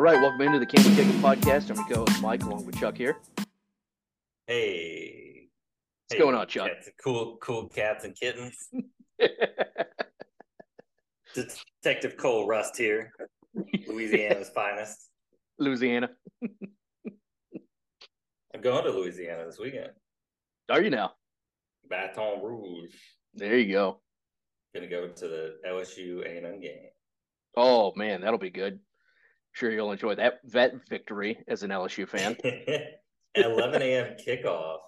All 0.00 0.06
right, 0.06 0.18
welcome 0.18 0.40
into 0.40 0.58
the 0.58 0.64
Candy 0.64 0.96
Ticket 0.96 1.12
Podcast. 1.16 1.68
I'm 1.68 1.76
your 1.76 1.84
co-host 2.06 2.22
Mike, 2.22 2.42
along 2.42 2.64
with 2.64 2.80
Chuck 2.80 2.96
here. 2.96 3.18
Hey. 4.46 5.50
What's 6.08 6.14
Hey, 6.14 6.18
going 6.20 6.34
on, 6.34 6.46
Chuck? 6.46 6.68
cats- 6.68 6.88
cool, 7.04 7.36
cool 7.36 7.68
cats 7.68 8.06
and 8.06 8.16
kittens. 8.16 8.70
Detective 11.34 12.16
Cole 12.16 12.46
Rust 12.46 12.78
here, 12.78 13.12
Louisiana's 13.88 14.48
finest. 14.48 15.10
Louisiana. 15.58 16.08
I'm 18.54 18.62
going 18.62 18.84
to 18.84 18.90
Louisiana 18.92 19.44
this 19.44 19.58
weekend. 19.58 19.90
Are 20.70 20.80
you 20.80 20.88
now? 20.88 21.12
Baton 21.90 22.42
Rouge. 22.42 22.94
There 23.34 23.58
you 23.58 23.70
go. 23.70 24.00
Gonna 24.74 24.88
go 24.88 25.08
to 25.08 25.28
the 25.28 25.56
LSU 25.68 26.24
A&M 26.24 26.58
game. 26.58 26.88
Oh 27.54 27.92
man, 27.96 28.22
that'll 28.22 28.38
be 28.38 28.48
good. 28.48 28.80
Sure, 29.60 29.70
you'll 29.70 29.92
enjoy 29.92 30.14
that 30.14 30.40
vet 30.44 30.72
victory 30.88 31.44
as 31.46 31.62
an 31.62 31.68
LSU 31.68 32.08
fan. 32.08 32.34
11 33.34 33.82
a.m. 33.82 34.16
kickoff. 34.16 34.78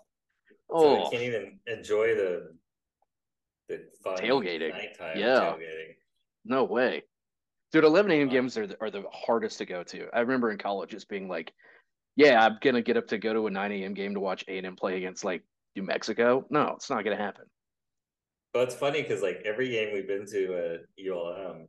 So 0.70 0.74
Oh, 0.74 1.06
I 1.08 1.10
can't 1.10 1.22
even 1.24 1.60
enjoy 1.66 2.14
the 2.14 2.56
the 3.68 3.84
Tailgating. 4.06 4.70
nighttime 4.70 5.18
Yeah. 5.18 5.40
tailgating. 5.40 5.96
no 6.46 6.64
way, 6.64 7.02
dude. 7.70 7.84
11 7.84 8.10
a.m. 8.12 8.28
Wow. 8.28 8.32
games 8.32 8.56
are 8.56 8.66
the, 8.66 8.78
are 8.80 8.90
the 8.90 9.02
hardest 9.12 9.58
to 9.58 9.66
go 9.66 9.82
to. 9.84 10.08
I 10.14 10.20
remember 10.20 10.50
in 10.50 10.56
college 10.56 10.88
just 10.88 11.06
being 11.10 11.28
like, 11.28 11.52
"Yeah, 12.16 12.42
I'm 12.42 12.56
gonna 12.62 12.80
get 12.80 12.96
up 12.96 13.08
to 13.08 13.18
go 13.18 13.34
to 13.34 13.48
a 13.48 13.50
9 13.50 13.72
a.m. 13.72 13.92
game 13.92 14.14
to 14.14 14.20
watch 14.20 14.42
A&M 14.48 14.74
play 14.74 14.96
against 14.96 15.22
like 15.22 15.42
New 15.76 15.82
Mexico." 15.82 16.46
No, 16.48 16.72
it's 16.76 16.88
not 16.88 17.04
gonna 17.04 17.16
happen. 17.16 17.44
Well, 18.54 18.64
it's 18.64 18.74
funny 18.74 19.02
because 19.02 19.20
like 19.20 19.42
every 19.44 19.68
game 19.68 19.92
we've 19.92 20.08
been 20.08 20.24
to 20.28 20.54
at 20.56 20.80
ULM, 20.98 21.68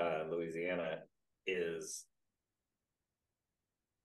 uh, 0.00 0.24
Louisiana, 0.30 1.00
is 1.46 2.06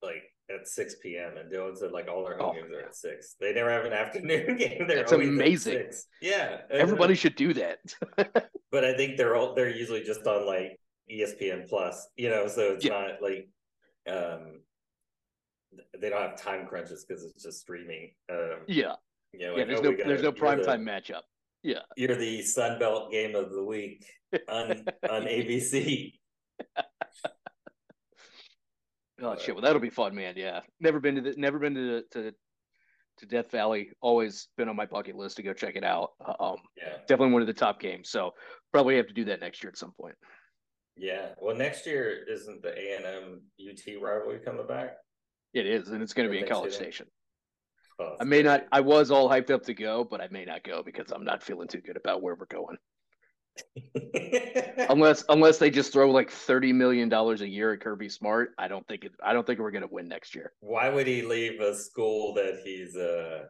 like 0.06 0.24
at 0.50 0.68
six 0.68 0.96
p.m. 1.02 1.38
and 1.38 1.52
Dylan 1.52 1.76
said 1.76 1.92
like 1.92 2.08
all 2.08 2.24
their 2.24 2.38
home 2.38 2.56
Oh, 2.58 2.62
games 2.62 2.72
are 2.74 2.82
at 2.82 2.96
six. 2.96 3.36
They 3.40 3.52
never 3.54 3.72
have 3.72 3.86
an 3.86 3.94
afternoon 4.04 4.58
game. 4.58 4.86
They're 4.88 4.98
That's 4.98 5.12
amazing. 5.12 5.92
Yeah. 6.22 6.62
Everybody 6.70 7.16
should 7.16 7.36
do 7.36 7.54
that. 7.54 7.80
But 8.72 8.84
I 8.84 8.98
think 8.98 9.16
they're 9.16 9.36
all 9.38 9.56
they're 9.56 9.70
usually 9.70 10.04
just 10.04 10.28
on 10.28 10.46
like 10.46 10.78
ESPN 11.10 11.70
Plus, 11.70 12.10
you 12.18 12.30
know. 12.30 12.48
So 12.48 12.74
it's 12.74 12.84
Yeah. 12.84 12.92
not 12.92 13.22
like 13.22 13.48
um 14.10 14.60
they 16.00 16.10
don't 16.10 16.22
have 16.22 16.36
time 16.42 16.66
crunches 16.68 17.06
because 17.08 17.24
it's 17.24 17.42
just 17.44 17.62
streaming. 17.62 18.12
Um, 18.30 18.60
yeah, 18.68 18.96
you 19.32 19.40
know, 19.48 19.52
yeah. 19.56 19.58
like, 19.60 19.68
There's 19.68 19.80
oh, 19.80 19.84
no 19.84 19.92
gotta- 19.92 20.10
there's 20.10 20.24
no 20.24 20.32
prime 20.34 20.60
the- 20.60 20.66
time 20.66 20.84
matchup. 20.86 21.22
Yeah. 21.64 21.80
you're 21.96 22.16
the 22.16 22.42
Sun 22.44 22.78
Belt 22.80 23.12
game 23.12 23.34
of 23.36 23.52
the 23.52 23.64
week 23.64 24.06
on 24.50 24.72
on 25.10 25.22
ABC. 25.24 26.14
Oh 29.22 29.38
shit! 29.38 29.56
Well, 29.56 29.62
that'll 29.62 29.80
be 29.80 29.90
fun, 29.90 30.14
man. 30.16 30.34
Yeah, 30.38 30.60
never 30.80 31.00
been 31.00 31.16
to 31.16 31.22
the, 31.22 31.34
never 31.38 31.60
been 31.60 31.76
to 31.76 32.04
to 32.12 32.34
to 33.20 33.26
Death 33.26 33.50
Valley. 33.52 33.90
Always 34.02 34.50
been 34.58 34.68
on 34.68 34.76
my 34.76 34.86
bucket 34.86 35.16
list 35.16 35.38
to 35.38 35.44
go 35.44 35.54
check 35.54 35.76
it 35.76 35.84
out. 35.86 36.12
Um, 36.40 36.58
Yeah, 36.78 36.98
definitely 37.08 37.32
one 37.32 37.42
of 37.42 37.48
the 37.48 37.54
top 37.54 37.80
games. 37.80 38.10
So 38.10 38.32
probably 38.74 38.98
have 38.98 39.08
to 39.08 39.14
do 39.14 39.24
that 39.26 39.40
next 39.40 39.64
year 39.64 39.70
at 39.70 39.78
some 39.78 39.94
point. 40.00 40.16
yeah. 40.98 41.30
Well, 41.42 41.56
next 41.56 41.86
year 41.86 42.26
isn't 42.30 42.62
the 42.62 42.78
A 42.78 42.96
and 42.98 43.06
M 43.06 43.42
UT 43.70 44.02
rivalry 44.02 44.40
coming 44.44 44.68
back? 44.68 44.98
It 45.54 45.66
is, 45.66 45.88
and 45.90 46.04
it's 46.04 46.14
going 46.14 46.28
to 46.28 46.32
be 46.32 46.40
in 46.42 46.48
College. 46.48 46.74
Station. 46.74 47.08
Oh, 47.98 48.18
I 48.20 48.26
may 48.26 48.42
not. 48.44 48.66
I 48.74 48.82
was 48.82 49.10
all 49.10 49.30
hyped 49.30 49.50
up 49.52 49.64
to 49.64 49.74
go, 49.74 50.04
but 50.04 50.20
I 50.20 50.28
may 50.30 50.44
not 50.44 50.66
go 50.66 50.84
because 50.84 51.12
I'm 51.12 51.24
not 51.24 51.42
feeling 51.42 51.70
too 51.70 51.80
good 51.80 51.96
about 51.96 52.22
where 52.22 52.36
we're 52.36 52.48
going. 52.48 52.76
Unless 54.90 55.26
unless 55.30 55.58
they 55.58 55.70
just 55.70 55.94
throw 55.94 56.12
like 56.12 56.30
thirty 56.30 56.74
million 56.74 57.10
dollars 57.10 57.42
a 57.42 57.48
year 57.48 57.74
at 57.74 57.80
Kirby 57.82 58.10
Smart, 58.10 58.52
I 58.58 58.68
don't 58.68 58.86
think 58.88 59.04
it. 59.06 59.14
I 59.24 59.34
don't 59.34 59.46
think 59.48 59.60
we're 59.60 59.72
going 59.72 59.88
to 59.88 59.94
win 59.94 60.08
next 60.08 60.36
year. 60.36 60.52
Why 60.60 60.90
would 60.90 61.08
he 61.08 61.22
leave 61.22 61.60
a 61.62 61.74
school 61.76 62.34
that 62.36 62.62
he's 62.64 62.96
uh 62.96 63.46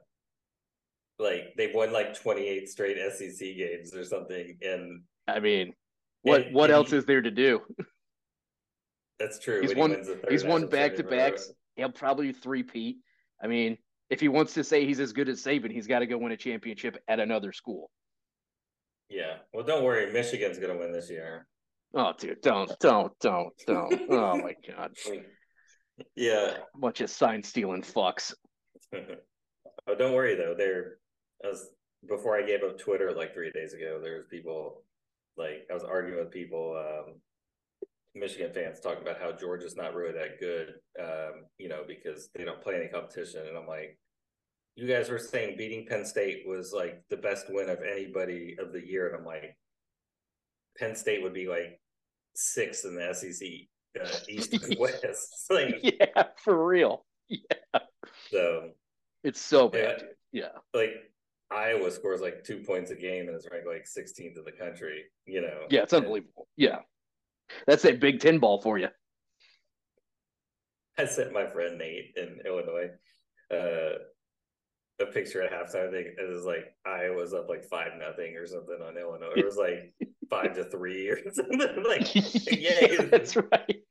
like 1.17 1.53
they've 1.57 1.73
won 1.73 1.91
like 1.91 2.19
twenty 2.19 2.47
eight 2.47 2.69
straight 2.69 2.97
SEC 3.13 3.39
games 3.39 3.93
or 3.95 4.03
something, 4.03 4.57
and 4.61 5.01
I 5.27 5.39
mean, 5.39 5.73
what 6.21 6.51
what 6.51 6.71
else 6.71 6.91
he- 6.91 6.97
is 6.97 7.05
there 7.05 7.21
to 7.21 7.31
do? 7.31 7.61
that's 9.19 9.39
true. 9.39 9.61
He's 9.61 9.75
won- 9.75 9.89
He 9.91 9.95
wins 9.97 10.07
the 10.07 10.15
third 10.15 10.31
He's 10.31 10.43
won 10.43 10.67
back 10.67 10.95
to 10.95 11.03
championship 11.03 11.07
in 11.07 11.13
a 11.13 11.23
row. 11.23 11.29
backs. 11.31 11.51
He'll 11.77 11.91
probably 11.91 12.31
three 12.33 12.63
peat. 12.63 12.97
I 13.43 13.47
mean, 13.47 13.77
if 14.09 14.19
he 14.21 14.27
wants 14.27 14.53
to 14.53 14.63
say 14.63 14.85
he's 14.85 14.99
as 14.99 15.13
good 15.13 15.29
as 15.29 15.41
Saban, 15.43 15.71
he's 15.71 15.87
got 15.87 15.99
to 15.99 16.05
go 16.07 16.17
win 16.17 16.31
a 16.31 16.37
championship 16.37 16.97
at 17.07 17.19
another 17.19 17.51
school. 17.51 17.89
Yeah. 19.09 19.37
Well, 19.53 19.65
don't 19.65 19.83
worry. 19.83 20.11
Michigan's 20.11 20.57
gonna 20.57 20.77
win 20.77 20.91
this 20.91 21.09
year. 21.09 21.47
Oh, 21.93 22.13
dude, 22.17 22.41
don't, 22.41 22.71
don't, 22.79 23.17
don't, 23.19 23.53
don't. 23.65 24.01
Oh 24.09 24.37
my 24.37 24.53
god, 24.67 24.91
Yeah. 26.15 26.57
bunch 26.77 26.99
of 27.01 27.09
sign 27.09 27.41
stealing 27.41 27.83
fucks. 27.83 28.33
oh, 28.93 29.95
don't 29.97 30.13
worry 30.13 30.35
though. 30.35 30.55
There, 30.57 30.97
as 31.49 31.69
before 32.07 32.37
I 32.37 32.45
gave 32.45 32.63
up 32.63 32.77
Twitter 32.77 33.13
like 33.13 33.33
three 33.33 33.51
days 33.51 33.73
ago, 33.73 33.99
there's 34.03 34.25
people 34.25 34.83
like 35.37 35.67
I 35.69 35.73
was 35.73 35.83
arguing 35.83 36.19
with 36.19 36.31
people, 36.31 36.75
um, 36.77 37.15
Michigan 38.13 38.51
fans 38.53 38.79
talking 38.79 39.01
about 39.01 39.19
how 39.21 39.31
Georgia's 39.31 39.75
not 39.75 39.93
really 39.93 40.13
that 40.13 40.39
good, 40.39 40.73
um, 40.99 41.45
you 41.57 41.69
know, 41.69 41.83
because 41.87 42.29
they 42.35 42.43
don't 42.43 42.61
play 42.61 42.75
any 42.75 42.87
competition, 42.87 43.45
and 43.47 43.57
I'm 43.57 43.67
like. 43.67 43.97
You 44.75 44.87
guys 44.87 45.09
were 45.09 45.19
saying 45.19 45.55
beating 45.57 45.85
Penn 45.85 46.05
State 46.05 46.43
was 46.45 46.73
like 46.73 47.01
the 47.09 47.17
best 47.17 47.45
win 47.49 47.69
of 47.69 47.79
anybody 47.81 48.57
of 48.59 48.73
the 48.73 48.85
year, 48.85 49.07
and 49.07 49.15
I'm 49.17 49.25
like, 49.25 49.55
Penn 50.77 50.95
State 50.95 51.23
would 51.23 51.33
be 51.33 51.47
like 51.47 51.79
sixth 52.35 52.83
in 52.85 52.95
the 52.95 53.13
SEC 53.13 53.47
uh, 54.01 54.17
East 54.27 54.53
and 54.53 54.77
West. 54.79 55.45
Like 55.49 55.75
Yeah, 55.81 56.23
for 56.43 56.65
real. 56.65 57.05
Yeah. 57.29 57.39
So, 58.29 58.71
It's 59.23 59.39
so 59.39 59.69
bad. 59.69 60.03
Yeah. 60.31 60.43
Yeah. 60.43 60.49
like 60.73 60.91
Iowa 61.51 61.89
scores 61.91 62.19
like 62.19 62.43
two 62.43 62.57
points 62.57 62.91
a 62.91 62.95
game 62.95 63.27
and 63.27 63.37
is 63.37 63.47
ranked 63.51 63.67
like 63.67 63.85
16th 63.85 64.37
in 64.37 64.43
the 64.43 64.51
country. 64.51 65.03
You 65.25 65.41
know, 65.41 65.65
Yeah, 65.69 65.83
it's 65.83 65.93
And 65.93 66.03
unbelievable. 66.03 66.47
Yeah. 66.57 66.79
That's 67.67 67.85
a 67.85 67.93
Big 67.93 68.19
Ten 68.19 68.39
ball 68.39 68.61
for 68.61 68.77
you. 68.77 68.89
I 70.97 71.05
sent 71.05 71.31
my 71.31 71.45
friend 71.45 71.77
Nate 71.77 72.15
in 72.17 72.39
Illinois 72.45 72.89
uh, 73.51 73.99
a 75.01 75.05
picture 75.05 75.41
at 75.41 75.51
halftime. 75.51 75.89
I 75.89 75.91
think 75.91 76.07
it 76.17 76.29
was 76.29 76.45
like 76.45 76.73
Iowa's 76.85 77.33
up 77.33 77.47
like 77.49 77.65
five 77.65 77.91
nothing 77.99 78.35
or 78.35 78.45
something 78.47 78.79
on 78.81 78.97
Illinois. 78.97 79.33
It 79.35 79.45
was 79.45 79.57
like 79.57 79.93
five 80.29 80.53
to 80.55 80.63
three 80.65 81.09
or 81.09 81.17
something. 81.33 81.59
like, 81.87 82.13
yeah, 82.51 83.01
that's 83.03 83.35
right. 83.35 83.83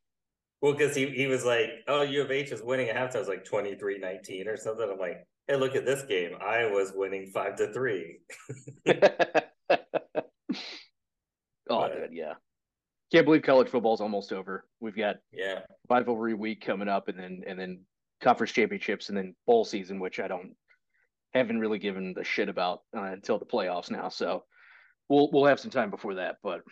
well, 0.62 0.72
because 0.72 0.94
he 0.96 1.08
he 1.10 1.26
was 1.26 1.44
like, 1.44 1.68
"Oh, 1.88 2.02
U 2.02 2.22
of 2.22 2.30
H 2.30 2.52
is 2.52 2.62
winning 2.62 2.88
at 2.88 2.96
halftime." 2.96 3.16
It 3.16 3.18
was 3.20 3.28
like 3.28 3.44
23-19 3.44 4.46
or 4.46 4.56
something. 4.56 4.88
I'm 4.90 4.98
like, 4.98 5.26
"Hey, 5.46 5.56
look 5.56 5.76
at 5.76 5.84
this 5.84 6.02
game. 6.04 6.32
Iowa's 6.40 6.92
winning 6.94 7.26
five 7.32 7.56
to 7.56 7.72
three. 7.72 8.20
oh, 8.86 8.94
But- 11.68 11.94
dude, 11.94 12.12
yeah. 12.12 12.34
Can't 13.12 13.26
believe 13.26 13.42
college 13.42 13.68
football's 13.68 14.00
almost 14.00 14.32
over. 14.32 14.64
We've 14.80 14.96
got 14.96 15.16
Yeah, 15.30 15.60
rivalry 15.88 16.34
week 16.34 16.64
coming 16.64 16.88
up, 16.88 17.06
and 17.08 17.16
then 17.18 17.42
and 17.46 17.56
then 17.60 17.82
conference 18.20 18.50
championships, 18.52 19.08
and 19.08 19.16
then 19.16 19.36
bowl 19.46 19.64
season, 19.64 20.00
which 20.00 20.18
I 20.18 20.26
don't 20.26 20.56
haven't 21.38 21.60
really 21.60 21.78
given 21.78 22.14
a 22.18 22.24
shit 22.24 22.48
about 22.48 22.80
uh, 22.96 23.02
until 23.02 23.38
the 23.38 23.44
playoffs 23.46 23.90
now. 23.90 24.08
So 24.08 24.44
we'll 25.08 25.30
we'll 25.32 25.46
have 25.46 25.60
some 25.60 25.70
time 25.70 25.90
before 25.90 26.14
that, 26.14 26.36
but 26.42 26.62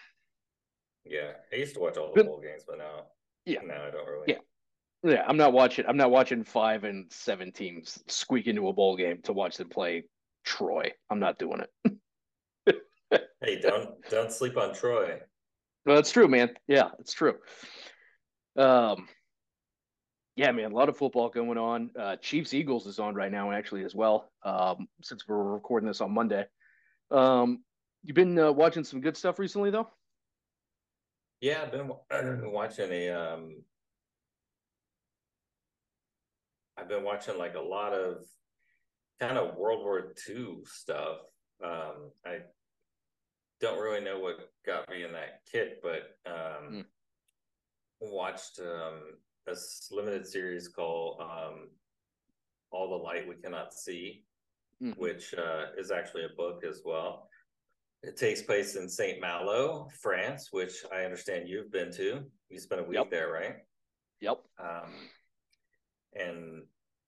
yeah. 1.04 1.32
I 1.52 1.56
used 1.56 1.74
to 1.74 1.80
watch 1.80 1.96
all 1.96 2.12
the 2.14 2.24
bowl 2.24 2.40
games, 2.40 2.62
but 2.66 2.78
now, 2.78 3.06
Yeah. 3.44 3.60
now 3.64 3.84
I 3.86 3.90
don't 3.90 4.06
really. 4.08 4.24
Yeah. 4.28 4.38
yeah, 5.02 5.24
I'm 5.26 5.36
not 5.36 5.52
watching. 5.52 5.84
I'm 5.86 5.96
not 5.96 6.10
watching 6.10 6.44
five 6.44 6.84
and 6.84 7.10
seven 7.12 7.52
teams 7.52 8.02
squeak 8.08 8.46
into 8.46 8.68
a 8.68 8.72
bowl 8.72 8.96
game 8.96 9.20
to 9.24 9.32
watch 9.32 9.56
them 9.56 9.68
play 9.68 10.04
Troy. 10.44 10.92
I'm 11.10 11.20
not 11.20 11.38
doing 11.38 11.60
it. 11.60 11.96
Hey, 13.44 13.60
don't 13.60 13.90
don't 14.08 14.32
sleep 14.32 14.56
on 14.56 14.72
Troy. 14.72 15.18
No, 15.84 15.96
that's 15.96 16.12
true, 16.12 16.28
man. 16.28 16.54
Yeah, 16.68 16.90
it's 17.00 17.12
true. 17.12 17.34
Um, 18.56 19.08
yeah, 20.36 20.50
man, 20.52 20.72
a 20.72 20.74
lot 20.74 20.88
of 20.88 20.96
football 20.96 21.28
going 21.28 21.58
on. 21.58 21.90
Uh, 21.98 22.16
Chiefs 22.16 22.54
Eagles 22.54 22.86
is 22.86 22.98
on 22.98 23.14
right 23.14 23.30
now, 23.30 23.52
actually, 23.52 23.84
as 23.84 23.94
well. 23.94 24.30
Um, 24.42 24.88
since 25.02 25.28
we're 25.28 25.42
recording 25.42 25.86
this 25.86 26.00
on 26.00 26.12
Monday. 26.12 26.46
Um, 27.10 27.64
you've 28.02 28.16
been 28.16 28.38
uh, 28.38 28.50
watching 28.52 28.84
some 28.84 29.00
good 29.00 29.16
stuff 29.16 29.38
recently, 29.38 29.70
though. 29.70 29.88
Yeah, 31.40 31.62
I've 31.64 31.72
been 31.72 31.88
wa- 31.88 32.00
watching 32.50 32.90
a 32.92 33.10
um 33.10 33.62
I've 36.78 36.88
been 36.88 37.02
watching 37.02 37.36
like 37.36 37.54
a 37.56 37.60
lot 37.60 37.92
of 37.92 38.18
kind 39.20 39.36
of 39.36 39.56
World 39.56 39.82
War 39.84 40.14
II 40.28 40.58
stuff. 40.64 41.18
Um 41.62 42.12
I 42.24 42.38
don't 43.60 43.80
really 43.80 44.04
know 44.04 44.20
what 44.20 44.48
got 44.64 44.88
me 44.88 45.02
in 45.02 45.12
that 45.12 45.40
kit, 45.50 45.80
but 45.82 46.16
um 46.26 46.72
Mm. 46.72 46.84
watched 48.00 48.60
um 48.60 49.00
a 49.48 49.54
limited 49.90 50.26
series 50.26 50.68
called 50.68 51.20
um 51.20 51.68
All 52.70 52.90
the 52.90 53.04
Light 53.04 53.28
We 53.28 53.36
Cannot 53.36 53.74
See, 53.74 54.24
Mhm. 54.80 54.96
which 54.96 55.34
uh 55.34 55.66
is 55.76 55.90
actually 55.90 56.24
a 56.24 56.36
book 56.36 56.64
as 56.64 56.82
well. 56.84 57.28
It 58.02 58.16
takes 58.16 58.42
place 58.42 58.74
in 58.74 58.88
Saint 58.88 59.20
Malo, 59.20 59.88
France, 60.00 60.52
which 60.52 60.84
I 60.90 61.04
understand 61.04 61.48
you've 61.48 61.70
been 61.70 61.92
to. 61.92 62.30
You 62.48 62.58
spent 62.58 62.80
a 62.80 62.84
week 62.84 62.96
Yep. 62.98 63.10
there, 63.10 63.30
right? 63.30 63.56
Yep. 64.20 64.44
Um, 64.58 65.10
and 66.14 66.66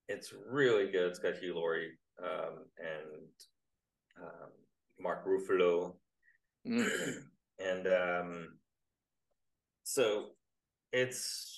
it's 0.08 0.32
really 0.32 0.90
good. 0.90 1.10
It's 1.10 1.18
got 1.18 1.36
Hugh 1.36 1.54
Laurie 1.56 1.98
um, 2.22 2.64
and 2.78 3.28
um, 4.22 4.50
Mark 5.00 5.26
Ruffalo, 5.26 5.96
mm. 6.66 7.28
and 7.58 7.86
um, 7.88 8.58
so 9.82 10.36
it's 10.92 11.53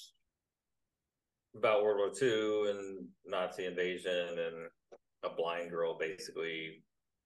about 1.58 1.82
World 1.82 1.98
War 1.98 2.12
II 2.20 2.70
and 2.70 3.06
Nazi 3.26 3.66
invasion 3.66 4.38
and 4.38 4.68
a 5.22 5.34
blind 5.34 5.70
girl 5.70 5.96
basically 5.98 6.82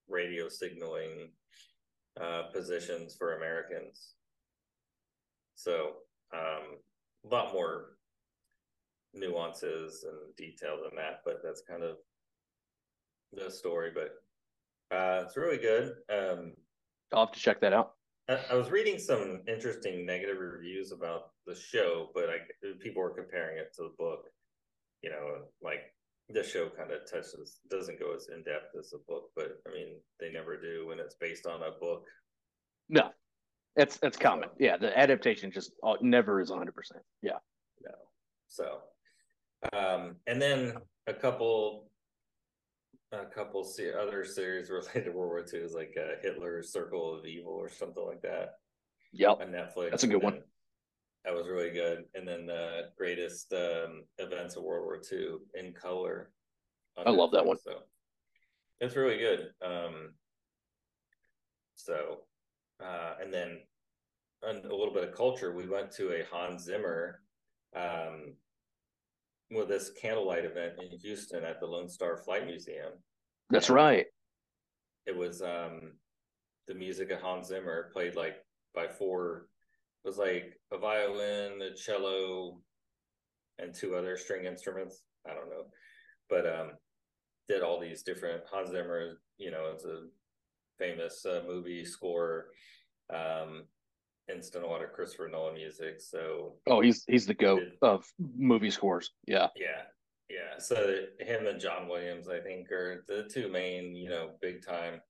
radio 0.09 0.49
signaling 0.49 1.31
uh, 2.21 2.44
positions 2.53 3.15
for 3.19 3.37
Americans. 3.37 4.15
So 5.55 5.93
um, 6.35 6.79
a 7.25 7.29
lot 7.35 7.53
more 7.53 7.97
nuances 9.15 10.05
and 10.05 10.35
detail 10.37 10.79
than 10.82 10.97
that, 10.97 11.21
but 11.25 11.41
that's 11.43 11.62
kind 11.69 11.82
of 11.82 11.97
the 13.32 13.50
story. 13.50 13.91
But 13.94 14.97
uh, 14.97 15.25
it's 15.25 15.37
really 15.37 15.59
good. 15.59 15.94
Um, 16.12 16.53
I'll 17.12 17.27
have 17.27 17.35
to 17.35 17.41
check 17.41 17.61
that 17.61 17.73
out. 17.73 17.93
I, 18.50 18.55
was 18.55 18.71
reading 18.71 18.99
some 18.99 19.41
interesting 19.49 20.06
negative 20.06 20.38
reviews 20.38 20.93
about 20.93 21.31
the 21.47 21.55
show, 21.55 22.11
but 22.15 22.25
I, 22.31 22.38
people 22.81 23.03
were 23.03 23.15
comparing 23.15 23.59
it 23.59 23.75
to 23.77 23.85
the 23.85 23.94
book. 23.99 24.27
You 25.03 25.11
know, 25.11 25.38
like 25.62 25.81
the 26.29 26.44
show 26.44 26.69
kind 26.69 26.93
of 26.93 27.11
touches 27.11 27.59
doesn't 27.71 27.99
go 27.99 28.15
as 28.15 28.29
in 28.29 28.43
depth 28.43 28.77
as 28.79 28.91
the 28.91 29.00
book, 29.09 29.31
but 29.35 29.61
I 29.67 29.73
mean 29.73 29.97
they 30.21 30.31
never 30.31 30.61
do 30.61 30.87
when 30.88 30.99
it's 31.00 31.15
based 31.15 31.47
on 31.47 31.62
a 31.62 31.79
book. 31.81 32.05
No, 32.88 33.11
it's 33.77 33.99
it's 34.03 34.17
common. 34.17 34.49
So, 34.50 34.56
yeah, 34.59 34.77
the 34.77 34.97
adaptation 34.97 35.50
just 35.50 35.73
never 36.00 36.41
is 36.41 36.50
hundred 36.50 36.75
percent. 36.75 37.03
Yeah. 37.23 37.38
No. 37.82 37.94
So, 38.47 38.79
um, 39.73 40.17
and 40.27 40.41
then 40.41 40.75
a 41.06 41.15
couple, 41.15 41.90
a 43.12 43.25
couple 43.27 43.65
se- 43.65 43.93
other 43.93 44.25
series 44.25 44.71
related 44.71 45.05
to 45.07 45.11
World 45.11 45.31
War 45.31 45.45
II 45.53 45.61
is 45.61 45.75
like 45.75 45.97
uh, 45.99 46.21
Hitler's 46.23 46.73
Circle 46.73 47.19
of 47.19 47.27
Evil 47.27 47.53
or 47.53 47.69
something 47.69 48.05
like 48.05 48.23
that. 48.23 48.55
Yep. 49.12 49.41
On 49.41 49.49
Netflix. 49.49 49.91
That's 49.91 50.05
a 50.05 50.09
good 50.09 50.23
one. 50.23 50.41
That 51.25 51.35
was 51.35 51.49
really 51.49 51.71
good. 51.71 52.05
And 52.15 52.27
then 52.27 52.47
the 52.47 52.91
greatest 52.97 53.53
um, 53.53 54.05
events 54.19 54.57
of 54.57 54.62
World 54.62 54.85
War 54.85 55.01
II 55.12 55.39
in 55.55 55.73
color. 55.73 56.31
I 56.97 57.03
Netflix. 57.03 57.17
love 57.17 57.33
that 57.33 57.45
one. 57.45 57.59
So 57.59 57.73
it's 58.81 58.97
really 58.97 59.19
good. 59.19 59.51
Um, 59.65 60.15
so, 61.75 62.21
uh, 62.83 63.15
and 63.21 63.33
then 63.33 63.59
a 64.43 64.53
little 64.53 64.95
bit 64.95 65.05
of 65.05 65.15
culture. 65.15 65.55
We 65.55 65.69
went 65.69 65.91
to 65.93 66.13
a 66.13 66.25
Hans 66.31 66.65
Zimmer 66.65 67.21
um, 67.77 68.35
with 69.50 69.69
this 69.69 69.91
candlelight 70.00 70.44
event 70.44 70.75
in 70.81 70.99
Houston 70.99 71.44
at 71.44 71.61
the 71.61 71.67
Lone 71.67 71.88
Star 71.88 72.17
Flight 72.17 72.47
Museum. 72.47 72.93
That's 73.50 73.69
and 73.69 73.76
right. 73.76 74.06
It 75.06 75.17
was 75.17 75.43
um, 75.43 75.93
the 76.69 76.75
music 76.75 77.11
of 77.11 77.20
Hans 77.20 77.49
Zimmer 77.49 77.91
played 77.93 78.14
like 78.14 78.37
by 78.75 78.87
four. 78.87 79.47
It 80.05 80.08
was 80.08 80.19
like 80.19 80.58
a 80.73 80.79
violin, 80.79 81.61
a 81.62 81.75
cello, 81.75 82.61
and 83.58 83.75
two 83.75 83.97
other 83.97 84.17
string 84.17 84.44
instruments. 84.44 85.02
I 85.26 85.35
don't 85.35 85.50
know, 85.50 85.67
but 86.29 86.46
um, 86.46 86.70
did 87.49 87.62
all 87.62 87.81
these 87.81 88.03
different 88.03 88.43
Hans 88.50 88.70
Zimmer. 88.70 89.19
You 89.37 89.50
know, 89.50 89.73
it's 89.75 89.85
a 89.85 90.05
famous 90.79 91.26
uh, 91.26 91.43
movie 91.46 91.85
score. 91.85 92.46
Um, 93.12 93.64
instant 94.35 94.65
a 94.65 94.67
lot 94.67 94.82
of 94.82 94.93
Christopher 94.93 95.29
Nolan 95.29 95.55
music. 95.55 96.00
So 96.00 96.55
oh, 96.67 96.81
he's 96.81 97.05
he's 97.06 97.27
the 97.27 97.35
goat 97.35 97.62
of 97.82 98.05
movie 98.37 98.71
scores. 98.71 99.11
Yeah, 99.27 99.49
yeah, 99.56 99.82
yeah. 100.29 100.59
So 100.59 101.05
him 101.19 101.47
and 101.47 101.61
John 101.61 101.88
Williams, 101.88 102.29
I 102.29 102.41
think, 102.41 102.71
are 102.71 103.05
the 103.09 103.29
two 103.32 103.49
main, 103.49 103.94
you 103.94 104.09
know, 104.09 104.31
big 104.41 104.65
time. 104.65 105.00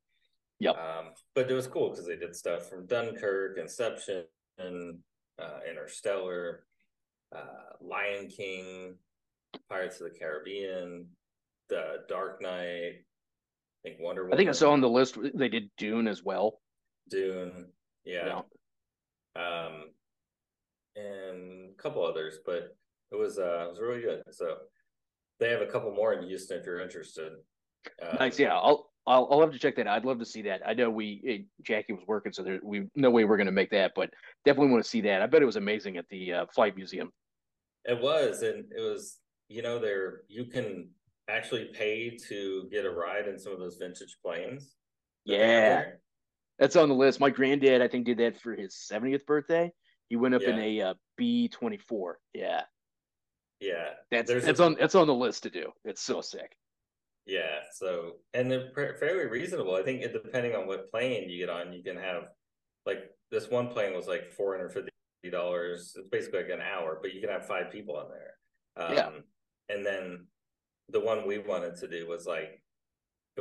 Yep. 0.59 0.77
Um, 0.77 1.05
but 1.35 1.51
it 1.51 1.55
was 1.55 1.67
cool 1.67 1.91
because 1.91 2.07
they 2.07 2.17
did 2.17 2.37
stuff 2.37 2.69
from 2.69 2.87
Dunkirk, 2.87 3.59
Inception, 3.59 4.25
and 4.59 4.99
uh, 5.39 5.61
Interstellar, 5.69 6.65
uh, 7.35 7.77
Lion 7.81 8.29
King, 8.29 8.97
Pirates 9.69 10.01
of 10.01 10.13
the 10.13 10.19
Caribbean, 10.19 11.07
The 11.69 12.05
Dark 12.09 12.43
Knight. 12.43 13.05
I 13.85 13.89
think 13.89 14.01
Wonder 14.01 14.25
Woman. 14.25 14.35
I 14.35 14.37
think 14.37 14.51
I 14.51 14.53
saw 14.53 14.73
on 14.73 14.83
the 14.83 14.89
list 14.91 15.17
they 15.35 15.49
did 15.49 15.71
Dune 15.79 16.07
as 16.07 16.23
well. 16.23 16.61
Dune, 17.09 17.69
yeah. 18.05 18.27
yeah 18.27 18.41
um, 19.37 19.91
and 20.97 21.71
a 21.71 21.83
couple 21.83 22.05
others, 22.05 22.39
but 22.45 22.77
it 23.13 23.17
was 23.17 23.39
uh, 23.39 23.65
it 23.67 23.71
was 23.71 23.81
really 23.81 24.03
good. 24.03 24.23
So 24.31 24.57
they 25.39 25.51
have 25.51 25.63
a 25.63 25.67
couple 25.67 25.93
more 25.95 26.13
in 26.15 26.27
Houston 26.27 26.59
if 26.59 26.67
you're 26.67 26.81
interested. 26.81 27.33
Um, 28.03 28.17
nice, 28.19 28.39
yeah. 28.39 28.55
I'll 28.55 28.91
I'll 29.07 29.29
I'll 29.31 29.41
have 29.41 29.53
to 29.53 29.59
check 29.59 29.77
that. 29.77 29.87
out. 29.87 29.97
I'd 29.97 30.05
love 30.05 30.19
to 30.19 30.27
see 30.27 30.43
that. 30.43 30.61
I 30.67 30.75
know 30.75 30.91
we 30.91 31.21
it, 31.25 31.47
Jackie 31.63 31.93
was 31.93 32.05
working, 32.07 32.33
so 32.33 32.43
there 32.43 32.61
we 32.63 32.87
no 32.95 33.11
way 33.11 33.25
we're 33.25 33.37
going 33.37 33.47
to 33.47 33.53
make 33.53 33.71
that, 33.71 33.93
but 33.95 34.11
definitely 34.45 34.73
want 34.73 34.85
to 34.85 34.91
see 34.91 35.01
that. 35.03 35.23
I 35.23 35.27
bet 35.27 35.43
it 35.43 35.47
was 35.47 35.57
amazing 35.57 35.97
at 35.97 36.07
the 36.11 36.33
uh, 36.33 36.47
flight 36.55 36.77
museum. 36.77 37.11
It 37.85 38.01
was, 38.01 38.43
and 38.43 38.65
it 38.77 38.81
was. 38.81 39.19
You 39.53 39.63
know, 39.63 39.81
there 39.81 40.21
you 40.29 40.45
can 40.45 40.91
actually 41.29 41.71
pay 41.73 42.17
to 42.29 42.69
get 42.71 42.85
a 42.85 42.91
ride 42.91 43.27
in 43.27 43.37
some 43.37 43.53
of 43.53 43.59
those 43.59 43.79
vintage 43.79 44.17
planes. 44.25 44.77
Yeah, 45.25 45.87
that's 46.61 46.77
on 46.77 46.91
the 46.91 46.95
list. 46.95 47.19
My 47.19 47.31
granddad, 47.31 47.81
I 47.81 47.89
think, 47.89 48.05
did 48.05 48.19
that 48.19 48.39
for 48.39 48.55
his 48.55 48.75
70th 48.75 49.25
birthday. 49.25 49.73
He 50.09 50.17
went 50.17 50.35
up 50.35 50.43
yeah. 50.43 50.51
in 50.51 50.59
a 50.59 50.81
uh, 50.83 50.95
B 51.17 51.49
24. 51.49 52.19
Yeah. 52.35 52.63
Yeah. 53.61 53.89
That's 54.11 54.31
that's 54.31 54.61
a, 54.61 54.65
on 54.65 54.77
that's 54.79 54.95
on 54.95 55.07
the 55.07 55.15
list 55.15 55.45
to 55.45 55.51
do. 55.51 55.73
It's 55.85 56.03
so 56.03 56.21
sick. 56.21 56.55
Yeah. 57.27 57.61
So 57.73 58.17
and 58.35 58.51
they're 58.51 58.71
fairly 58.99 59.27
reasonable. 59.27 59.75
I 59.75 59.83
think 59.83 60.03
depending 60.03 60.55
on 60.55 60.67
what 60.67 60.91
plane 60.91 61.31
you 61.31 61.39
get 61.39 61.49
on, 61.49 61.73
you 61.73 61.83
can 61.83 61.97
have 61.97 62.25
like 62.87 63.11
this 63.31 63.49
one 63.49 63.69
plane 63.69 63.95
was 63.95 64.07
like 64.07 64.31
four 64.33 64.57
hundred 64.57 64.73
fifty 64.73 64.91
dollars. 65.31 65.95
It's 65.97 66.09
basically 66.09 66.43
like 66.43 66.51
an 66.51 66.61
hour, 66.61 66.99
but 67.01 67.15
you 67.15 67.21
can 67.21 67.31
have 67.31 67.47
five 67.47 67.71
people 67.71 67.97
on 67.97 68.07
there. 68.11 68.85
Um, 68.85 68.95
yeah. 68.95 69.11
And 69.75 69.87
then 69.87 70.27
the 70.89 71.01
one 71.01 71.27
we 71.27 71.39
wanted 71.39 71.77
to 71.77 71.89
do 71.89 72.09
was 72.09 72.27
like 72.27 72.63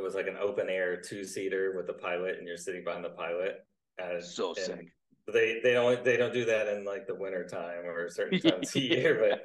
it 0.00 0.04
was 0.04 0.14
like 0.14 0.26
an 0.26 0.38
open 0.40 0.70
air 0.70 0.96
two 0.96 1.24
seater 1.24 1.74
with 1.76 1.88
a 1.90 1.92
pilot, 1.92 2.38
and 2.38 2.48
you're 2.48 2.56
sitting 2.56 2.84
behind 2.84 3.04
the 3.04 3.10
pilot. 3.10 3.66
As, 3.98 4.34
so 4.34 4.54
sick. 4.54 4.92
They 5.30 5.60
they 5.62 5.74
don't 5.74 6.02
they 6.02 6.16
don't 6.16 6.32
do 6.32 6.46
that 6.46 6.68
in 6.68 6.86
like 6.86 7.06
the 7.06 7.14
winter 7.14 7.46
time 7.46 7.84
or 7.84 8.08
certain 8.08 8.40
times 8.50 8.74
of 8.74 8.82
year, 8.82 9.38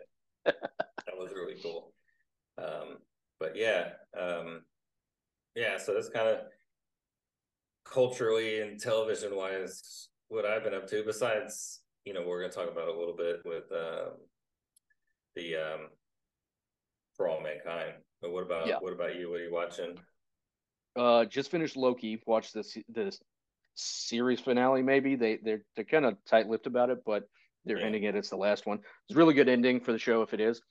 but 0.46 0.56
that 1.06 1.18
was 1.18 1.32
really 1.34 1.56
cool. 1.62 1.94
Um, 2.58 3.00
but 3.38 3.58
yeah, 3.58 3.90
um, 4.18 4.62
yeah. 5.56 5.78
So 5.78 5.94
that's 5.94 6.10
kind 6.10 6.30
of 6.30 6.40
culturally 7.84 8.62
and 8.62 8.80
television 8.80 9.36
wise 9.36 10.08
what 10.30 10.46
I've 10.46 10.64
been 10.64 10.74
up 10.74 10.88
to. 10.88 11.04
Besides, 11.06 11.82
you 12.06 12.14
know, 12.14 12.24
we're 12.26 12.40
going 12.40 12.52
to 12.52 12.58
talk 12.58 12.72
about 12.72 12.88
a 12.88 12.98
little 12.98 13.16
bit 13.16 13.42
with 13.44 13.70
um, 13.74 14.14
the 15.36 15.58
um, 15.58 15.90
for 17.18 17.28
all 17.28 17.42
mankind. 17.42 17.96
But 18.22 18.32
what 18.32 18.44
about 18.44 18.68
yeah. 18.68 18.78
what 18.80 18.94
about 18.94 19.20
you? 19.20 19.30
What 19.30 19.42
are 19.42 19.44
you 19.44 19.54
watching? 19.54 19.98
Uh, 20.96 21.26
just 21.26 21.52
finished 21.52 21.78
Loki. 21.78 22.22
Watched 22.26 22.54
this 22.54 22.78
the 22.94 23.16
series 23.76 24.40
finale. 24.40 24.82
Maybe 24.82 25.16
they 25.16 25.38
they're 25.44 25.64
they're 25.76 25.86
kind 25.86 26.06
of 26.06 26.18
tight 26.26 26.48
lipped 26.48 26.68
about 26.68 26.90
it, 26.90 27.00
but 27.06 27.24
they're 27.66 27.80
yeah. 27.80 27.86
ending 27.86 28.04
it. 28.04 28.16
It's 28.16 28.30
the 28.30 28.38
last 28.38 28.66
one. 28.66 28.78
It's 28.78 29.16
a 29.16 29.18
really 29.18 29.34
good 29.34 29.50
ending 29.50 29.80
for 29.82 29.92
the 29.92 30.00
show 30.00 30.22
if 30.22 30.34
it 30.34 30.40
is. 30.40 30.62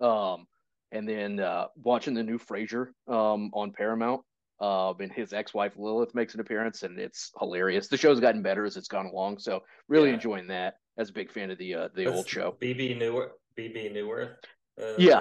Um, 0.00 0.46
and 0.92 1.08
then 1.08 1.40
uh, 1.40 1.66
watching 1.82 2.14
the 2.14 2.22
new 2.22 2.38
Frasier 2.38 2.88
um 3.06 3.50
on 3.52 3.72
Paramount. 3.72 4.22
Uh, 4.60 4.92
and 4.98 5.12
his 5.12 5.32
ex-wife 5.32 5.74
Lilith 5.76 6.16
makes 6.16 6.34
an 6.34 6.40
appearance, 6.40 6.82
and 6.82 6.98
it's 6.98 7.30
hilarious. 7.38 7.86
The 7.86 7.96
show's 7.96 8.18
gotten 8.18 8.42
better 8.42 8.64
as 8.64 8.76
it's 8.76 8.88
gone 8.88 9.06
along, 9.06 9.38
so 9.38 9.62
really 9.86 10.08
yeah. 10.08 10.14
enjoying 10.14 10.48
that. 10.48 10.74
As 10.96 11.10
a 11.10 11.12
big 11.12 11.30
fan 11.30 11.52
of 11.52 11.58
the 11.58 11.74
uh, 11.74 11.88
the 11.94 12.06
That's 12.06 12.16
old 12.16 12.28
show, 12.28 12.56
Bebe 12.58 12.92
Neuwirth. 12.92 13.30
Bebe 13.54 13.88
Neuwirth. 13.88 14.34
Uh, 14.80 14.94
yeah. 14.98 15.18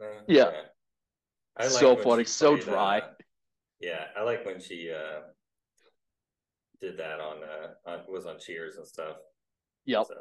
Uh, 0.00 0.06
yeah. 0.26 0.50
yeah. 1.58 1.68
so 1.68 1.94
funny, 1.96 2.24
so 2.24 2.56
dry. 2.56 2.98
Uh, 2.98 3.10
yeah, 3.80 4.04
I 4.16 4.22
like 4.22 4.44
when 4.44 4.60
she 4.60 4.90
uh 4.92 5.20
did 6.80 6.98
that 6.98 7.20
on 7.20 7.38
uh 7.42 7.90
on 7.90 8.00
was 8.08 8.26
on 8.26 8.38
Cheers 8.38 8.76
and 8.76 8.86
stuff. 8.86 9.16
Yep. 9.86 10.06
So. 10.08 10.14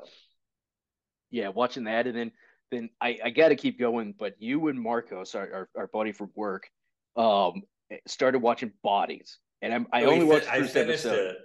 Yeah, 1.29 1.49
watching 1.49 1.83
that 1.85 2.07
and 2.07 2.17
then 2.17 2.31
then 2.71 2.89
I, 3.01 3.17
I 3.23 3.29
got 3.29 3.49
to 3.49 3.55
keep 3.55 3.79
going. 3.79 4.13
But 4.17 4.35
you 4.39 4.67
and 4.67 4.79
Marcos, 4.79 5.35
our, 5.35 5.51
our, 5.53 5.69
our 5.77 5.87
buddy 5.87 6.11
from 6.11 6.31
work, 6.35 6.69
um, 7.15 7.63
started 8.05 8.39
watching 8.39 8.71
Bodies, 8.83 9.39
and 9.61 9.73
I'm, 9.73 9.87
I 9.91 10.03
oh, 10.03 10.11
only 10.11 10.25
watched 10.25 10.45
the 10.45 10.59
first 10.59 10.75
episode. 10.75 11.29
It. 11.31 11.37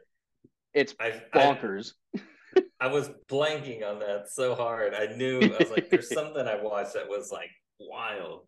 It's 0.74 0.94
I, 1.00 1.22
bonkers. 1.34 1.92
I, 2.16 2.62
I, 2.80 2.86
was 2.88 3.10
blanking 3.28 3.88
on 3.88 3.98
that 4.00 4.28
so 4.30 4.54
hard. 4.54 4.94
I 4.94 5.14
knew 5.14 5.40
I 5.40 5.58
was 5.58 5.70
like, 5.70 5.90
"There's 5.90 6.12
something 6.12 6.46
I 6.46 6.60
watched 6.62 6.94
that 6.94 7.08
was 7.08 7.30
like 7.30 7.50
wild." 7.78 8.46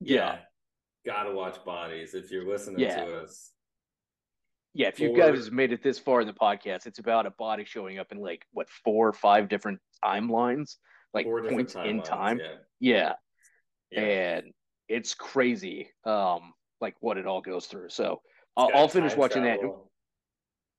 Yeah, 0.00 0.38
gotta 1.06 1.32
watch 1.32 1.64
Bodies 1.64 2.14
if 2.14 2.30
you're 2.30 2.46
listening 2.46 2.80
yeah. 2.80 3.04
to 3.04 3.16
us. 3.18 3.52
Yeah, 4.74 4.88
if 4.88 5.00
you 5.00 5.16
guys 5.16 5.50
made 5.50 5.72
it 5.72 5.82
this 5.82 5.98
far 5.98 6.20
in 6.20 6.26
the 6.26 6.34
podcast, 6.34 6.86
it's 6.86 6.98
about 6.98 7.24
a 7.24 7.30
body 7.30 7.64
showing 7.64 7.98
up 7.98 8.12
in 8.12 8.18
like 8.18 8.44
what 8.52 8.68
four 8.68 9.08
or 9.08 9.14
five 9.14 9.48
different 9.48 9.80
timelines. 10.04 10.76
like 11.14 11.26
points 11.26 11.74
in 11.76 12.02
time. 12.02 12.40
Yeah. 12.78 13.14
yeah. 13.90 14.00
And 14.00 14.52
it's 14.88 15.14
crazy 15.14 15.88
um 16.04 16.52
like 16.80 16.94
what 17.00 17.16
it 17.16 17.26
all 17.26 17.40
goes 17.40 17.66
through. 17.66 17.88
So 17.88 18.20
I'll, 18.54 18.70
I'll 18.74 18.88
finish 18.88 19.16
watching 19.16 19.44
travel. 19.44 19.88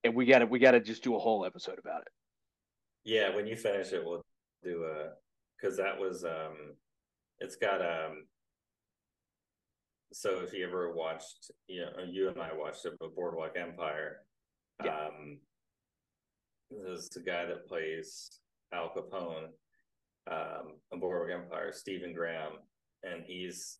that 0.04 0.10
and 0.10 0.16
we 0.16 0.28
got 0.28 0.40
to 0.40 0.46
we 0.46 0.60
got 0.60 0.72
to 0.72 0.80
just 0.80 1.04
do 1.04 1.16
a 1.16 1.20
whole 1.20 1.44
episode 1.44 1.80
about 1.80 2.02
it. 2.02 2.08
Yeah, 3.04 3.36
when 3.36 3.48
you 3.48 3.56
finish 3.56 3.92
it 3.94 4.06
we'll 4.06 4.22
do 4.64 4.84
a 4.84 5.14
cuz 5.60 5.78
that 5.78 6.00
was 6.00 6.24
um 6.24 6.76
it's 7.40 7.56
got 7.56 7.82
um 7.82 8.28
so 10.14 10.40
if 10.40 10.54
you 10.54 10.66
ever 10.66 10.94
watched 10.94 11.52
you 11.68 11.82
know 11.82 12.04
you 12.10 12.30
and 12.30 12.42
I 12.42 12.52
watched 12.54 12.86
it 12.86 12.94
but 13.00 13.16
Boardwalk 13.16 13.56
Empire 13.58 14.18
yeah. 14.84 15.08
um 15.08 15.40
there's 16.72 17.10
the 17.10 17.22
guy 17.22 17.46
that 17.46 17.68
plays 17.68 18.30
Al 18.74 18.92
Capone 18.96 19.50
um 20.30 20.74
on 20.92 21.00
Boardwalk 21.00 21.30
Empire 21.32 21.72
Stephen 21.74 22.14
Graham 22.14 22.54
and 23.04 23.24
he's 23.26 23.78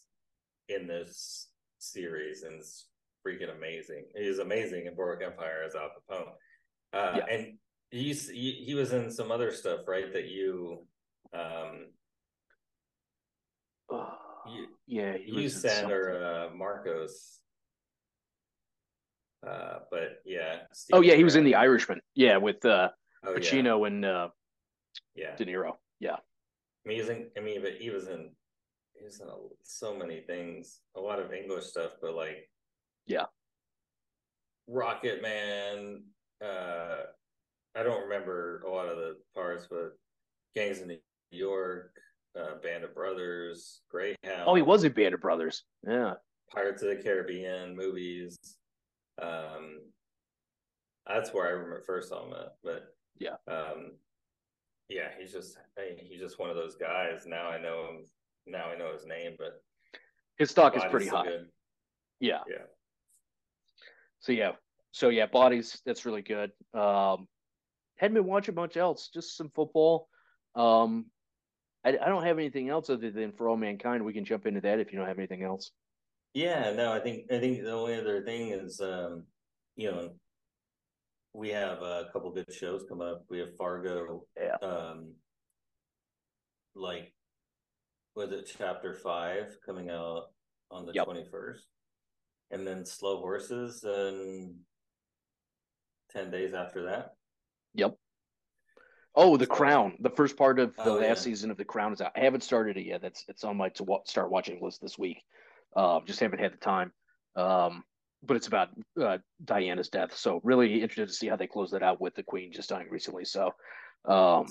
in 0.70 0.88
this 0.88 1.50
series 1.80 2.44
and 2.44 2.56
it's 2.56 2.88
freaking 3.28 3.56
amazing. 3.56 4.06
He's 4.16 4.40
amazing 4.40 4.86
in 4.86 4.96
Boardwalk 4.96 5.32
Empire 5.32 5.64
as 5.66 5.76
Al 5.76 5.90
Capone. 5.90 6.32
Uh, 6.94 7.18
yeah. 7.18 7.26
And 7.36 7.58
he's 7.92 8.30
he, 8.30 8.64
he 8.66 8.74
was 8.74 8.94
in 8.94 9.12
some 9.12 9.32
other 9.32 9.52
stuff, 9.52 9.82
right? 9.88 10.12
That 10.14 10.28
you, 10.28 10.86
um, 11.34 11.88
you 14.50 14.68
yeah, 14.88 15.16
you 15.26 15.50
sent 15.50 15.92
or 15.92 16.24
uh, 16.24 16.56
Marcos. 16.56 17.40
Uh, 19.46 19.80
but 19.92 20.22
yeah. 20.26 20.60
oh 20.92 21.02
yeah, 21.02 21.16
he 21.16 21.24
was 21.24 21.36
in 21.36 21.44
The 21.44 21.56
Irishman. 21.56 22.02
Yeah, 22.16 22.38
with 22.38 22.66
uh, 22.66 22.90
oh, 23.26 23.34
Pacino 23.34 23.82
yeah. 23.82 23.88
and 23.88 24.06
uh, 24.06 24.28
yeah, 25.16 25.36
De 25.36 25.46
Niro. 25.46 25.74
Yeah. 26.00 26.18
Amazing. 26.86 27.28
I 27.38 27.42
mean, 27.42 27.62
but 27.62 27.74
he 27.74 27.90
was 27.90 28.08
in 28.08 28.32
he 28.98 29.06
was 29.06 29.20
in 29.20 29.28
so 29.64 29.96
many 29.96 30.22
things, 30.22 30.80
a 30.96 31.00
lot 31.00 31.20
of 31.20 31.34
English 31.34 31.66
stuff, 31.66 31.92
but 32.02 32.16
like, 32.16 32.50
yeah, 33.06 33.26
Rocket 34.68 35.22
Man. 35.22 36.04
Uh, 36.44 37.04
I 37.76 37.84
don't 37.84 38.04
remember 38.04 38.64
a 38.66 38.72
lot 38.72 38.88
of 38.88 38.98
the 38.98 39.18
parts, 39.36 39.68
but 39.70 39.98
Gangs 40.56 40.80
in 40.80 40.88
New 40.88 41.00
York, 41.32 41.92
uh, 42.36 42.56
Band 42.64 42.84
of 42.84 42.94
Brothers, 42.94 43.82
Greyhound. 43.90 44.44
Oh, 44.46 44.56
he 44.56 44.62
was 44.62 44.84
in 44.84 44.92
Band 44.92 45.14
of 45.14 45.22
Brothers. 45.22 45.64
Yeah. 45.88 46.14
Pirates 46.54 46.82
of 46.82 46.90
the 46.90 47.04
Caribbean 47.04 47.76
movies. 47.76 48.38
Um, 49.22 49.82
that's 51.06 51.34
where 51.34 51.48
I 51.48 51.52
remember 51.52 51.82
first 51.86 52.10
saw 52.10 52.26
him 52.26 52.34
at, 52.34 52.56
but 52.64 52.94
yeah, 53.20 53.36
um, 53.48 53.94
yeah, 54.90 55.10
he's 55.20 55.32
just 55.32 55.58
he's 56.00 56.20
just 56.20 56.40
one 56.40 56.50
of 56.50 56.56
those 56.56 56.76
guys. 56.76 57.26
Now 57.26 57.50
I 57.50 57.60
know 57.60 57.88
him 57.90 58.06
now 58.46 58.70
I 58.70 58.78
know 58.78 58.94
his 58.94 59.06
name, 59.06 59.36
but 59.38 59.62
his 60.38 60.50
stock 60.50 60.78
is 60.78 60.84
pretty 60.90 61.08
high. 61.08 61.26
Good. 61.26 61.48
Yeah. 62.20 62.40
Yeah. 62.50 62.66
So 64.20 64.32
yeah. 64.32 64.52
So 64.92 65.10
yeah, 65.10 65.26
bodies, 65.26 65.82
that's 65.86 66.06
really 66.06 66.22
good. 66.22 66.52
Um 66.74 67.28
hadn't 67.98 68.16
been 68.16 68.26
watching 68.26 68.56
much 68.56 68.78
else, 68.78 69.10
just 69.14 69.36
some 69.36 69.50
football. 69.50 70.08
Um 70.56 71.08
I, 71.88 72.06
I 72.06 72.10
don't 72.10 72.24
have 72.24 72.38
anything 72.38 72.68
else 72.68 72.90
other 72.90 73.10
than 73.10 73.32
for 73.32 73.48
all 73.48 73.56
mankind. 73.56 74.04
We 74.04 74.12
can 74.12 74.26
jump 74.26 74.46
into 74.46 74.60
that 74.62 74.80
if 74.80 74.92
you 74.92 75.00
don't 75.00 75.08
have 75.08 75.18
anything 75.18 75.44
else. 75.44 75.72
Yeah, 76.34 76.74
no, 76.74 76.92
I 76.92 77.00
think 77.00 77.32
I 77.32 77.40
think 77.40 77.64
the 77.64 77.72
only 77.72 77.96
other 77.96 78.24
thing 78.24 78.50
is 78.50 78.82
um, 78.82 79.24
you 79.78 79.90
know, 79.90 80.10
we 81.34 81.50
have 81.50 81.82
a 81.82 82.10
couple 82.12 82.32
good 82.32 82.52
shows 82.54 82.84
come 82.90 83.00
up. 83.00 83.24
We 83.30 83.40
have 83.40 83.56
Fargo. 83.56 84.26
Yeah. 84.38 84.58
Um 84.62 85.14
like 86.76 87.14
was 88.16 88.32
it 88.32 88.52
chapter 88.58 88.94
five 88.94 89.58
coming 89.66 89.90
out 89.90 90.26
on 90.70 90.86
the 90.86 90.92
twenty 90.92 91.22
yep. 91.22 91.32
first, 91.32 91.66
and 92.52 92.68
then 92.68 92.86
Slow 92.86 93.22
Horses 93.22 93.84
and 93.84 94.56
ten 96.12 96.30
days 96.32 96.54
after 96.54 96.84
that. 96.86 97.17
Oh, 99.18 99.36
The 99.36 99.48
Crown. 99.48 99.98
The 100.00 100.12
first 100.12 100.38
part 100.38 100.60
of 100.60 100.76
the 100.76 100.92
oh, 100.92 100.94
last 100.94 101.04
yeah. 101.04 101.14
season 101.16 101.50
of 101.50 101.58
The 101.58 101.66
Crown 101.66 101.92
is 101.92 102.02
out. 102.02 102.12
I 102.16 102.20
haven't 102.20 102.44
started 102.44 102.78
it 102.78 102.86
yet. 102.86 103.02
That's 103.02 103.26
it's 103.28 103.44
on 103.44 103.58
my 103.58 103.70
to 103.70 103.84
wa- 103.84 104.02
start 104.06 104.32
watching 104.32 104.60
list 104.62 104.80
this 104.80 104.98
week. 104.98 105.24
Uh, 105.76 106.00
just 106.06 106.20
haven't 106.20 106.40
had 106.40 106.54
the 106.54 106.58
time. 106.58 106.92
Um, 107.36 107.84
but 108.24 108.38
it's 108.38 108.48
about 108.48 108.70
uh, 109.02 109.18
Diana's 109.44 109.90
death. 109.90 110.16
So 110.16 110.40
really 110.44 110.82
interested 110.82 111.08
to 111.08 111.14
see 111.14 111.28
how 111.28 111.36
they 111.36 111.48
close 111.48 111.72
that 111.72 111.82
out 111.82 112.00
with 112.00 112.14
the 112.14 112.24
Queen 112.24 112.52
just 112.54 112.70
dying 112.70 112.90
recently. 112.92 113.26
So 113.26 113.54
um, 114.06 114.46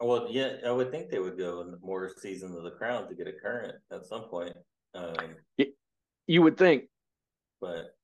well, 0.00 0.26
yeah, 0.30 0.56
I 0.66 0.72
would 0.72 0.90
think 0.90 1.10
they 1.10 1.20
would 1.20 1.38
go 1.38 1.72
more 1.80 2.10
seasons 2.18 2.56
of 2.56 2.64
The 2.64 2.72
Crown 2.72 3.08
to 3.08 3.14
get 3.14 3.28
it 3.28 3.40
current 3.40 3.74
at 3.92 4.04
some 4.04 4.22
point. 4.24 4.56
Um, 4.94 5.14
you 6.26 6.42
would 6.42 6.56
think, 6.56 6.84
but 7.60 7.94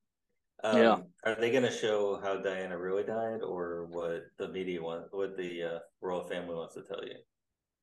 um, 0.63 0.77
yeah, 0.77 0.97
are 1.23 1.35
they 1.39 1.51
going 1.51 1.63
to 1.63 1.71
show 1.71 2.19
how 2.23 2.37
Diana 2.37 2.77
really 2.77 3.03
died, 3.03 3.41
or 3.41 3.87
what 3.89 4.23
the 4.37 4.47
media 4.47 4.81
want, 4.81 5.05
what 5.11 5.37
the 5.37 5.63
uh, 5.63 5.79
royal 6.01 6.23
family 6.23 6.55
wants 6.55 6.73
to 6.75 6.81
tell 6.81 7.03
you? 7.03 7.15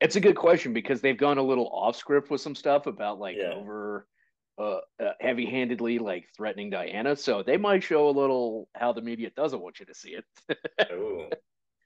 It's 0.01 0.17
a 0.17 0.21
good 0.21 0.37
question 0.37 0.73
because 0.73 1.01
they've 1.01 1.17
gone 1.17 1.39
a 1.39 1.43
little 1.43 1.69
off 1.73 1.97
script 1.97 2.31
with 2.31 2.41
some 2.41 2.55
stuff 2.55 2.87
about 2.87 3.19
like 3.19 3.37
yeah. 3.39 3.53
over 3.55 4.07
uh, 4.59 4.79
uh, 5.01 5.13
heavy-handedly 5.21 5.99
like 5.99 6.29
threatening 6.37 6.71
Diana. 6.71 7.17
So 7.17 7.43
they 7.43 7.57
might 7.57 7.83
show 7.83 8.09
a 8.09 8.11
little 8.11 8.69
how 8.75 8.93
the 8.93 9.03
media 9.03 9.31
doesn't 9.37 9.61
want 9.61 9.81
you 9.81 9.87
to 9.87 9.95
see 9.95 10.17
it. 10.17 10.59
oh, 10.93 11.29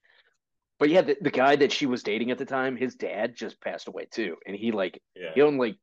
but 0.78 0.88
yeah, 0.88 1.02
the, 1.02 1.16
the 1.20 1.30
guy 1.30 1.56
that 1.56 1.72
she 1.72 1.86
was 1.86 2.02
dating 2.02 2.30
at 2.30 2.38
the 2.38 2.44
time, 2.44 2.76
his 2.76 2.94
dad 2.94 3.36
just 3.36 3.60
passed 3.60 3.88
away 3.88 4.06
too, 4.10 4.36
and 4.46 4.56
he 4.56 4.72
like 4.72 5.00
yeah. 5.14 5.30
he 5.34 5.42
owned 5.42 5.58
like 5.58 5.76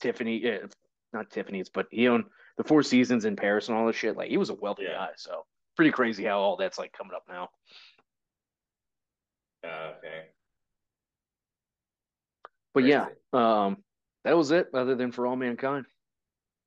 Tiffany, 0.00 0.48
uh, 0.48 0.66
not 1.12 1.30
Tiffany's, 1.30 1.68
but 1.68 1.86
he 1.90 2.08
owned 2.08 2.24
the 2.56 2.64
Four 2.64 2.82
Seasons 2.82 3.24
in 3.24 3.36
Paris 3.36 3.68
and 3.68 3.76
all 3.76 3.86
this 3.86 3.96
shit. 3.96 4.16
Like 4.16 4.30
he 4.30 4.36
was 4.36 4.50
a 4.50 4.54
wealthy 4.54 4.84
yeah. 4.84 4.94
guy, 4.94 5.08
so 5.16 5.44
pretty 5.76 5.90
crazy 5.90 6.24
how 6.24 6.38
all 6.38 6.56
that's 6.56 6.78
like 6.78 6.92
coming 6.92 7.14
up 7.14 7.24
now. 7.28 7.48
Uh, 9.64 9.92
okay. 9.98 10.26
But 12.74 12.82
crazy. 12.82 12.90
yeah, 12.90 13.06
um, 13.32 13.78
that 14.24 14.36
was 14.36 14.50
it. 14.50 14.68
Other 14.74 14.94
than 14.94 15.12
for 15.12 15.26
all 15.26 15.36
mankind. 15.36 15.86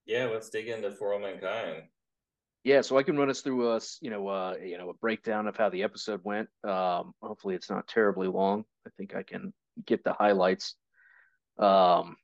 Yeah, 0.06 0.26
let's 0.26 0.50
dig 0.50 0.68
into 0.68 0.92
for 0.92 1.14
all 1.14 1.20
mankind. 1.20 1.84
Yeah, 2.64 2.82
so 2.82 2.98
I 2.98 3.04
can 3.04 3.18
run 3.18 3.30
us 3.30 3.42
through 3.42 3.72
a 3.72 3.80
you 4.02 4.10
know 4.10 4.28
uh, 4.28 4.56
you 4.64 4.78
know 4.78 4.90
a 4.90 4.94
breakdown 4.96 5.48
of 5.48 5.56
how 5.56 5.70
the 5.70 5.84
episode 5.84 6.22
went. 6.24 6.50
Um, 6.64 7.14
hopefully, 7.22 7.56
it's 7.56 7.70
not 7.70 7.88
terribly 7.88 8.28
long. 8.28 8.66
I 8.88 8.90
think 8.98 9.16
I 9.16 9.24
can 9.24 9.54
get 9.86 10.04
the 10.04 10.14
highlights, 10.14 10.76
um, 11.60 12.16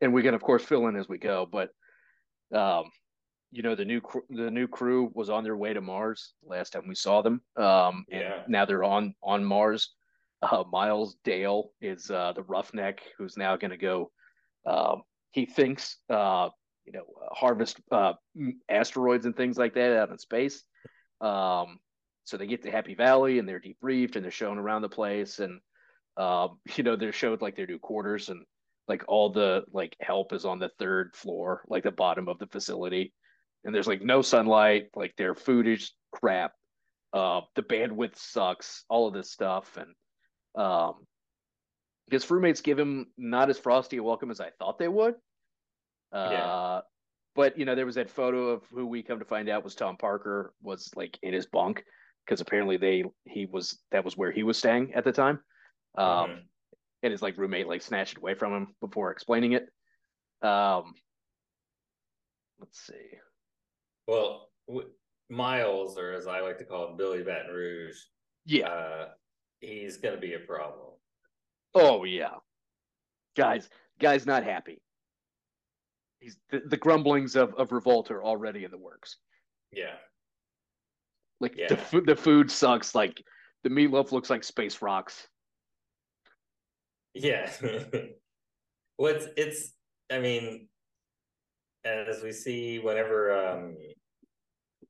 and 0.00 0.14
we 0.14 0.22
can 0.22 0.34
of 0.34 0.42
course 0.42 0.64
fill 0.64 0.86
in 0.88 0.96
as 0.96 1.08
we 1.08 1.18
go. 1.18 1.46
But 1.50 1.70
um, 2.54 2.84
you 3.52 3.62
know 3.62 3.74
the 3.74 3.84
new 3.84 4.00
cr- 4.00 4.18
the 4.30 4.50
new 4.50 4.66
crew 4.66 5.10
was 5.14 5.28
on 5.28 5.44
their 5.44 5.56
way 5.56 5.74
to 5.74 5.80
Mars 5.80 6.32
last 6.42 6.70
time 6.70 6.88
we 6.88 6.94
saw 6.94 7.20
them. 7.22 7.42
Um, 7.56 8.06
yeah. 8.08 8.42
now 8.48 8.64
they're 8.64 8.82
on 8.82 9.14
on 9.22 9.44
Mars. 9.44 9.90
Uh, 10.42 10.64
Miles 10.72 11.16
Dale 11.22 11.70
is 11.80 12.10
uh, 12.10 12.32
the 12.34 12.42
roughneck 12.42 13.02
who's 13.16 13.36
now 13.36 13.56
going 13.56 13.70
to 13.70 13.76
go. 13.76 14.10
Um, 14.66 15.02
he 15.30 15.46
thinks 15.46 15.98
uh, 16.10 16.48
you 16.86 16.92
know 16.92 17.04
uh, 17.22 17.34
harvest 17.34 17.78
uh, 17.92 18.14
asteroids 18.70 19.26
and 19.26 19.36
things 19.36 19.58
like 19.58 19.74
that 19.74 19.96
out 19.96 20.10
in 20.10 20.18
space. 20.18 20.64
Um, 21.20 21.78
so 22.24 22.36
they 22.36 22.46
get 22.46 22.62
to 22.62 22.70
Happy 22.70 22.94
Valley 22.94 23.38
and 23.38 23.48
they're 23.48 23.60
debriefed 23.60 24.16
and 24.16 24.24
they're 24.24 24.30
shown 24.30 24.58
around 24.58 24.82
the 24.82 24.88
place 24.88 25.38
and 25.38 25.60
um, 26.16 26.58
you 26.76 26.84
know 26.84 26.96
they're 26.96 27.12
showed 27.12 27.42
like 27.42 27.54
their 27.54 27.66
new 27.66 27.78
quarters 27.78 28.30
and 28.30 28.44
like 28.88 29.04
all 29.08 29.30
the 29.30 29.62
like 29.72 29.94
help 30.00 30.32
is 30.32 30.46
on 30.46 30.58
the 30.58 30.70
third 30.78 31.14
floor, 31.14 31.64
like 31.68 31.84
the 31.84 31.90
bottom 31.90 32.28
of 32.28 32.38
the 32.38 32.46
facility, 32.46 33.12
and 33.64 33.74
there's 33.74 33.86
like 33.86 34.02
no 34.02 34.22
sunlight, 34.22 34.88
like 34.94 35.14
their 35.16 35.34
food 35.34 35.66
is 35.66 35.92
crap, 36.12 36.52
uh, 37.12 37.42
the 37.54 37.62
bandwidth 37.62 38.16
sucks, 38.16 38.84
all 38.88 39.06
of 39.06 39.14
this 39.14 39.30
stuff, 39.30 39.76
and 39.76 39.94
um, 40.54 41.06
his 42.10 42.30
roommates 42.30 42.60
give 42.60 42.78
him 42.78 43.06
not 43.16 43.50
as 43.50 43.58
frosty 43.58 43.98
a 43.98 44.02
welcome 44.02 44.30
as 44.30 44.40
I 44.40 44.50
thought 44.58 44.78
they 44.78 44.88
would. 44.88 45.14
Uh, 46.12 46.28
yeah. 46.30 46.80
But 47.34 47.58
you 47.58 47.64
know, 47.64 47.74
there 47.74 47.86
was 47.86 47.94
that 47.94 48.10
photo 48.10 48.48
of 48.48 48.64
who 48.70 48.86
we 48.86 49.02
come 49.02 49.18
to 49.18 49.24
find 49.24 49.48
out 49.48 49.64
was 49.64 49.74
Tom 49.74 49.96
Parker 49.96 50.52
was 50.62 50.90
like 50.94 51.18
in 51.22 51.32
his 51.32 51.46
bunk 51.46 51.82
because 52.24 52.40
apparently 52.40 52.76
they 52.76 53.04
he 53.24 53.46
was 53.46 53.78
that 53.90 54.04
was 54.04 54.16
where 54.16 54.30
he 54.30 54.42
was 54.42 54.58
staying 54.58 54.92
at 54.94 55.04
the 55.04 55.12
time. 55.12 55.40
Um, 55.96 56.06
mm-hmm. 56.06 56.38
and 57.02 57.10
his 57.10 57.22
like 57.22 57.38
roommate 57.38 57.68
like 57.68 57.82
snatched 57.82 58.12
it 58.12 58.18
away 58.18 58.34
from 58.34 58.52
him 58.54 58.74
before 58.80 59.10
explaining 59.10 59.52
it. 59.52 59.66
Um, 60.46 60.94
let's 62.60 62.78
see. 62.86 63.18
Well, 64.06 64.48
w- 64.68 64.90
Miles, 65.30 65.98
or 65.98 66.12
as 66.12 66.26
I 66.26 66.40
like 66.40 66.58
to 66.58 66.64
call 66.64 66.90
him, 66.90 66.96
Billy 66.96 67.22
Baton 67.22 67.54
Rouge. 67.54 67.96
Yeah, 68.44 68.68
uh, 68.68 69.08
he's 69.60 69.96
gonna 69.96 70.18
be 70.18 70.34
a 70.34 70.40
problem. 70.40 70.94
Oh 71.74 72.04
yeah, 72.04 72.34
guys, 73.36 73.68
guys, 73.98 74.26
not 74.26 74.44
happy 74.44 74.82
he's 76.22 76.36
the, 76.50 76.62
the 76.66 76.76
grumblings 76.76 77.36
of, 77.36 77.54
of 77.54 77.72
revolt 77.72 78.10
are 78.10 78.22
already 78.22 78.64
in 78.64 78.70
the 78.70 78.78
works. 78.78 79.16
Yeah. 79.72 79.96
Like 81.40 81.56
yeah. 81.56 81.68
the 81.68 81.76
food 81.76 82.06
the 82.06 82.16
food 82.16 82.50
sucks. 82.50 82.94
Like 82.94 83.22
the 83.64 83.70
meatloaf 83.70 84.12
looks 84.12 84.30
like 84.30 84.44
space 84.44 84.80
rocks. 84.80 85.26
Yeah. 87.14 87.50
What's 87.60 87.94
well, 88.98 89.28
it's 89.36 89.72
I 90.10 90.20
mean, 90.20 90.68
as 91.84 92.22
we 92.22 92.32
see 92.32 92.78
whenever 92.78 93.36
um 93.36 93.76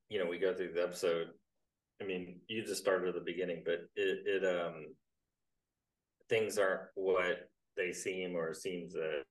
you 0.09 0.19
know 0.19 0.29
we 0.29 0.39
go 0.39 0.55
through 0.55 0.73
the 0.73 0.83
episode, 0.83 1.29
I 2.01 2.05
mean, 2.05 2.41
you 2.49 2.65
just 2.65 2.83
started 2.83 3.09
at 3.09 3.15
the 3.15 3.21
beginning, 3.21 3.63
but 3.65 3.87
it, 3.97 4.19
it 4.27 4.61
um 4.61 4.87
things 6.29 6.59
aren't 6.59 6.83
what 6.95 7.49
they 7.77 7.93
seem 7.93 8.37
or 8.37 8.55
seems 8.55 8.93
that 8.93 9.23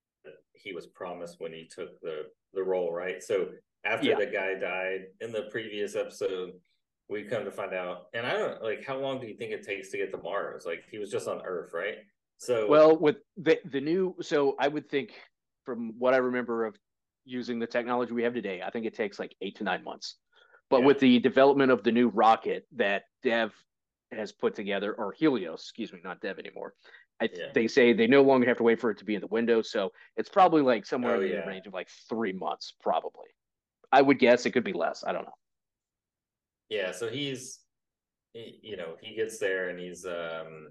he 0.53 0.73
was 0.73 0.87
promised 0.87 1.35
when 1.39 1.53
he 1.53 1.67
took 1.67 1.99
the 2.01 2.23
the 2.53 2.63
role, 2.63 2.91
right? 2.91 3.21
So 3.21 3.49
after 3.85 4.09
yeah. 4.09 4.17
the 4.17 4.25
guy 4.25 4.55
died 4.55 5.05
in 5.21 5.31
the 5.31 5.43
previous 5.51 5.95
episode, 5.95 6.51
we 7.09 7.23
come 7.23 7.45
to 7.45 7.51
find 7.51 7.73
out, 7.73 8.03
and 8.13 8.25
I 8.25 8.33
don't 8.33 8.63
like 8.63 8.85
how 8.85 8.97
long 8.97 9.19
do 9.19 9.27
you 9.27 9.35
think 9.35 9.51
it 9.51 9.63
takes 9.63 9.89
to 9.89 9.97
get 9.97 10.11
to 10.11 10.17
Mars? 10.17 10.63
Like 10.65 10.83
he 10.89 10.97
was 10.97 11.11
just 11.11 11.27
on 11.27 11.41
Earth, 11.45 11.71
right? 11.73 11.97
So 12.37 12.67
well, 12.67 12.97
with 12.97 13.17
the 13.37 13.59
the 13.71 13.81
new, 13.81 14.15
so 14.21 14.55
I 14.59 14.67
would 14.67 14.89
think 14.89 15.13
from 15.65 15.93
what 15.99 16.13
I 16.13 16.17
remember 16.17 16.65
of 16.65 16.75
using 17.25 17.59
the 17.59 17.67
technology 17.67 18.13
we 18.13 18.23
have 18.23 18.33
today, 18.33 18.61
I 18.65 18.69
think 18.69 18.85
it 18.85 18.95
takes 18.95 19.19
like 19.19 19.35
eight 19.41 19.57
to 19.57 19.63
nine 19.63 19.83
months. 19.83 20.15
But 20.69 20.81
yeah. 20.81 20.85
with 20.87 20.99
the 20.99 21.19
development 21.19 21.71
of 21.71 21.83
the 21.83 21.91
new 21.91 22.09
rocket 22.09 22.65
that 22.75 23.03
Dev 23.23 23.53
has 24.11 24.31
put 24.31 24.55
together, 24.55 24.93
or 24.93 25.13
Helios, 25.13 25.61
excuse 25.61 25.91
me, 25.93 25.99
not 26.03 26.21
Dev 26.21 26.39
anymore. 26.39 26.73
I, 27.21 27.29
yeah. 27.33 27.47
They 27.53 27.67
say 27.67 27.93
they 27.93 28.07
no 28.07 28.23
longer 28.23 28.47
have 28.47 28.57
to 28.57 28.63
wait 28.63 28.79
for 28.79 28.89
it 28.89 28.97
to 28.97 29.05
be 29.05 29.15
in 29.15 29.21
the 29.21 29.27
window, 29.27 29.61
so 29.61 29.91
it's 30.17 30.29
probably 30.29 30.61
like 30.61 30.85
somewhere 30.85 31.15
oh, 31.15 31.21
in 31.21 31.31
the 31.31 31.43
range 31.45 31.67
of 31.67 31.73
like 31.73 31.89
three 32.09 32.33
months, 32.33 32.73
probably. 32.81 33.29
I 33.91 34.01
would 34.01 34.19
guess 34.19 34.45
it 34.45 34.51
could 34.51 34.63
be 34.63 34.73
less. 34.73 35.03
I 35.05 35.11
don't 35.11 35.25
know. 35.25 35.33
Yeah, 36.69 36.93
so 36.93 37.09
he's, 37.09 37.59
he, 38.33 38.59
you 38.63 38.77
know, 38.77 38.95
he 39.01 39.15
gets 39.15 39.37
there 39.37 39.69
and 39.69 39.77
he's, 39.79 40.05
um, 40.05 40.69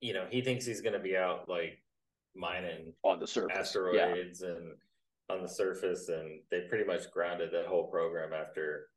you 0.00 0.14
know, 0.14 0.26
he 0.30 0.40
thinks 0.40 0.64
he's 0.64 0.80
going 0.80 0.92
to 0.92 1.00
be 1.00 1.16
out 1.16 1.48
like 1.48 1.82
mining 2.38 2.92
on 3.04 3.20
the 3.20 3.26
surface, 3.26 3.56
asteroids, 3.58 4.42
yeah. 4.42 4.50
and 4.50 4.72
on 5.30 5.42
the 5.42 5.48
surface, 5.48 6.08
and 6.08 6.40
they 6.50 6.62
pretty 6.68 6.84
much 6.84 7.10
grounded 7.10 7.50
that 7.52 7.66
whole 7.66 7.88
program 7.88 8.32
after 8.32 8.88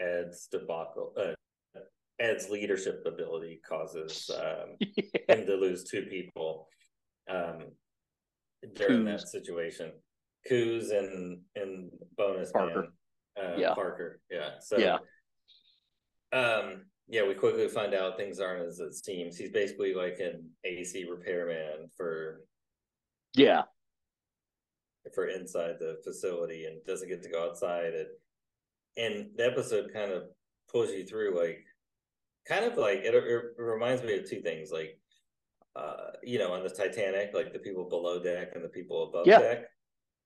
Ed's 0.00 0.48
debacle. 0.50 1.12
Uh, 1.16 1.32
Ed's 2.18 2.48
leadership 2.48 3.02
ability 3.06 3.60
causes 3.68 4.30
um, 4.34 4.76
yeah. 4.80 5.34
him 5.34 5.46
to 5.46 5.56
lose 5.56 5.84
two 5.84 6.02
people 6.02 6.68
um, 7.28 7.58
during 8.74 9.02
Kuz. 9.02 9.04
that 9.04 9.28
situation. 9.28 9.92
Kuz 10.50 10.96
and 10.96 11.40
and 11.56 11.90
bonus 12.16 12.52
Parker. 12.52 12.88
man, 13.36 13.52
uh, 13.52 13.56
yeah. 13.58 13.74
Parker, 13.74 14.20
yeah. 14.30 14.50
So 14.60 14.78
yeah, 14.78 14.98
um, 16.32 16.84
yeah. 17.08 17.26
We 17.26 17.34
quickly 17.34 17.68
find 17.68 17.94
out 17.94 18.16
things 18.16 18.40
aren't 18.40 18.66
as 18.66 18.78
it 18.78 18.94
seems. 18.94 19.36
He's 19.36 19.50
basically 19.50 19.92
like 19.92 20.18
an 20.20 20.48
AC 20.64 21.04
repairman 21.10 21.90
for 21.96 22.42
yeah 23.36 23.62
for 25.14 25.28
inside 25.28 25.74
the 25.78 25.98
facility 26.04 26.66
and 26.66 26.84
doesn't 26.84 27.08
get 27.08 27.22
to 27.22 27.30
go 27.30 27.44
outside. 27.44 27.94
And 27.94 28.06
and 28.96 29.26
the 29.36 29.46
episode 29.46 29.90
kind 29.92 30.12
of 30.12 30.24
pulls 30.70 30.90
you 30.90 31.04
through 31.04 31.38
like 31.38 31.64
kind 32.48 32.64
of 32.64 32.76
like 32.76 32.98
it, 32.98 33.14
it 33.14 33.42
reminds 33.58 34.02
me 34.02 34.18
of 34.18 34.28
two 34.28 34.40
things 34.40 34.70
like 34.72 34.98
uh 35.74 36.12
you 36.22 36.38
know 36.38 36.52
on 36.52 36.62
the 36.62 36.70
titanic 36.70 37.30
like 37.34 37.52
the 37.52 37.58
people 37.58 37.88
below 37.88 38.22
deck 38.22 38.52
and 38.54 38.64
the 38.64 38.68
people 38.68 39.08
above 39.08 39.26
yeah. 39.26 39.38
deck 39.38 39.64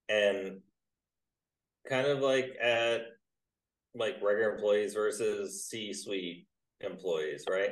and 0.08 0.60
kind 1.88 2.06
of 2.06 2.20
like 2.20 2.56
at 2.62 3.02
like 3.94 4.14
regular 4.22 4.54
employees 4.54 4.94
versus 4.94 5.66
c-suite 5.66 6.46
employees 6.82 7.44
right 7.50 7.70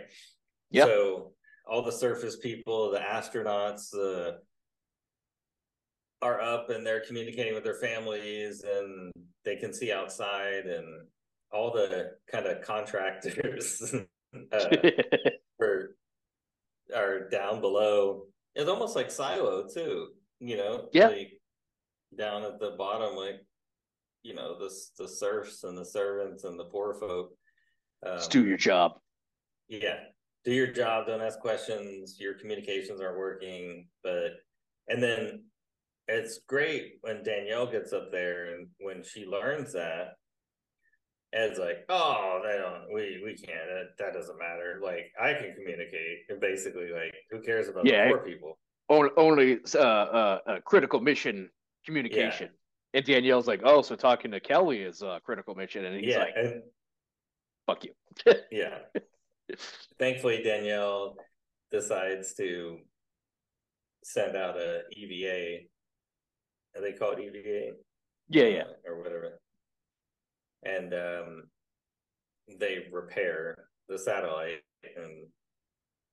yeah 0.71 0.85
so 0.85 1.33
all 1.67 1.83
the 1.83 1.93
surface 1.93 2.37
people 2.37 2.91
the 2.91 2.99
astronauts 2.99 3.91
the 3.91 4.39
are 6.21 6.41
up 6.41 6.71
and 6.71 6.87
they're 6.87 7.05
communicating 7.07 7.55
with 7.55 7.65
their 7.65 7.75
families 7.75 8.65
and 8.65 9.13
they 9.45 9.57
can 9.57 9.73
see 9.73 9.93
outside 9.93 10.67
and 10.67 11.07
all 11.53 11.73
the 11.73 12.13
kind 12.31 12.47
of 12.47 12.63
contractors 12.63 13.95
uh, 14.53 14.77
are, 15.61 15.91
are 16.95 17.29
down 17.29 17.61
below. 17.61 18.25
It's 18.55 18.69
almost 18.69 18.97
like 18.97 19.11
silo 19.11 19.67
too, 19.69 20.09
you 20.41 20.57
know. 20.57 20.89
Yeah. 20.93 21.09
Like 21.09 21.41
down 22.17 22.43
at 22.43 22.59
the 22.59 22.71
bottom, 22.77 23.15
like 23.17 23.41
you 24.23 24.35
know, 24.35 24.59
the 24.59 24.71
the 24.99 25.09
serfs 25.09 25.65
and 25.65 25.79
the 25.79 25.85
servants 25.85 26.45
and 26.45 26.59
the 26.59 26.65
poor 26.65 26.95
folk. 26.95 27.33
Um, 28.05 28.17
Just 28.17 28.31
do 28.31 28.47
your 28.47 28.57
job. 28.57 28.99
Yeah, 29.69 29.99
do 30.45 30.53
your 30.53 30.67
job. 30.67 31.07
Don't 31.07 31.21
ask 31.21 31.39
questions. 31.39 32.17
Your 32.19 32.35
communications 32.35 33.01
aren't 33.01 33.19
working, 33.19 33.87
but 34.03 34.33
and 34.89 35.03
then 35.03 35.45
it's 36.09 36.41
great 36.49 36.95
when 37.03 37.23
Danielle 37.23 37.71
gets 37.71 37.93
up 37.93 38.11
there 38.11 38.55
and 38.55 38.69
when 38.81 39.03
she 39.03 39.27
learns 39.27 39.73
that 39.75 40.15
Ed's 41.33 41.59
like, 41.59 41.85
oh, 41.91 42.41
they 42.43 42.57
don't, 42.57 42.93
we 42.93 43.21
we 43.23 43.35
can't. 43.35 43.69
That, 43.69 43.89
that 43.99 44.15
doesn't 44.15 44.39
matter. 44.39 44.81
Like 44.83 45.13
I 45.21 45.35
can 45.35 45.55
communicate, 45.55 46.21
and 46.31 46.41
basically, 46.41 46.91
like, 46.91 47.15
who 47.31 47.43
cares 47.43 47.69
about 47.69 47.85
yeah, 47.85 48.09
the 48.09 48.15
poor 48.15 48.25
people? 48.25 48.59
Only, 48.89 49.11
only 49.19 49.59
uh, 49.75 49.79
uh, 49.79 50.39
uh, 50.47 50.61
critical 50.65 51.01
mission 51.01 51.51
communication. 51.85 52.49
Yeah. 52.95 52.99
And 52.99 53.05
Danielle's 53.05 53.47
like, 53.47 53.61
oh, 53.63 53.83
so 53.83 53.95
talking 53.95 54.31
to 54.31 54.41
Kelly 54.41 54.79
is 54.79 55.03
a 55.03 55.21
critical 55.23 55.55
mission, 55.55 55.85
and 55.85 56.01
he's 56.01 56.15
yeah, 56.15 56.19
like, 56.19 56.35
and, 56.35 56.63
fuck 57.67 57.85
you. 57.85 57.93
yeah. 58.51 58.79
Thankfully, 59.99 60.43
Danielle 60.43 61.17
decides 61.71 62.33
to 62.35 62.79
send 64.03 64.35
out 64.35 64.57
a 64.57 64.81
EVA. 64.93 65.67
They 66.81 66.93
call 66.93 67.13
it 67.13 67.21
EVA. 67.21 67.77
Yeah, 68.29 68.45
yeah, 68.45 68.65
or 68.87 68.99
whatever. 68.99 69.41
And 70.65 70.93
um, 70.93 71.43
they 72.59 72.87
repair 72.93 73.69
the 73.89 73.99
satellite 73.99 74.63
and 74.97 75.27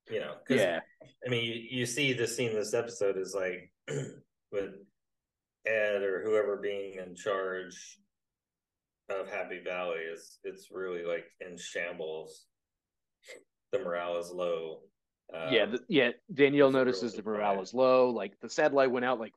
you 0.09 0.19
know 0.19 0.35
yeah. 0.49 0.79
I 1.25 1.29
mean 1.29 1.43
you, 1.43 1.79
you 1.79 1.85
see 1.85 2.13
the 2.13 2.27
scene 2.27 2.53
this 2.53 2.73
episode 2.73 3.17
is 3.17 3.35
like 3.35 3.71
with 4.51 4.75
ed 5.65 6.03
or 6.03 6.21
whoever 6.23 6.57
being 6.57 6.99
in 7.05 7.15
charge 7.15 7.97
of 9.09 9.29
happy 9.29 9.61
valley 9.63 9.99
is 9.99 10.39
it's 10.43 10.69
really 10.71 11.03
like 11.03 11.25
in 11.41 11.57
shambles. 11.57 12.45
The 13.71 13.79
morale 13.79 14.17
is 14.17 14.31
low. 14.31 14.81
Um, 15.33 15.51
yeah 15.51 15.65
the, 15.65 15.79
yeah 15.89 16.11
danielle 16.31 16.69
notices 16.69 17.13
really 17.13 17.23
the 17.23 17.29
morale 17.31 17.59
is 17.59 17.73
low 17.73 18.11
like 18.11 18.39
the 18.41 18.49
satellite 18.49 18.91
went 18.91 19.05
out 19.05 19.19
like 19.19 19.33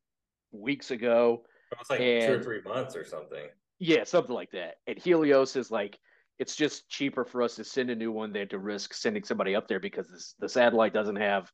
weeks 0.53 0.91
ago 0.91 1.43
it 1.71 1.79
was 1.79 1.91
like 1.91 2.01
and, 2.01 2.27
two 2.27 2.41
or 2.41 2.43
three 2.43 2.63
months 2.63 2.97
or 2.97 3.05
something 3.05 3.49
yeah, 3.79 4.05
something 4.05 4.35
like 4.35 4.51
that. 4.53 4.77
And 4.87 4.99
Helios 4.99 5.57
is 5.57 5.71
like, 5.71 5.99
it's 6.39 6.57
just 6.57 6.89
cheaper 6.89 7.25
for 7.25 7.43
us 7.43 7.57
to 7.57 7.65
send 7.65 7.91
a 7.91 7.95
new 7.95 8.13
one 8.13 8.33
than 8.33 8.49
to 8.49 8.59
risk 8.59 8.95
sending 8.95 9.25
somebody 9.25 9.55
up 9.55 9.69
there 9.69 9.81
because 9.81 10.09
this, 10.09 10.35
the 10.39 10.49
satellite 10.49 10.93
doesn't 10.93 11.17
have 11.17 11.51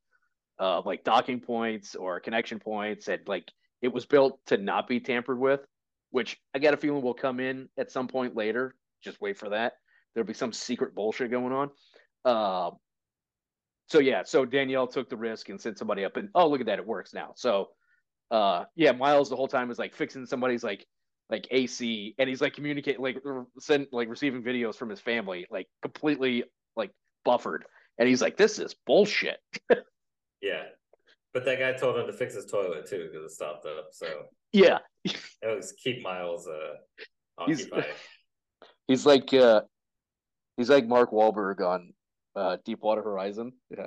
uh, 0.59 0.80
like 0.85 1.04
docking 1.04 1.40
points 1.40 1.94
or 1.94 2.20
connection 2.20 2.59
points. 2.59 3.09
And 3.09 3.20
like, 3.26 3.50
it 3.83 3.92
was 3.92 4.07
built 4.07 4.40
to 4.46 4.57
not 4.57 4.88
be 4.88 5.00
tampered 5.00 5.38
with, 5.38 5.61
which 6.11 6.38
I 6.54 6.59
got 6.59 6.74
a 6.74 6.78
feeling 6.78 7.02
will 7.02 7.14
come 7.14 7.40
in 7.40 7.68
at 7.78 7.90
some 7.90 8.09
point 8.09 8.37
later. 8.37 8.74
Just 9.02 9.20
wait 9.20 9.38
for 9.38 9.50
that. 9.50 9.74
There'll 10.14 10.26
be 10.26 10.35
some 10.35 10.52
secret 10.52 10.94
bullshit 10.94 11.30
going 11.30 11.52
on. 11.52 11.70
Uh, 12.24 12.70
so 13.88 13.98
yeah, 13.98 14.22
so 14.24 14.46
Danielle 14.46 14.87
took 14.87 15.11
the 15.11 15.16
risk 15.16 15.50
and 15.50 15.61
sent 15.61 15.76
somebody 15.76 16.07
up, 16.07 16.16
and 16.16 16.30
oh 16.35 16.48
look 16.48 16.61
at 16.61 16.66
that, 16.66 16.78
it 16.78 16.87
works 16.87 17.12
now. 17.12 17.33
So 17.37 17.68
uh, 18.30 18.64
yeah, 18.74 18.92
Miles 18.92 19.30
the 19.30 19.37
whole 19.37 19.48
time 19.48 19.70
is 19.70 19.78
like 19.78 19.94
fixing 19.94 20.26
somebody's 20.26 20.64
like 20.64 20.87
like 21.30 21.46
AC, 21.50 22.14
and 22.18 22.28
he's 22.28 22.40
like 22.40 22.54
communicating, 22.54 23.00
like 23.00 23.18
send, 23.58 23.87
like 23.92 24.08
receiving 24.08 24.42
videos 24.42 24.76
from 24.76 24.90
his 24.90 25.00
family, 25.00 25.46
like 25.50 25.66
completely 25.82 26.44
like 26.76 26.90
buffered, 27.24 27.64
and 27.98 28.08
he's 28.08 28.20
like, 28.20 28.37
"This 28.37 28.58
is 28.58 28.74
bullshit." 28.87 29.38
yeah, 30.42 30.64
but 31.32 31.44
that 31.44 31.58
guy 31.58 31.72
told 31.72 31.96
him 31.96 32.06
to 32.06 32.12
fix 32.12 32.34
his 32.34 32.46
toilet 32.46 32.87
too 32.87 33.08
because 33.10 33.24
it 33.24 33.34
stopped 33.34 33.66
up. 33.66 33.88
So 33.92 34.06
yeah, 34.52 34.78
it 35.04 35.16
was 35.42 35.72
keep 35.72 36.02
Miles 36.02 36.46
uh, 36.46 36.74
occupied. 37.38 37.84
He's, 37.84 38.68
he's 38.88 39.06
like 39.06 39.32
uh, 39.32 39.62
he's 40.56 40.70
like 40.70 40.87
Mark 40.87 41.10
Wahlberg 41.10 41.60
on 41.60 41.92
uh, 42.37 42.58
Deepwater 42.64 43.02
Horizon. 43.02 43.52
Yeah. 43.70 43.87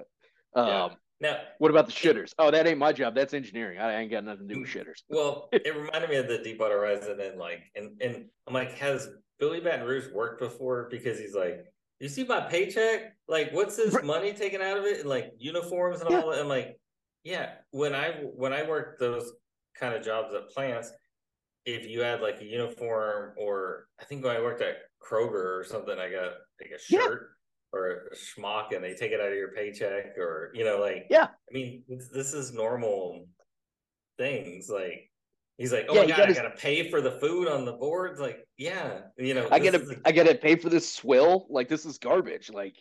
Um, 0.55 0.67
yeah. 0.67 0.89
Now, 1.19 1.37
what 1.57 1.71
about 1.71 1.87
the 1.87 1.93
shitters? 1.93 2.33
Oh, 2.37 2.51
that 2.51 2.67
ain't 2.67 2.77
my 2.77 2.93
job. 2.93 3.15
That's 3.15 3.33
engineering. 3.33 3.79
I 3.79 4.01
ain't 4.01 4.11
got 4.11 4.23
nothing 4.23 4.47
to 4.47 4.53
do 4.53 4.61
with 4.61 4.69
shitters. 4.69 5.01
Well, 5.09 5.49
it 5.51 5.75
reminded 5.75 6.09
me 6.09 6.17
of 6.17 6.27
the 6.27 6.37
Deepwater 6.39 6.77
Horizon, 6.77 7.19
and 7.19 7.39
like, 7.39 7.63
and 7.75 7.99
and 8.01 8.25
I'm 8.47 8.53
like, 8.53 8.73
has 8.73 9.09
Billy 9.39 9.59
Baton 9.59 9.87
Rouge 9.87 10.07
worked 10.13 10.39
before? 10.39 10.87
Because 10.91 11.19
he's 11.19 11.33
like, 11.33 11.65
you 11.99 12.07
see 12.09 12.23
my 12.23 12.41
paycheck? 12.41 13.15
Like, 13.27 13.51
what's 13.51 13.75
this 13.75 14.01
money 14.03 14.33
taken 14.33 14.61
out 14.61 14.77
of 14.77 14.85
it? 14.85 14.99
And 14.99 15.09
like 15.09 15.33
uniforms 15.39 16.01
and 16.01 16.09
yeah. 16.11 16.21
all 16.21 16.31
that. 16.31 16.39
I'm 16.39 16.47
like, 16.47 16.79
yeah. 17.23 17.53
When 17.71 17.95
I 17.95 18.11
when 18.35 18.53
I 18.53 18.67
worked 18.67 18.99
those 18.99 19.31
kind 19.79 19.95
of 19.95 20.03
jobs 20.03 20.33
at 20.35 20.49
plants, 20.49 20.91
if 21.65 21.87
you 21.87 22.01
had 22.01 22.21
like 22.21 22.41
a 22.41 22.45
uniform, 22.45 23.33
or 23.37 23.87
I 23.99 24.05
think 24.05 24.23
when 24.23 24.35
I 24.35 24.41
worked 24.41 24.61
at 24.61 24.77
Kroger 25.01 25.59
or 25.59 25.65
something, 25.67 25.97
I 25.97 26.11
got 26.11 26.33
like 26.61 26.71
a 26.75 26.79
shirt. 26.79 27.31
Or 27.73 28.11
schmuck 28.15 28.73
and 28.73 28.83
they 28.83 28.93
take 28.93 29.11
it 29.11 29.19
out 29.19 29.27
of 29.31 29.37
your 29.37 29.51
paycheck 29.51 30.17
or 30.17 30.51
you 30.53 30.63
know 30.63 30.79
like 30.79 31.05
yeah 31.09 31.27
i 31.49 31.53
mean 31.53 31.83
this 31.87 32.33
is 32.33 32.53
normal 32.53 33.27
things 34.17 34.69
like 34.69 35.11
he's 35.57 35.71
like 35.73 35.85
oh 35.89 35.93
Yeah, 35.95 36.01
my 36.01 36.07
god 36.07 36.17
gotta- 36.17 36.31
i 36.31 36.33
gotta 36.33 36.55
pay 36.57 36.89
for 36.89 37.01
the 37.01 37.11
food 37.11 37.47
on 37.47 37.65
the 37.65 37.73
boards 37.73 38.19
like 38.19 38.47
yeah 38.57 39.01
you 39.17 39.33
know 39.33 39.47
I 39.51 39.59
gotta 39.59 39.81
is 39.81 39.93
I 40.05 40.11
gotta 40.11 40.35
pay 40.35 40.55
for 40.55 40.69
this 40.69 40.91
swill. 40.91 41.45
Like 41.49 41.67
this 41.69 41.85
is 41.85 41.97
garbage. 41.97 42.49
Like, 42.49 42.75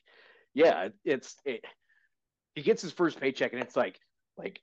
yeah, 0.54 0.88
it's 1.04 1.36
it, 1.44 1.64
he 2.54 2.62
gets 2.62 2.80
his 2.80 2.92
first 2.92 3.20
paycheck 3.20 3.52
and 3.52 3.60
it's 3.60 3.76
like 3.76 3.98
like 4.38 4.60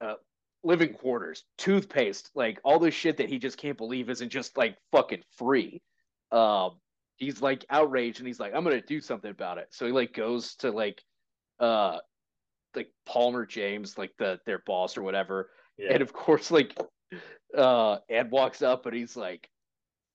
uh 0.00 0.14
living 0.62 0.92
quarters, 0.92 1.44
toothpaste, 1.58 2.30
like 2.36 2.60
all 2.62 2.78
this 2.78 2.94
shit 2.94 3.16
that 3.16 3.28
he 3.28 3.38
just 3.38 3.58
can't 3.58 3.76
believe 3.78 4.08
isn't 4.10 4.28
just 4.30 4.56
like 4.56 4.76
fucking 4.92 5.22
free. 5.36 5.82
Um 6.30 6.72
he's 7.22 7.40
like 7.40 7.64
outraged 7.70 8.18
and 8.18 8.26
he's 8.26 8.40
like, 8.40 8.52
I'm 8.54 8.64
gonna 8.64 8.80
do 8.82 9.00
something 9.00 9.30
about 9.30 9.58
it. 9.58 9.68
So 9.70 9.86
he 9.86 9.92
like 9.92 10.12
goes 10.12 10.56
to 10.56 10.70
like 10.72 11.02
uh 11.60 11.98
like 12.74 12.90
Palmer 13.06 13.46
James, 13.46 13.96
like 13.96 14.12
the 14.18 14.40
their 14.46 14.62
boss 14.66 14.96
or 14.96 15.02
whatever, 15.02 15.50
yeah. 15.78 15.92
and 15.92 16.02
of 16.02 16.12
course, 16.12 16.50
like 16.50 16.76
uh 17.56 17.98
Ed 18.08 18.30
walks 18.30 18.62
up 18.62 18.86
and 18.86 18.94
he's 18.96 19.16
like 19.16 19.48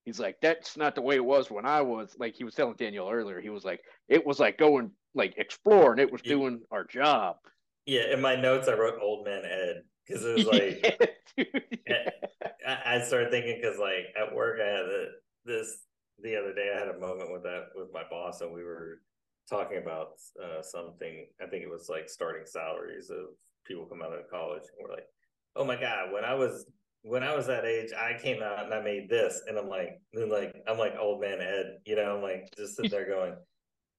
he's 0.05 0.19
like, 0.19 0.37
That's 0.41 0.75
not 0.77 0.95
the 0.95 1.01
way 1.01 1.15
it 1.15 1.25
was 1.25 1.49
when 1.49 1.65
I 1.65 1.81
was 1.81 2.15
like 2.19 2.35
he 2.35 2.43
was 2.43 2.55
telling 2.55 2.75
Daniel 2.75 3.09
earlier, 3.09 3.39
he 3.41 3.49
was 3.49 3.63
like, 3.63 3.81
It 4.09 4.25
was 4.25 4.39
like 4.39 4.57
going 4.57 4.91
like 5.15 5.35
explore 5.37 5.91
and 5.91 5.99
it 6.01 6.11
was 6.11 6.21
Yeah. 6.23 6.33
doing 6.35 6.61
our 6.71 6.83
job. 6.85 7.37
yeah 7.85 8.13
in 8.13 8.21
my 8.21 8.35
notes 8.35 8.67
i 8.67 8.73
wrote 8.73 8.99
old 9.01 9.25
man 9.25 9.43
ed 9.45 9.81
because 10.05 10.23
it 10.25 10.35
was 10.37 10.45
like 10.45 11.07
Yeah, 11.37 11.45
dude. 11.45 11.63
I, 12.67 12.95
I 12.97 13.01
started 13.01 13.31
thinking 13.31 13.57
because 13.61 13.79
like 13.79 14.05
at 14.19 14.35
work 14.35 14.59
I 14.61 14.67
had 14.67 14.85
a, 14.85 15.05
this 15.45 15.77
the 16.21 16.35
other 16.35 16.53
day 16.53 16.71
I 16.75 16.79
had 16.79 16.95
a 16.95 16.99
moment 16.99 17.31
with 17.31 17.43
that 17.43 17.69
with 17.75 17.89
my 17.93 18.03
boss 18.09 18.41
and 18.41 18.53
we 18.53 18.63
were 18.63 19.01
talking 19.49 19.77
about 19.77 20.09
uh, 20.43 20.61
something 20.61 21.27
I 21.41 21.45
think 21.47 21.63
it 21.63 21.69
was 21.69 21.87
like 21.89 22.09
starting 22.09 22.45
salaries 22.45 23.09
of 23.09 23.27
people 23.65 23.85
come 23.85 24.01
out 24.01 24.13
of 24.13 24.29
college 24.29 24.63
and 24.63 24.79
we're 24.87 24.93
like 24.95 25.07
oh 25.55 25.65
my 25.65 25.79
god 25.79 26.11
when 26.11 26.25
I 26.25 26.33
was 26.33 26.65
when 27.03 27.23
I 27.23 27.35
was 27.35 27.47
that 27.47 27.65
age 27.65 27.91
I 27.93 28.21
came 28.21 28.41
out 28.41 28.65
and 28.65 28.73
I 28.73 28.81
made 28.81 29.09
this 29.09 29.41
and 29.47 29.57
I'm 29.57 29.69
like 29.69 30.01
then 30.13 30.29
like 30.29 30.55
I'm 30.67 30.77
like 30.77 30.95
old 30.99 31.21
man 31.21 31.39
Ed 31.41 31.77
you 31.85 31.95
know 31.95 32.15
I'm 32.15 32.21
like 32.21 32.49
just 32.57 32.75
sitting 32.75 32.91
there 32.91 33.07
going 33.07 33.35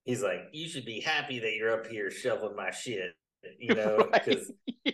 he's 0.05 0.23
like 0.23 0.41
you 0.53 0.69
should 0.69 0.85
be 0.85 1.01
happy 1.01 1.39
that 1.39 1.55
you're 1.55 1.73
up 1.73 1.87
here 1.87 2.11
shoveling 2.11 2.57
my 2.57 2.71
shit 2.71 3.13
you 3.59 3.75
know 3.75 3.97
Right. 4.13 4.25
because 4.25 4.53
Yeah. 4.85 4.93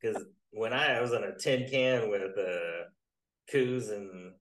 because 0.00 0.24
when 0.52 0.72
I, 0.72 1.00
was 1.00 1.12
in 1.12 1.24
a 1.24 1.36
tin 1.38 1.68
can 1.68 2.10
with 2.10 2.36
uh 2.38 2.84
Kuz 3.52 3.90
and 3.90 4.32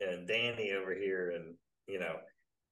and 0.00 0.26
Danny 0.26 0.72
over 0.72 0.94
here, 0.94 1.30
and 1.30 1.54
you 1.90 1.98
know, 1.98 2.16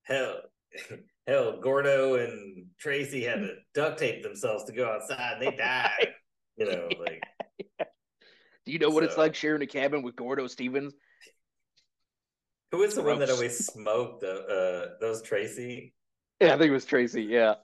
hell, 0.02 0.36
hell, 1.26 1.60
Gordo 1.60 2.14
and 2.14 2.66
Tracy 2.78 3.24
had 3.24 3.40
to 3.40 3.48
duct 3.74 3.98
tape 3.98 4.22
themselves 4.22 4.64
to 4.64 4.72
go 4.72 4.90
outside, 4.90 5.34
and 5.34 5.42
they 5.42 5.56
died. 5.56 6.14
You 6.56 6.66
know, 6.66 6.88
like 7.00 7.22
Do 8.66 8.72
you 8.72 8.78
know 8.78 8.90
what 8.90 9.04
it's 9.04 9.16
like 9.16 9.34
sharing 9.34 9.62
a 9.62 9.66
cabin 9.66 10.02
with 10.02 10.16
Gordo 10.16 10.46
Stevens? 10.46 10.94
who 12.70 12.78
was 12.78 12.94
the 12.94 13.02
one 13.02 13.18
that 13.20 13.30
always 13.30 13.64
smoked? 13.66 14.22
Uh, 14.22 14.26
uh, 14.26 14.86
was 15.00 15.22
Tracy. 15.22 15.94
Yeah, 16.40 16.54
I 16.54 16.58
think 16.58 16.70
it 16.70 16.72
was 16.72 16.84
Tracy. 16.84 17.22
Yeah. 17.24 17.54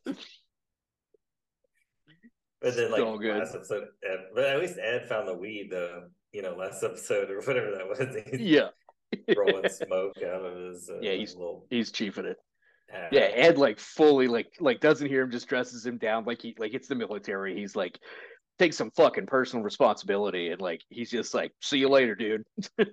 But 2.64 2.76
then, 2.76 2.90
like 2.90 3.00
So 3.00 3.18
good. 3.18 3.36
last 3.36 3.54
episode, 3.54 3.88
Ed, 4.02 4.20
but 4.34 4.44
at 4.44 4.58
least 4.58 4.78
Ed 4.82 5.06
found 5.06 5.28
the 5.28 5.34
weed. 5.34 5.68
The 5.70 6.08
you 6.32 6.40
know 6.40 6.56
last 6.56 6.82
episode 6.82 7.30
or 7.30 7.40
whatever 7.42 7.70
that 7.72 7.86
was. 7.86 8.40
Yeah. 8.40 8.68
Rolling 9.36 9.68
smoke 9.68 10.16
out 10.18 10.44
of 10.44 10.56
his 10.56 10.88
uh, 10.90 10.98
Yeah, 11.00 11.12
he's- 11.12 11.34
little. 11.34 11.66
He's 11.70 11.90
chiefing 11.92 12.24
it. 12.24 12.36
hat. 12.90 13.08
Yeah, 13.12 13.22
Ed 13.34 13.58
like 13.58 13.78
fully 13.78 14.28
like 14.28 14.48
like 14.60 14.80
doesn't 14.80 15.08
hear 15.08 15.22
him, 15.22 15.30
just 15.30 15.48
dresses 15.48 15.84
him 15.86 15.98
down 15.98 16.24
like 16.24 16.42
he 16.42 16.54
like 16.58 16.74
it's 16.74 16.88
the 16.88 16.94
military. 16.94 17.54
He's 17.58 17.74
like 17.76 17.98
takes 18.58 18.76
some 18.76 18.90
fucking 18.92 19.26
personal 19.26 19.64
responsibility 19.64 20.50
and 20.50 20.60
like 20.60 20.80
he's 20.88 21.10
just 21.10 21.34
like, 21.34 21.52
see 21.60 21.78
you 21.78 21.88
later, 21.88 22.14
dude. 22.14 22.44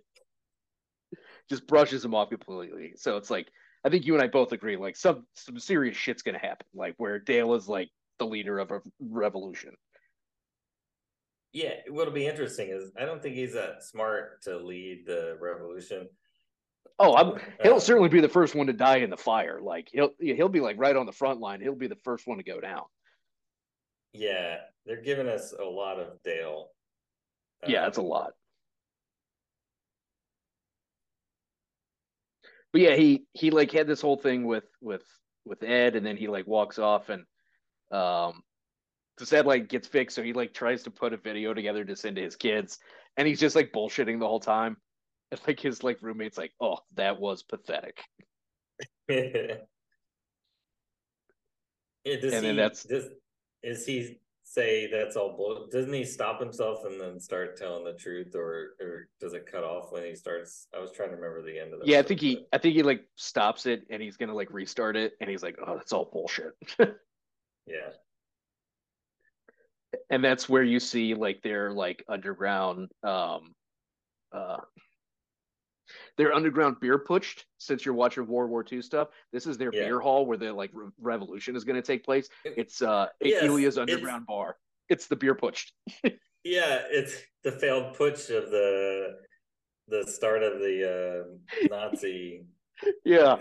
just 1.50 1.68
brushes 1.68 2.04
him 2.06 2.16
off 2.16 2.30
completely. 2.30 2.94
So 2.96 3.18
it's 3.18 3.30
like 3.30 3.48
I 3.84 3.90
think 3.90 4.06
you 4.06 4.14
and 4.14 4.24
I 4.24 4.28
both 4.28 4.52
agree, 4.54 4.78
like 4.78 4.96
some 4.96 5.26
some 5.36 5.60
serious 5.60 5.98
shit's 5.98 6.22
gonna 6.22 6.40
happen, 6.40 6.66
like 6.74 6.94
where 6.98 7.20
Dale 7.20 7.54
is 7.56 7.68
like 7.68 7.90
the 8.20 8.26
leader 8.26 8.60
of 8.60 8.72
a 8.72 8.80
revolution. 9.00 9.72
Yeah, 11.54 11.74
what'll 11.90 12.14
be 12.14 12.28
interesting 12.28 12.70
is 12.70 12.92
I 12.98 13.06
don't 13.06 13.22
think 13.22 13.36
he's 13.36 13.54
that 13.54 13.84
smart 13.84 14.42
to 14.44 14.58
lead 14.58 15.06
the 15.06 15.38
revolution. 15.40 16.08
Oh, 16.98 17.16
I'm 17.16 17.40
he'll 17.62 17.74
Um, 17.74 17.80
certainly 17.80 18.10
be 18.10 18.22
the 18.22 18.30
first 18.30 18.56
one 18.56 18.68
to 18.68 18.74
die 18.74 18.98
in 18.98 19.10
the 19.10 19.18
fire. 19.18 19.60
Like 19.62 19.90
he'll 19.92 20.12
he'll 20.20 20.50
be 20.50 20.62
like 20.62 20.78
right 20.78 20.96
on 20.96 21.06
the 21.06 21.12
front 21.12 21.40
line. 21.40 21.60
He'll 21.62 21.76
be 21.76 21.88
the 21.88 21.96
first 22.04 22.28
one 22.28 22.38
to 22.38 22.44
go 22.44 22.60
down. 22.62 22.84
Yeah, 24.14 24.58
they're 24.86 25.02
giving 25.02 25.28
us 25.28 25.54
a 25.54 25.64
lot 25.64 26.00
of 26.00 26.22
Dale. 26.24 26.70
Yeah, 27.66 27.84
Um, 27.84 27.88
it's 27.90 27.98
a 27.98 28.02
lot. 28.02 28.34
But 32.72 32.82
yeah, 32.82 32.96
he 32.96 33.26
he 33.34 33.52
like 33.52 33.72
had 33.72 33.88
this 33.88 34.02
whole 34.02 34.18
thing 34.18 34.46
with 34.46 34.66
with 34.80 35.04
with 35.46 35.64
Ed, 35.64 35.96
and 35.96 36.06
then 36.06 36.18
he 36.18 36.28
like 36.28 36.48
walks 36.48 36.80
off, 36.80 37.10
and 37.10 37.26
um, 37.92 38.44
Ed 39.34 39.46
like 39.46 39.68
gets 39.68 39.88
fixed, 39.88 40.16
so 40.16 40.24
he 40.24 40.34
like 40.34 40.54
tries 40.54 40.84
to 40.84 40.92
put 40.92 41.14
a 41.14 41.18
video 41.18 41.54
together 41.54 41.86
to 41.86 41.96
send 41.96 42.16
to 42.16 42.22
his 42.22 42.36
kids, 42.36 42.80
and 43.18 43.28
he's 43.28 43.40
just 43.40 43.56
like 43.56 43.72
bullshitting 43.72 44.20
the 44.20 44.28
whole 44.28 44.40
time. 44.40 44.78
And 45.32 45.40
like 45.48 45.60
his 45.62 45.82
like 45.82 46.02
roommate's 46.02 46.38
like, 46.38 46.52
"Oh, 46.60 46.80
that 46.96 47.20
was 47.20 47.42
pathetic." 47.42 48.02
yeah, 49.10 49.56
does 52.06 52.34
And 52.34 52.44
he, 52.44 52.50
then 52.50 52.56
that's- 52.58 52.84
does 52.84 53.06
is 53.64 53.86
he 53.86 54.20
say 54.44 54.90
that's 54.92 55.16
all 55.16 55.38
bull? 55.38 55.68
Doesn't 55.72 55.94
he 55.94 56.04
stop 56.04 56.42
himself 56.42 56.80
and 56.84 57.00
then 57.00 57.18
start 57.20 57.56
telling 57.56 57.86
the 57.86 57.94
truth, 57.94 58.36
or 58.36 58.76
or 58.82 59.08
does 59.22 59.34
it 59.34 59.46
cut 59.50 59.64
off 59.64 59.92
when 59.94 60.04
he 60.04 60.16
starts? 60.16 60.68
I 60.76 60.80
was 60.80 60.92
trying 60.92 61.12
to 61.12 61.16
remember 61.16 61.42
the 61.42 61.58
end 61.60 61.74
of 61.74 61.80
that. 61.80 61.88
Yeah, 61.88 62.00
I 62.00 62.04
think 62.04 62.20
he 62.20 62.46
I 62.52 62.58
think 62.58 62.76
he 62.76 62.84
like 62.84 63.06
stops 63.16 63.66
it, 63.66 63.84
and 63.90 64.02
he's 64.02 64.18
gonna 64.18 64.36
like 64.36 64.52
restart 64.52 64.98
it, 64.98 65.14
and 65.22 65.30
he's 65.30 65.44
like, 65.44 65.58
"Oh, 65.66 65.76
that's 65.78 65.94
all 65.94 66.10
bullshit." 66.12 66.54
Yeah, 67.68 67.92
and 70.12 70.24
that's 70.24 70.48
where 70.48 70.62
you 70.64 70.80
see 70.80 71.16
like 71.16 71.42
their 71.42 71.72
like 71.72 72.04
underground 72.08 72.92
um 73.04 73.56
uh 74.34 74.58
their 76.18 76.34
underground 76.34 76.76
beer 76.80 77.00
putsch 77.00 77.44
since 77.58 77.84
you're 77.86 77.96
watching 77.96 78.28
world 78.28 78.50
war 78.50 78.64
ii 78.72 78.82
stuff. 78.82 79.08
This 79.34 79.46
is 79.48 79.58
their 79.58 79.74
Yeah. 79.74 79.86
beer 79.86 80.00
hall 80.00 80.26
where 80.26 80.38
the 80.38 80.54
like 80.54 80.70
re- 80.74 80.90
revolution 81.00 81.56
is 81.56 81.64
going 81.64 81.76
to 81.76 81.82
take 81.82 82.04
place. 82.06 82.30
It's 82.46 82.82
uh 82.82 83.08
Yes, 83.20 83.44
Ilya's 83.44 83.78
it's- 83.78 83.92
underground 83.94 84.26
bar. 84.28 84.58
It's 84.90 85.08
the 85.08 85.16
beer 85.16 85.36
putsch 85.36 85.72
yeah, 86.44 86.82
it's 86.90 87.16
the 87.44 87.52
failed 87.52 87.96
putsch 87.98 88.30
of 88.36 88.52
the 88.52 89.18
the 89.88 90.06
start 90.08 90.44
of 90.44 90.60
the 90.60 91.26
uh, 91.64 91.68
Nazi. 91.70 92.46
yeah. 93.06 93.38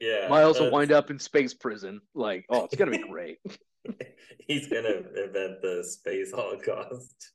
Yeah, 0.00 0.28
miles 0.28 0.60
will 0.60 0.70
wind 0.70 0.92
up 0.92 1.10
in 1.10 1.18
space 1.18 1.54
prison 1.54 2.00
like 2.14 2.46
oh 2.50 2.64
it's 2.64 2.76
gonna 2.76 2.92
be 2.92 2.98
great 2.98 3.38
he's 4.46 4.66
gonna 4.68 5.02
invent 5.24 5.62
the 5.62 5.84
space 5.88 6.32
holocaust. 6.32 7.32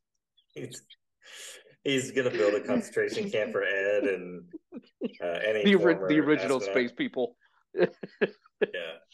He's 0.53 0.81
he's 1.83 2.11
gonna 2.11 2.29
build 2.29 2.53
a 2.55 2.61
concentration 2.61 3.29
camp 3.29 3.51
for 3.51 3.63
Ed 3.63 4.03
and 4.03 4.43
uh, 5.21 5.39
any 5.45 5.63
the, 5.65 5.75
ori- 5.75 5.95
the 6.07 6.19
original 6.19 6.57
astronaut. 6.57 6.63
space 6.63 6.91
people 6.91 7.35
Yeah, 7.75 7.87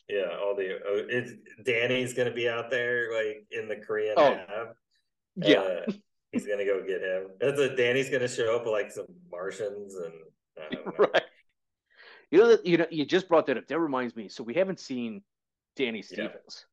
yeah. 0.09 0.37
All 0.41 0.55
the 0.55 0.79
oh, 0.85 1.05
it's 1.09 1.31
Danny's 1.63 2.13
gonna 2.13 2.33
be 2.33 2.47
out 2.49 2.69
there 2.69 3.13
like 3.13 3.45
in 3.51 3.67
the 3.67 3.75
Korean 3.77 4.15
Oh, 4.17 4.23
lab. 4.31 4.67
yeah 5.37 5.59
Uh, 5.87 5.91
he's 6.31 6.45
gonna 6.45 6.65
go 6.65 6.81
get 6.85 7.01
him. 7.01 7.27
That's 7.39 7.59
a, 7.59 7.75
Danny's 7.75 8.09
gonna 8.09 8.27
show 8.27 8.55
up 8.55 8.63
with 8.65 8.73
like 8.73 8.91
some 8.91 9.07
Martians 9.31 9.95
and 9.95 10.13
I 10.59 10.73
don't 10.75 10.85
know. 10.99 11.05
right 11.13 11.23
you 12.31 12.37
know 12.39 12.57
you 12.63 12.77
know 12.77 12.85
you 12.91 13.05
just 13.05 13.27
brought 13.27 13.45
that 13.47 13.57
up 13.57 13.67
that 13.67 13.79
reminds 13.79 14.15
me 14.15 14.27
so 14.29 14.43
we 14.43 14.53
haven't 14.53 14.79
seen 14.79 15.23
danny 15.75 16.01
stevens 16.03 16.65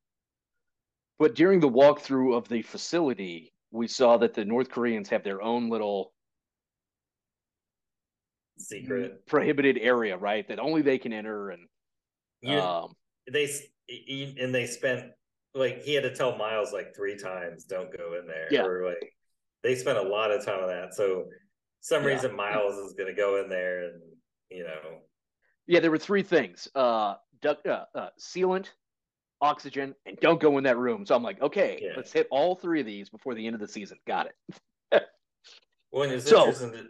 but 1.19 1.35
during 1.35 1.59
the 1.59 1.69
walkthrough 1.69 2.35
of 2.35 2.47
the 2.47 2.61
facility 2.61 3.53
we 3.71 3.87
saw 3.87 4.17
that 4.17 4.33
the 4.33 4.45
north 4.45 4.69
koreans 4.69 5.09
have 5.09 5.23
their 5.23 5.41
own 5.41 5.69
little 5.69 6.13
secret. 8.57 9.25
prohibited 9.27 9.77
area 9.77 10.17
right 10.17 10.47
that 10.47 10.59
only 10.59 10.81
they 10.81 10.97
can 10.97 11.13
enter 11.13 11.51
and 11.51 11.67
You, 12.41 12.59
um 12.59 12.95
they 13.31 13.47
and 14.39 14.53
they 14.53 14.65
spent 14.65 15.11
like 15.53 15.81
he 15.81 15.93
had 15.93 16.03
to 16.03 16.13
tell 16.15 16.37
Miles 16.37 16.71
like 16.71 16.95
three 16.95 17.17
times, 17.17 17.63
"Don't 17.63 17.95
go 17.95 18.19
in 18.19 18.27
there." 18.27 18.47
Yeah. 18.51 18.63
Or 18.63 18.85
like 18.85 19.11
they 19.63 19.75
spent 19.75 19.97
a 19.97 20.01
lot 20.01 20.29
of 20.29 20.45
time 20.45 20.59
on 20.61 20.67
that. 20.67 20.93
So 20.93 21.25
some 21.81 22.03
Yeah. 22.03 22.09
reason 22.09 22.35
Miles 22.35 22.75
is 22.77 22.93
going 22.93 23.07
to 23.07 23.15
go 23.15 23.41
in 23.41 23.49
there 23.49 23.85
and 23.85 24.01
you 24.49 24.63
know 24.63 24.99
yeah 25.67 25.79
there 25.79 25.91
were 25.91 25.97
three 25.97 26.23
things 26.23 26.67
uh, 26.75 27.15
duck, 27.41 27.59
uh, 27.65 27.83
uh 27.95 28.09
sealant 28.19 28.67
oxygen 29.41 29.93
and 30.05 30.17
don't 30.19 30.39
go 30.39 30.57
in 30.57 30.63
that 30.63 30.77
room 30.77 31.05
so 31.05 31.15
i'm 31.15 31.21
like 31.23 31.39
okay 31.41 31.79
Yeah. 31.81 31.93
let's 31.95 32.11
hit 32.11 32.27
all 32.31 32.55
three 32.55 32.79
of 32.79 32.85
these 32.85 33.09
before 33.09 33.35
the 33.35 33.45
end 33.45 33.53
of 33.53 33.59
the 33.61 33.67
season 33.67 33.97
got 34.07 34.27
it 34.91 35.03
when 35.91 36.09
it's 36.11 36.29
So- 36.29 36.47
interesting. 36.47 36.89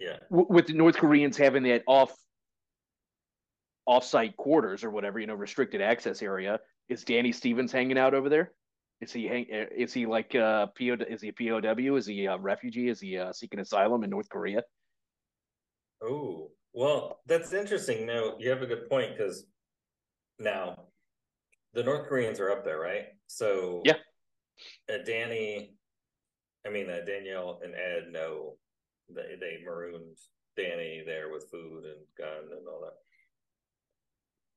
Yeah, 0.00 0.18
w- 0.30 0.48
with 0.50 0.66
the 0.66 0.72
North 0.72 0.96
Koreans 0.96 1.36
having 1.36 1.62
that 1.64 1.84
off 1.86 2.12
offsite 3.88 4.34
quarters 4.36 4.82
or 4.82 4.90
whatever, 4.90 5.20
you 5.20 5.28
know, 5.28 5.34
restricted 5.34 5.80
access 5.80 6.22
area. 6.22 6.58
Is 6.88 7.04
Danny 7.04 7.30
Stevens 7.30 7.70
hanging 7.70 7.96
out 7.98 8.12
over 8.12 8.28
there? 8.28 8.52
Is 9.00 9.12
he 9.12 9.28
hang, 9.28 9.46
is 9.48 9.92
he 9.92 10.06
like 10.06 10.34
uh 10.34 10.66
PO 10.78 10.96
is 11.08 11.20
he 11.22 11.28
a 11.28 11.32
POW? 11.32 11.94
Is 11.96 12.06
he 12.06 12.24
a 12.26 12.36
refugee? 12.36 12.88
Is 12.88 13.00
he 13.00 13.16
uh, 13.16 13.32
seeking 13.32 13.60
asylum 13.60 14.02
in 14.02 14.10
North 14.10 14.28
Korea? 14.28 14.62
Oh, 16.02 16.50
well, 16.72 17.20
that's 17.26 17.52
interesting. 17.52 18.04
No, 18.06 18.34
you 18.40 18.50
have 18.50 18.62
a 18.62 18.66
good 18.66 18.88
point 18.88 19.16
because 19.16 19.46
now 20.40 20.86
the 21.74 21.82
North 21.82 22.08
Koreans 22.08 22.40
are 22.40 22.50
up 22.50 22.64
there, 22.64 22.78
right? 22.78 23.06
So 23.26 23.82
yeah, 23.84 23.96
uh, 24.92 24.98
Danny, 25.06 25.74
I 26.66 26.70
mean 26.70 26.90
uh, 26.90 27.00
Danielle 27.06 27.60
and 27.62 27.74
Ed 27.74 28.12
know 28.12 28.56
they 29.08 29.36
they 29.40 29.58
marooned 29.64 30.18
Danny 30.56 31.02
there 31.04 31.30
with 31.30 31.50
food 31.50 31.84
and 31.84 32.00
gun 32.18 32.56
and 32.56 32.68
all 32.68 32.82
that. 32.82 32.94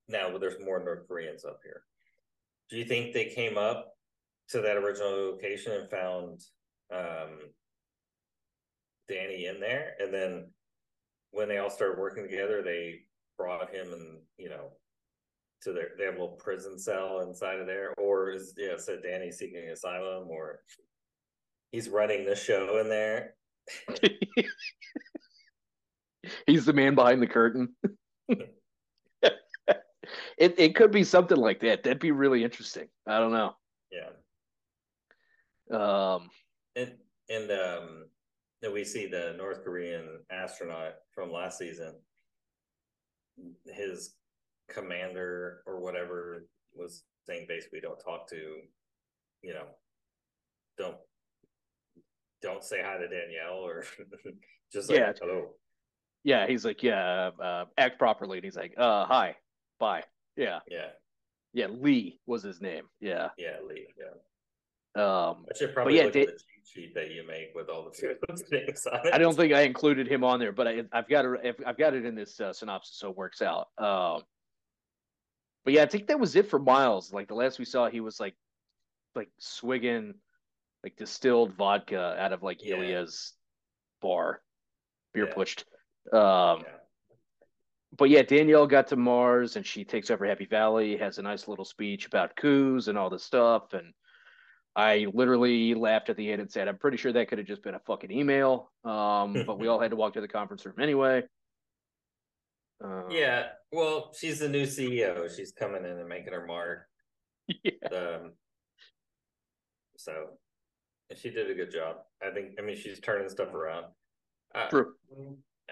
Now 0.07 0.37
there's 0.37 0.63
more 0.63 0.83
North 0.83 1.07
Koreans 1.07 1.45
up 1.45 1.59
here. 1.63 1.83
Do 2.69 2.77
you 2.77 2.85
think 2.85 3.13
they 3.13 3.25
came 3.25 3.57
up 3.57 3.93
to 4.49 4.61
that 4.61 4.77
original 4.77 5.31
location 5.31 5.73
and 5.73 5.89
found 5.89 6.41
um, 6.93 7.39
Danny 9.07 9.45
in 9.45 9.59
there, 9.59 9.93
and 9.99 10.13
then 10.13 10.49
when 11.31 11.47
they 11.47 11.57
all 11.57 11.69
started 11.69 11.99
working 11.99 12.23
together, 12.23 12.61
they 12.61 13.01
brought 13.37 13.73
him 13.73 13.91
and 13.91 14.19
you 14.37 14.49
know 14.49 14.71
to 15.61 15.73
their 15.73 15.89
they 15.97 16.05
have 16.05 16.15
a 16.15 16.19
little 16.19 16.37
prison 16.37 16.77
cell 16.77 17.21
inside 17.21 17.59
of 17.59 17.67
there, 17.67 17.93
or 17.97 18.31
is 18.31 18.53
yeah, 18.57 18.77
said 18.77 19.03
Danny 19.03 19.31
seeking 19.31 19.69
asylum, 19.69 20.29
or 20.29 20.59
he's 21.71 21.89
running 21.89 22.25
the 22.25 22.35
show 22.35 22.79
in 22.79 22.89
there. 22.89 23.35
he's 26.47 26.65
the 26.65 26.73
man 26.73 26.95
behind 26.95 27.21
the 27.21 27.27
curtain. 27.27 27.69
it 28.29 28.49
it 30.37 30.75
could 30.75 30.91
be 30.91 31.03
something 31.03 31.37
like 31.37 31.61
that. 31.61 31.83
That'd 31.83 31.99
be 31.99 32.11
really 32.11 32.43
interesting. 32.43 32.87
I 33.07 33.19
don't 33.19 33.31
know. 33.33 33.55
Yeah. 33.91 34.09
Um. 35.77 36.29
And 36.75 36.93
and 37.29 37.51
um, 37.51 38.05
then 38.61 38.73
we 38.73 38.83
see 38.83 39.07
the 39.07 39.33
North 39.37 39.63
Korean 39.63 40.19
astronaut 40.29 40.95
from 41.11 41.31
last 41.31 41.57
season. 41.57 41.95
His 43.65 44.15
commander 44.69 45.61
or 45.65 45.79
whatever 45.79 46.45
was 46.73 47.03
saying 47.27 47.45
basically 47.47 47.79
don't 47.81 47.99
talk 47.99 48.27
to, 48.29 48.35
you 49.41 49.53
know, 49.53 49.65
don't 50.77 50.97
don't 52.41 52.63
say 52.63 52.81
hi 52.83 52.97
to 52.97 53.07
Danielle 53.07 53.59
or 53.65 53.83
just 54.73 54.89
like 54.89 54.99
Yeah. 54.99 55.13
hello. 55.19 55.49
Yeah, 56.23 56.47
he's 56.47 56.65
like, 56.65 56.81
yeah, 56.83 57.29
uh, 57.39 57.65
act 57.77 57.99
properly. 57.99 58.39
And 58.39 58.45
he's 58.45 58.55
like, 58.55 58.73
uh, 58.77 59.05
hi, 59.05 59.35
bye. 59.79 60.03
Yeah, 60.35 60.59
Yeah, 60.67 60.87
yeah. 61.53 61.67
Lee 61.67 62.19
was 62.25 62.43
his 62.43 62.59
name. 62.61 62.85
Yeah. 62.99 63.29
yeah, 63.37 63.57
Lee. 63.67 63.87
Yeah. 63.97 65.01
Um. 65.01 65.45
I 65.49 65.57
should 65.57 65.73
probably 65.73 65.97
yeah, 65.97 66.05
look 66.05 66.13
Da- 66.13 66.21
at 66.23 66.27
the 66.27 66.33
cheat 66.33 66.67
sheet 66.67 66.93
that 66.95 67.11
you 67.11 67.25
make 67.27 67.49
with 67.53 67.69
all 67.69 67.83
the 67.85 67.91
things 68.49 68.85
on 68.87 69.07
it. 69.07 69.13
I 69.13 69.17
don't 69.17 69.35
think 69.35 69.53
I 69.53 69.61
included 69.61 70.07
him 70.07 70.23
on 70.23 70.39
there, 70.39 70.51
but 70.51 70.67
I, 70.67 70.83
I've 70.91 71.07
got 71.07 71.25
it. 71.25 71.57
I've 71.65 71.77
got 71.77 71.93
it 71.93 72.05
in 72.05 72.15
this 72.15 72.39
uh, 72.39 72.51
synopsis, 72.53 72.97
so 72.97 73.09
it 73.11 73.17
works 73.17 73.41
out. 73.41 73.67
Um, 73.77 74.23
but 75.65 75.73
yeah, 75.73 75.81
I 75.83 75.87
think 75.87 76.07
that 76.07 76.19
was 76.19 76.35
it 76.35 76.49
for 76.49 76.59
Miles. 76.59 77.11
Like 77.11 77.27
the 77.27 77.33
last 77.35 77.59
we 77.59 77.65
saw, 77.65 77.89
he 77.89 77.99
was 77.99 78.19
like, 78.19 78.35
like 79.15 79.29
swigging, 79.39 80.13
like 80.83 80.95
distilled 80.95 81.53
vodka 81.53 82.15
out 82.17 82.31
of 82.31 82.43
like 82.43 82.63
Yeah. 82.63 82.75
Ilya's 82.75 83.33
bar, 84.01 84.41
beer 85.13 85.27
Yeah. 85.27 85.33
pushed. 85.33 85.65
Um, 86.13 86.61
Yeah. 86.61 86.77
but 87.97 88.09
yeah, 88.09 88.21
Danielle 88.21 88.67
got 88.67 88.87
to 88.89 88.95
Mars 88.95 89.55
and 89.55 89.65
she 89.65 89.83
takes 89.83 90.11
over 90.11 90.25
Happy 90.25 90.45
Valley, 90.45 90.97
has 90.97 91.17
a 91.17 91.23
nice 91.23 91.47
little 91.47 91.65
speech 91.65 92.05
about 92.05 92.35
coups 92.35 92.87
and 92.87 92.97
all 92.97 93.09
this 93.09 93.23
stuff. 93.23 93.73
And 93.73 93.93
I 94.75 95.07
literally 95.13 95.73
laughed 95.73 96.09
at 96.09 96.17
the 96.17 96.31
end 96.31 96.41
and 96.41 96.51
said, 96.51 96.67
I'm 96.67 96.77
pretty 96.77 96.97
sure 96.97 97.13
that 97.13 97.29
could 97.29 97.37
have 97.39 97.47
just 97.47 97.63
been 97.63 97.75
a 97.75 97.79
fucking 97.79 98.11
email. 98.11 98.71
Um, 98.83 99.33
but 99.47 99.57
we 99.57 99.67
all 99.67 99.79
had 99.79 99.91
to 99.91 99.97
walk 99.97 100.13
to 100.13 100.21
the 100.21 100.27
conference 100.27 100.65
room 100.65 100.79
anyway. 100.79 101.23
Um, 102.83 103.05
Yeah, 103.09 103.47
well, 103.71 104.11
she's 104.17 104.39
the 104.39 104.49
new 104.49 104.63
CEO. 104.65 105.33
She's 105.35 105.51
coming 105.51 105.85
in 105.85 105.91
and 105.97 106.09
making 106.09 106.33
her 106.33 106.45
mark. 106.45 106.85
yeah. 107.63 107.71
Um, 107.91 108.33
so 109.97 110.37
she 111.15 111.29
did 111.29 111.49
a 111.49 111.53
good 111.53 111.71
job. 111.71 111.97
I 112.25 112.31
think. 112.31 112.55
I 112.59 112.61
mean, 112.61 112.75
she's 112.75 112.99
turning 112.99 113.29
stuff 113.29 113.53
around. 113.53 113.85
Uh, 114.53 114.67
True. 114.69 114.93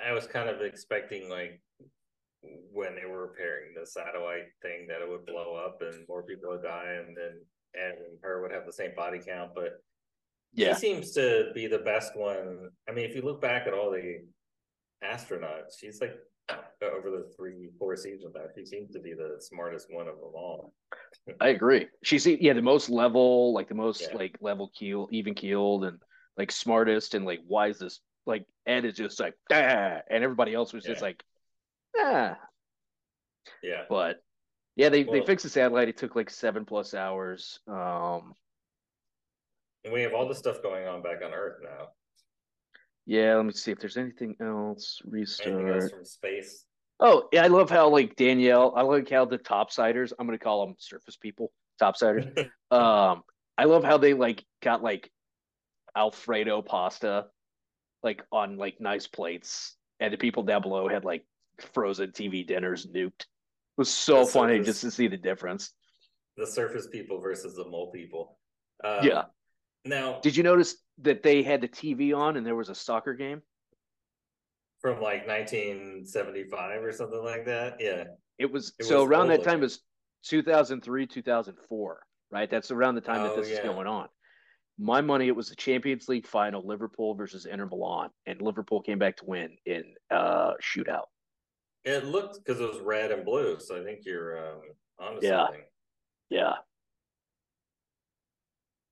I 0.04 0.12
was 0.14 0.28
kind 0.28 0.50
of 0.50 0.62
expecting 0.62 1.30
like 1.30 1.62
when 2.72 2.96
they 2.96 3.06
were 3.06 3.28
repairing 3.28 3.74
the 3.80 3.86
satellite 3.86 4.48
thing 4.62 4.88
that 4.88 5.02
it 5.02 5.10
would 5.10 5.26
blow 5.26 5.56
up 5.56 5.82
and 5.82 6.06
more 6.08 6.24
people 6.24 6.50
would 6.52 6.64
die, 6.64 7.00
and 7.06 7.16
then 7.16 7.40
Ed 7.76 7.96
and 7.98 8.18
her 8.22 8.42
would 8.42 8.52
have 8.52 8.66
the 8.66 8.74
same 8.74 8.92
body 8.96 9.20
count. 9.26 9.52
But 9.56 9.82
Yeah. 10.54 10.74
she 10.76 10.80
seems 10.82 11.12
to 11.14 11.52
be 11.54 11.68
the 11.68 11.80
best 11.80 12.16
one. 12.16 12.70
I 12.88 12.92
mean, 12.92 13.10
if 13.10 13.16
you 13.16 13.22
look 13.22 13.42
back 13.42 13.66
at 13.68 13.74
all 13.74 13.92
the 13.92 14.26
astronauts, 15.04 15.80
she's 15.80 16.00
like 16.02 16.16
over 16.82 17.10
the 17.10 17.32
three, 17.36 17.70
four 17.80 17.96
seasons 17.96 18.34
now, 18.36 18.46
she 18.56 18.66
seems 18.66 18.92
to 18.92 19.00
be 19.00 19.14
the 19.14 19.38
smartest 19.40 19.88
one 19.90 20.08
of 20.08 20.16
them 20.16 20.32
all. 20.36 20.74
I 21.40 21.50
agree. 21.50 21.88
She's 22.04 22.26
yeah, 22.26 22.54
the 22.54 22.62
most 22.62 22.90
level, 22.90 23.54
like 23.54 23.70
the 23.70 23.76
most 23.76 24.02
Yeah. 24.02 24.18
like 24.18 24.38
level 24.42 24.72
keel, 24.74 25.08
even 25.12 25.36
keeled, 25.36 25.86
and 25.86 26.00
like 26.38 26.52
smartest 26.52 27.14
and 27.14 27.26
like 27.26 27.42
wisest. 27.48 28.02
Like 28.26 28.46
Ed 28.66 28.86
is 28.86 28.96
just 28.96 29.20
like 29.20 29.34
ah, 29.52 30.00
and 30.10 30.24
everybody 30.24 30.54
else 30.54 30.74
was 30.74 30.84
just 30.84 31.02
like 31.02 31.24
ah. 31.98 32.38
Yeah. 33.62 33.84
But 33.90 34.22
yeah, 34.76 34.90
they 34.90 35.04
they 35.04 35.26
fixed 35.26 35.44
the 35.44 35.50
satellite. 35.50 35.90
It 35.90 35.98
took 35.98 36.16
like 36.16 36.30
seven 36.30 36.66
plus 36.66 36.94
hours. 36.94 37.60
Um, 37.68 38.36
And 39.84 39.94
we 39.94 40.02
have 40.02 40.14
all 40.14 40.28
this 40.28 40.38
stuff 40.38 40.62
going 40.64 40.88
on 40.88 41.02
back 41.02 41.22
on 41.24 41.34
Earth 41.34 41.60
now. 41.62 41.90
Yeah, 43.06 43.36
let 43.36 43.46
me 43.46 43.52
see 43.52 43.72
if 43.72 43.80
there's 43.80 43.98
anything 43.98 44.36
else. 44.42 45.02
Anything 45.06 45.70
else 45.70 45.84
Restart. 45.84 45.92
from 45.92 46.06
space? 46.06 46.66
Oh, 47.00 47.28
yeah, 47.34 47.44
I 47.44 47.48
love 47.48 47.70
how 47.70 47.90
like 47.90 48.16
Danielle. 48.16 48.74
I 48.76 48.82
like 48.84 49.10
how 49.10 49.26
the 49.26 49.38
topsiders. 49.38 50.14
I'm 50.18 50.26
gonna 50.28 50.38
call 50.38 50.66
them 50.66 50.76
surface 50.80 51.18
people. 51.18 51.52
Topsiders. 51.82 52.48
Um, 52.72 53.22
I 53.56 53.66
love 53.66 53.84
how 53.84 53.98
they 53.98 54.14
like 54.16 54.44
got 54.64 54.82
like 54.82 55.12
Alfredo 55.96 56.62
pasta, 56.64 57.26
like 58.02 58.24
on 58.32 58.58
like 58.58 58.80
nice 58.82 59.06
plates, 59.08 59.76
and 60.00 60.12
the 60.12 60.18
people 60.18 60.42
down 60.44 60.62
below 60.64 60.88
had 60.88 61.06
like 61.06 61.24
frozen 61.74 62.12
TV 62.12 62.46
dinners 62.48 62.88
nuked. 62.88 63.22
It 63.22 63.26
was 63.78 63.90
so 63.90 64.26
The 64.26 64.32
funny 64.32 64.54
surface- 64.58 64.66
just 64.68 64.82
to 64.82 64.92
see 64.92 65.08
the 65.08 65.18
difference. 65.18 65.72
the 66.36 66.48
surface 66.48 66.88
people 66.88 67.20
versus 67.22 67.56
the 67.56 67.66
mole 67.66 67.92
people. 67.92 68.40
Um, 68.84 69.06
Yeah. 69.06 69.24
Now, 69.86 70.20
Did 70.22 70.36
you 70.36 70.42
notice 70.44 70.78
that 71.00 71.24
they 71.24 71.44
had 71.44 71.62
the 71.62 71.68
TV 71.68 72.14
on 72.18 72.38
and 72.38 72.46
there 72.46 72.56
was 72.56 72.70
a 72.70 72.76
soccer 72.76 73.14
game? 73.14 73.42
from 74.82 75.00
like 75.00 75.26
1975 75.26 76.84
or 76.84 76.92
something 76.92 77.24
like 77.24 77.46
that. 77.46 77.78
Yeah. 77.80 78.04
It 78.38 78.52
was 78.52 78.74
It 78.80 78.84
so 78.84 79.00
was 79.00 79.08
around 79.08 79.30
that 79.30 79.42
time 79.42 79.62
was 79.62 79.80
2003, 80.26 81.08
2004, 81.08 82.00
right? 82.32 82.50
That's 82.52 82.70
around 82.70 82.96
the 82.96 83.02
time 83.02 83.24
that 83.24 83.32
Oh, 83.32 83.36
this 83.42 83.50
is 83.50 83.60
going 83.60 83.88
on. 83.88 84.10
My 84.78 85.00
money, 85.00 85.28
it 85.30 85.36
was 85.38 85.48
the 85.48 85.56
Champions 85.56 86.10
League 86.10 86.28
final, 86.28 86.68
Liverpool 86.68 87.16
versus 87.16 87.46
Inter 87.46 87.68
Milan, 87.68 88.10
and 88.26 88.42
Liverpool 88.42 88.82
came 88.82 89.00
back 89.00 89.16
to 89.18 89.26
win 89.26 89.56
in 89.66 89.84
uh 90.12 90.56
shootout. 90.62 91.06
It 91.86 92.04
looked 92.04 92.44
because 92.44 92.60
it 92.60 92.68
was 92.68 92.82
red 92.82 93.12
and 93.12 93.24
blue. 93.24 93.60
So 93.62 93.80
I 93.80 93.86
think 93.86 94.00
you're 94.06 94.38
um, 94.52 94.62
onto 95.00 95.26
Yeah. 95.26 95.46
something. 95.46 95.62
Yeah. 96.30 96.54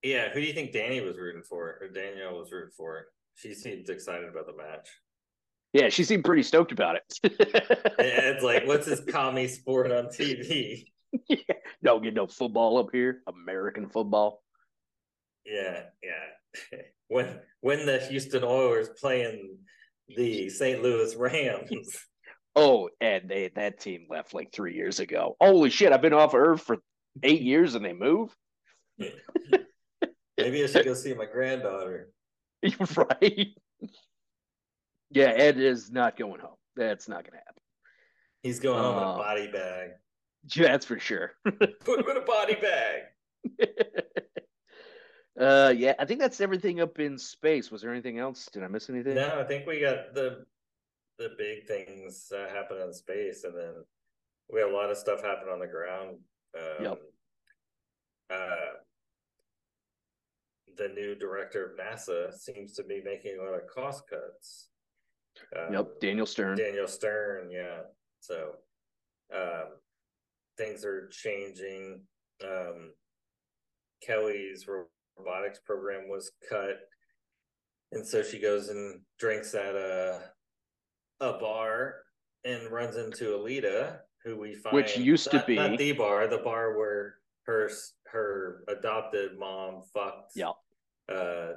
Yeah. 0.04 0.30
Who 0.30 0.42
do 0.42 0.46
you 0.46 0.54
think 0.54 0.72
Danny 0.72 1.02
was 1.02 1.18
rooting 1.18 1.44
for 1.44 1.78
or 1.82 1.88
Danielle 1.90 2.38
was 2.38 2.52
rooting 2.52 2.72
for? 2.76 3.06
She 3.36 3.54
seems 3.54 3.90
excited 3.90 4.30
about 4.30 4.48
the 4.48 4.56
match. 4.56 4.90
Yeah, 5.74 5.90
she 5.90 6.04
seemed 6.04 6.26
pretty 6.26 6.44
stoked 6.44 6.74
about 6.74 6.98
it. 6.98 7.20
It's 7.24 8.44
like, 8.44 8.68
what's 8.68 8.86
this 8.86 9.02
commie 9.08 9.48
sport 9.48 9.92
on 9.92 10.08
TV? 10.08 10.86
Don't 11.84 12.04
get 12.04 12.14
no 12.14 12.28
football 12.28 12.78
up 12.78 12.90
here. 12.92 13.22
American 13.28 13.90
football. 13.90 14.44
Yeah, 15.46 15.84
yeah. 16.04 16.80
when 17.08 17.40
when 17.62 17.86
the 17.86 18.00
Houston 18.00 18.44
Oilers 18.44 18.90
playing 19.00 19.58
the 20.16 20.50
St. 20.50 20.82
Louis 20.82 21.16
Rams. 21.16 22.06
Oh, 22.56 22.90
and 23.00 23.30
they 23.30 23.50
that 23.56 23.80
team 23.80 24.08
left 24.10 24.34
like 24.34 24.52
three 24.52 24.76
years 24.76 25.00
ago. 25.00 25.38
Holy 25.40 25.70
shit, 25.70 25.94
I've 25.94 26.02
been 26.02 26.14
off 26.14 26.34
Earth 26.34 26.62
for 26.62 26.78
eight 27.24 27.42
years 27.42 27.76
and 27.76 27.86
they 27.86 27.94
move? 27.94 28.36
Maybe 30.38 30.64
I 30.64 30.68
should 30.68 30.86
go 30.86 30.94
see 30.94 31.14
my 31.14 31.26
granddaughter. 31.26 32.12
right. 32.96 33.50
Yeah, 35.10 35.26
Ed 35.26 35.58
is 35.60 35.92
not 35.92 36.18
going 36.18 36.40
home. 36.40 36.56
That's 36.76 37.08
not 37.10 37.24
gonna 37.26 37.42
happen. 37.46 37.62
He's 38.44 38.60
going 38.60 38.82
home 38.82 38.98
in 38.98 39.04
Uh, 39.04 39.14
a 39.14 39.18
body 39.18 39.48
bag. 39.52 39.90
Yeah, 40.56 40.70
that's 40.70 40.86
for 40.86 41.00
sure. 41.00 41.34
Put 41.46 42.00
him 42.00 42.10
in 42.10 42.18
a 42.18 42.22
body 42.22 42.56
bag. 42.56 43.02
uh 45.40 45.74
yeah, 45.76 45.94
I 46.00 46.06
think 46.06 46.20
that's 46.20 46.42
everything 46.42 46.82
up 46.82 47.00
in 47.00 47.18
space. 47.18 47.72
Was 47.72 47.82
there 47.82 47.92
anything 47.92 48.20
else? 48.20 48.48
Did 48.52 48.64
I 48.64 48.68
miss 48.68 48.90
anything? 48.90 49.16
No, 49.16 49.40
I 49.40 49.44
think 49.44 49.68
we 49.68 49.80
got 49.80 50.14
the 50.14 50.46
the 51.20 51.30
big 51.38 51.68
things 51.68 52.32
uh, 52.36 52.48
happen 52.52 52.78
in 52.82 52.92
space, 52.94 53.44
and 53.44 53.56
then 53.56 53.74
we 54.52 54.60
had 54.60 54.70
a 54.70 54.74
lot 54.74 54.90
of 54.90 54.98
stuff 54.98 55.22
happen 55.22 55.50
on 55.50 55.60
the 55.60 55.68
ground. 55.68 56.18
Um, 56.58 56.84
Yep. 56.86 57.02
Uh, 58.34 58.56
the 60.82 60.94
new 60.94 61.16
director 61.16 61.66
of 61.66 61.72
NASA 61.78 62.34
seems 62.34 62.74
to 62.74 62.84
be 62.84 63.02
making 63.04 63.38
a 63.40 63.44
lot 63.44 63.54
of 63.54 63.68
cost 63.68 64.04
cuts. 64.10 64.70
Um, 65.56 65.74
Yep, 65.74 66.00
Daniel 66.02 66.26
Stern. 66.26 66.58
Daniel 66.58 66.88
Stern, 66.88 67.52
yeah. 67.52 67.82
So, 68.20 68.54
um, 69.36 69.78
things 70.58 70.84
are 70.86 71.08
changing. 71.10 72.02
Um, 72.44 72.94
Kelly's 74.06 74.68
robotics 74.68 75.60
program 75.60 76.10
was 76.10 76.32
cut, 76.50 76.80
and 77.92 78.06
so 78.06 78.24
she 78.24 78.40
goes 78.40 78.70
and 78.70 79.02
drinks 79.20 79.54
at 79.54 79.76
a 79.76 80.22
a 81.20 81.34
bar 81.34 81.98
and 82.44 82.72
runs 82.72 82.98
into 82.98 83.26
Aleida, 83.26 84.00
who 84.24 84.40
we 84.40 84.56
find 84.56 84.74
Which 84.76 84.98
used 84.98 85.30
to 85.32 85.44
be- 85.46 85.56
not 85.56 85.78
the 85.78 85.92
bar, 85.92 86.28
the 86.28 86.40
bar 86.40 86.76
where 86.78 87.16
her 87.46 87.70
her 88.12 88.64
adopted 88.68 89.38
mom 89.38 89.84
fucked. 89.94 90.32
Yeah. 90.36 90.52
Uh, 91.12 91.54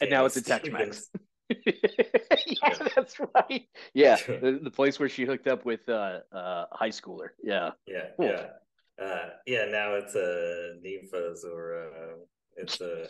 and 0.00 0.10
now 0.10 0.24
it's 0.24 0.36
a 0.36 0.42
Daniel 0.42 0.76
Tex 0.78 1.08
Mex. 1.10 1.60
yeah, 1.66 2.72
that's 2.94 3.18
right. 3.34 3.68
Yeah, 3.92 4.16
the, 4.26 4.60
the 4.62 4.70
place 4.70 4.98
where 4.98 5.08
she 5.08 5.24
hooked 5.24 5.46
up 5.48 5.64
with 5.64 5.88
uh, 5.88 6.20
uh, 6.32 6.64
high 6.72 6.90
schooler. 6.90 7.30
Yeah, 7.42 7.70
Yeah, 7.86 8.04
Cool. 8.16 8.26
yeah, 8.26 9.04
uh, 9.04 9.28
yeah. 9.46 9.64
Now 9.66 9.94
it's 9.94 10.14
a 10.14 10.74
Nymphas 10.84 11.44
or 11.44 11.74
uh, 11.84 12.16
it's 12.56 12.80
a 12.80 13.06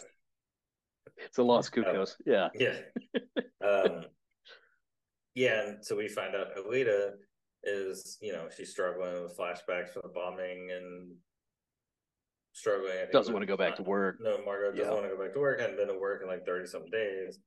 it's 1.18 1.38
a 1.38 1.42
Los 1.42 1.68
Cucos. 1.70 2.14
Yeah, 2.24 2.48
yeah, 2.54 2.76
um, 3.66 4.04
yeah. 5.34 5.62
And 5.68 5.84
so 5.84 5.96
we 5.96 6.08
find 6.08 6.34
out 6.34 6.56
Aleida 6.56 7.10
is 7.62 8.16
you 8.22 8.32
know 8.32 8.48
she's 8.56 8.70
struggling 8.70 9.22
with 9.22 9.36
flashbacks 9.36 9.90
from 9.90 10.02
the 10.04 10.12
bombing 10.14 10.70
and 10.74 11.14
struggling. 12.52 12.92
Doesn't 13.12 13.32
want 13.32 13.42
to 13.42 13.46
go 13.46 13.56
back 13.56 13.76
to 13.76 13.82
work. 13.82 14.16
No, 14.20 14.38
Margo 14.44 14.70
doesn't 14.70 14.84
Yeah. 14.84 14.92
want 14.92 15.04
to 15.10 15.16
go 15.16 15.22
back 15.22 15.32
to 15.34 15.40
work. 15.40 15.60
Hadn't 15.60 15.76
been 15.76 15.88
to 15.88 15.98
work 15.98 16.22
in 16.22 16.28
like 16.28 16.44
thirty 16.44 16.66
some 16.66 16.86
days, 16.90 17.38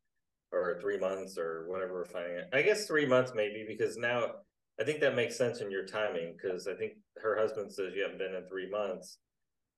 or 0.52 0.80
three 0.82 0.98
months, 0.98 1.38
or 1.38 1.66
whatever 1.70 1.94
we're 1.94 2.06
finding 2.06 2.38
it. 2.38 2.48
I 2.54 2.62
guess 2.62 2.88
three 2.88 3.06
months 3.06 3.32
maybe 3.36 3.66
because 3.68 3.98
now 3.98 4.32
I 4.80 4.84
think 4.84 5.00
that 5.02 5.16
makes 5.16 5.36
sense 5.38 5.62
in 5.62 5.70
your 5.72 5.86
timing 5.86 6.36
because 6.36 6.68
I 6.68 6.74
think 6.76 6.94
her 7.22 7.38
husband 7.38 7.72
says 7.72 7.94
you 7.96 8.02
haven't 8.04 8.18
been 8.18 8.36
in 8.36 8.48
three 8.48 8.70
months, 8.70 9.20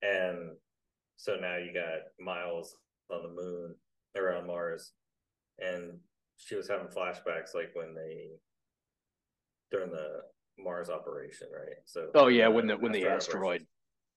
and 0.01 0.55
so 1.17 1.35
now 1.35 1.57
you 1.57 1.73
got 1.73 1.99
Miles 2.19 2.75
on 3.09 3.23
the 3.23 3.29
moon 3.29 3.75
or 4.15 4.33
on 4.35 4.47
Mars, 4.47 4.93
and 5.59 5.99
she 6.37 6.55
was 6.55 6.67
having 6.67 6.87
flashbacks 6.87 7.53
like 7.53 7.71
when 7.73 7.93
they 7.95 8.29
during 9.71 9.91
the 9.91 10.21
Mars 10.57 10.89
operation, 10.89 11.47
right? 11.53 11.77
So 11.85 12.09
Oh 12.15 12.27
yeah, 12.27 12.47
when 12.47 12.67
the 12.67 12.77
when 12.77 12.91
the 12.91 13.05
asteroid 13.05 13.15
asteroid. 13.17 13.43
operation. 13.45 13.67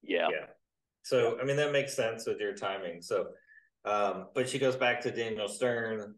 Yeah, 0.03 0.29
Yeah. 0.31 0.47
So 1.09 1.38
I 1.40 1.44
mean 1.44 1.57
that 1.57 1.73
makes 1.73 1.97
sense 1.97 2.27
with 2.27 2.38
your 2.38 2.55
timing. 2.55 3.01
So 3.01 3.29
um 3.87 4.27
but 4.35 4.49
she 4.49 4.59
goes 4.59 4.77
back 4.77 5.01
to 5.03 5.11
Daniel 5.11 5.49
Stern 5.49 6.14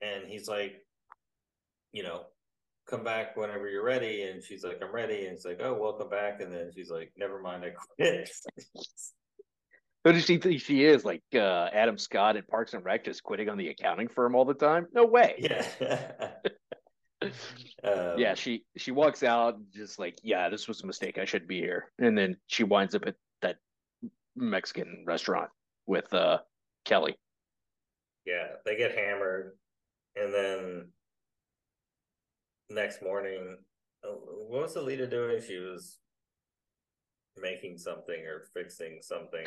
and 0.00 0.24
he's 0.26 0.48
like, 0.48 0.76
you 1.92 2.02
know, 2.02 2.22
come 2.88 3.04
back 3.04 3.36
whenever 3.36 3.68
you're 3.68 3.84
ready. 3.84 4.22
And 4.22 4.42
she's 4.42 4.64
like, 4.64 4.80
I'm 4.82 4.94
ready. 4.94 5.26
And 5.26 5.34
it's 5.34 5.44
like, 5.44 5.60
oh, 5.62 5.76
welcome 5.78 6.08
back. 6.08 6.40
And 6.40 6.50
then 6.50 6.70
she's 6.74 6.90
like, 6.90 7.12
never 7.18 7.42
mind, 7.42 7.64
I 7.64 7.72
quit. 7.96 8.30
Who 10.04 10.12
does 10.12 10.24
she 10.24 10.38
think 10.38 10.62
she 10.62 10.84
is? 10.84 11.04
Like 11.04 11.22
uh, 11.34 11.68
Adam 11.74 11.98
Scott 11.98 12.38
at 12.38 12.48
Parks 12.48 12.72
and 12.72 12.82
Rec, 12.82 13.04
just 13.04 13.22
quitting 13.22 13.50
on 13.50 13.58
the 13.58 13.68
accounting 13.68 14.08
firm 14.08 14.34
all 14.34 14.46
the 14.46 14.54
time? 14.54 14.86
No 14.94 15.04
way. 15.04 15.34
yeah. 15.36 16.30
um, 17.84 18.18
yeah, 18.18 18.34
she 18.34 18.64
she 18.76 18.92
walks 18.92 19.22
out 19.22 19.58
just 19.74 19.98
like, 19.98 20.16
yeah, 20.22 20.48
this 20.48 20.66
was 20.66 20.82
a 20.82 20.86
mistake. 20.86 21.18
I 21.18 21.24
should 21.26 21.46
be 21.46 21.60
here. 21.60 21.92
And 21.98 22.16
then 22.16 22.36
she 22.46 22.64
winds 22.64 22.94
up 22.94 23.02
at 23.06 23.14
Mexican 24.36 25.04
restaurant 25.06 25.50
with 25.86 26.12
uh 26.14 26.38
Kelly. 26.84 27.16
yeah, 28.26 28.46
they 28.64 28.76
get 28.76 28.94
hammered. 28.96 29.52
And 30.16 30.32
then 30.34 30.88
next 32.68 33.02
morning, 33.02 33.56
oh, 34.04 34.18
what 34.48 34.62
was 34.62 34.74
Aleida 34.76 35.08
doing? 35.08 35.40
She 35.40 35.56
was 35.58 35.98
making 37.36 37.78
something 37.78 38.20
or 38.26 38.44
fixing 38.54 38.98
something. 39.02 39.46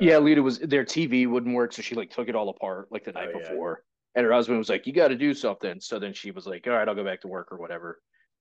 Yeah, 0.00 0.14
Aleida 0.14 0.42
was 0.42 0.58
their 0.60 0.84
TV 0.84 1.26
wouldn't 1.28 1.54
work, 1.54 1.72
so 1.72 1.82
she 1.82 1.94
like 1.94 2.10
took 2.10 2.28
it 2.28 2.34
all 2.34 2.48
apart 2.48 2.88
like 2.90 3.04
the 3.04 3.12
night 3.12 3.30
Oh, 3.34 3.38
yeah. 3.38 3.48
before. 3.48 3.82
And 4.14 4.24
her 4.26 4.32
husband 4.32 4.58
was 4.58 4.68
like, 4.68 4.86
"You 4.86 4.92
got 4.92 5.08
to 5.08 5.16
do 5.16 5.34
something." 5.34 5.80
So 5.80 5.98
then 5.98 6.12
she 6.14 6.30
was 6.30 6.46
like, 6.46 6.66
"All 6.66 6.72
right, 6.72 6.88
I'll 6.88 6.94
go 6.94 7.04
back 7.04 7.20
to 7.22 7.28
work 7.28 7.52
or 7.52 7.58
whatever," 7.58 8.00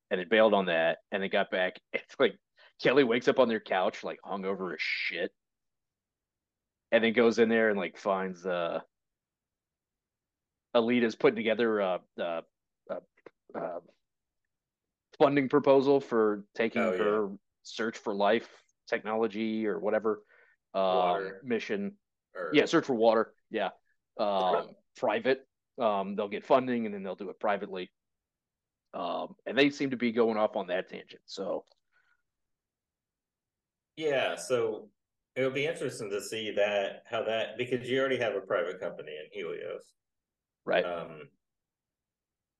and 0.09 0.19
it 0.21 0.29
bailed 0.29 0.53
on 0.53 0.65
that. 0.67 0.99
And 1.11 1.21
they 1.21 1.29
got 1.29 1.51
back. 1.51 1.79
It's 1.93 2.15
like 2.19 2.35
Kelly 2.81 3.03
wakes 3.03 3.27
up 3.27 3.39
on 3.39 3.47
their 3.49 3.59
couch 3.59 4.03
like 4.03 4.19
hungover 4.25 4.73
as 4.73 4.79
shit, 4.81 5.31
and 6.91 7.03
then 7.03 7.13
goes 7.13 7.39
in 7.39 7.49
there 7.49 7.69
and 7.69 7.77
like 7.79 7.97
finds 7.97 8.45
uh 8.45 8.79
Aleida's 10.75 11.15
putting 11.15 11.35
together 11.35 11.79
a, 11.79 11.99
uh 12.19 12.41
uh 12.89 12.99
uh 13.55 13.79
funding 15.17 15.49
proposal 15.49 15.99
for 15.99 16.45
taking 16.55 16.81
Oh, 16.81 16.91
yeah. 16.91 16.97
her 16.97 17.29
search 17.63 17.97
for 17.97 18.13
life 18.13 18.47
technology 18.87 19.67
or 19.67 19.77
whatever 19.79 20.23
um, 20.73 21.31
mission. 21.43 21.93
Or- 22.35 22.51
yeah 22.53 22.65
search 22.65 22.85
for 22.85 22.93
water. 22.95 23.33
Yeah. 23.51 23.69
Um 24.17 24.69
private. 24.97 25.45
Um 25.81 26.15
they'll 26.15 26.27
get 26.29 26.45
funding 26.45 26.85
and 26.85 26.93
then 26.95 27.03
they'll 27.03 27.15
do 27.15 27.29
it 27.29 27.39
privately. 27.39 27.91
Um 28.93 29.35
and 29.45 29.57
they 29.57 29.69
seem 29.71 29.89
to 29.89 29.97
be 29.97 30.11
going 30.11 30.37
off 30.37 30.55
on 30.55 30.67
that 30.67 30.89
tangent. 30.89 31.21
So 31.25 31.65
Yeah, 33.99 34.37
so 34.37 34.87
it'll 35.35 35.51
be 35.51 35.65
interesting 35.65 36.09
to 36.09 36.21
see 36.21 36.51
that 36.51 37.03
how 37.05 37.21
that 37.23 37.57
because 37.57 37.89
you 37.89 37.99
already 37.99 38.17
have 38.17 38.33
a 38.33 38.39
private 38.39 38.79
company 38.79 39.11
in 39.11 39.29
Helios. 39.29 39.93
right 40.63 40.85
Um 40.85 41.23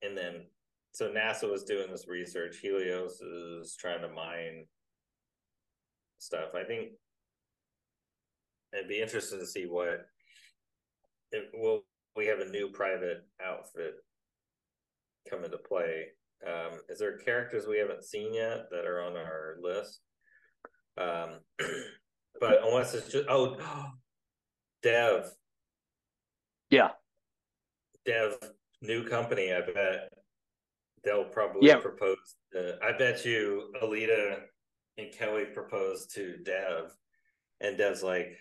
and 0.01 0.17
then 0.17 0.47
so 0.91 1.09
NASA 1.09 1.49
was 1.49 1.63
doing 1.63 1.89
this 1.89 2.09
research, 2.09 2.57
Helios 2.61 3.21
is 3.21 3.77
trying 3.79 4.01
to 4.01 4.09
mine 4.09 4.65
stuff. 6.17 6.55
I 6.55 6.65
think 6.65 6.89
it'd 8.73 8.89
be 8.89 9.01
interesting 9.01 9.39
to 9.39 9.47
see 9.47 9.65
what 9.65 10.07
it 11.31 11.51
will 11.53 11.85
we 12.17 12.25
have 12.25 12.39
a 12.39 12.49
new 12.49 12.67
private 12.67 13.25
outfit 13.41 13.93
come 15.29 15.45
into 15.45 15.57
play. 15.57 16.07
Um 16.45 16.81
is 16.89 16.99
there 16.99 17.17
characters 17.17 17.65
we 17.65 17.77
haven't 17.79 18.03
seen 18.03 18.33
yet 18.33 18.69
that 18.71 18.85
are 18.85 19.01
on 19.01 19.15
our 19.15 19.55
list? 19.61 20.01
Um, 20.99 21.39
but 22.39 22.59
unless 22.65 22.93
it's 22.93 23.11
just 23.11 23.25
oh, 23.29 23.57
Dev, 24.83 25.29
yeah 26.69 26.89
Dev, 28.05 28.37
new 28.81 29.03
company. 29.05 29.53
I 29.53 29.61
bet 29.61 30.09
they'll 31.03 31.25
probably 31.25 31.67
Yeah. 31.67 31.77
propose. 31.79 32.35
Uh, 32.55 32.73
I 32.83 32.97
bet 32.97 33.25
you 33.25 33.73
Aleida 33.81 34.41
and 34.97 35.11
Kelly 35.11 35.45
propose 35.53 36.07
to 36.07 36.37
Dev, 36.43 36.91
and 37.61 37.77
Dev's 37.77 38.03
like, 38.03 38.37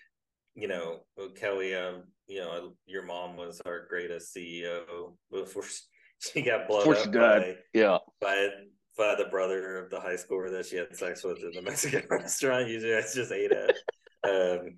you 0.55 0.69
know, 0.69 1.01
well, 1.17 1.31
Kelly, 1.31 1.75
um, 1.75 2.05
you 2.27 2.41
know, 2.41 2.75
your 2.87 3.05
mom 3.05 3.37
was 3.37 3.61
our 3.67 3.87
greatest 3.89 4.35
CEO 4.35 5.17
before 5.31 5.65
she 6.21 6.43
got 6.43 6.67
blown 6.69 6.81
Before 6.81 6.97
up 6.97 7.05
she 7.05 7.11
died. 7.11 7.57
yeah 7.73 7.99
by 8.21 8.49
by 8.99 9.15
the 9.15 9.27
brother 9.27 9.79
of 9.79 9.91
the 9.91 10.01
high 10.01 10.17
schooler 10.17 10.51
that 10.51 10.67
she 10.67 10.77
had 10.77 10.95
sex 10.95 11.23
with 11.25 11.39
in 11.39 11.53
the 11.53 11.63
Mexican 11.71 12.03
restaurant. 12.11 12.69
You 12.69 12.81
guys 12.81 13.15
just 13.15 13.33
ate 13.33 13.53
it. 13.53 13.77
Um, 14.25 14.75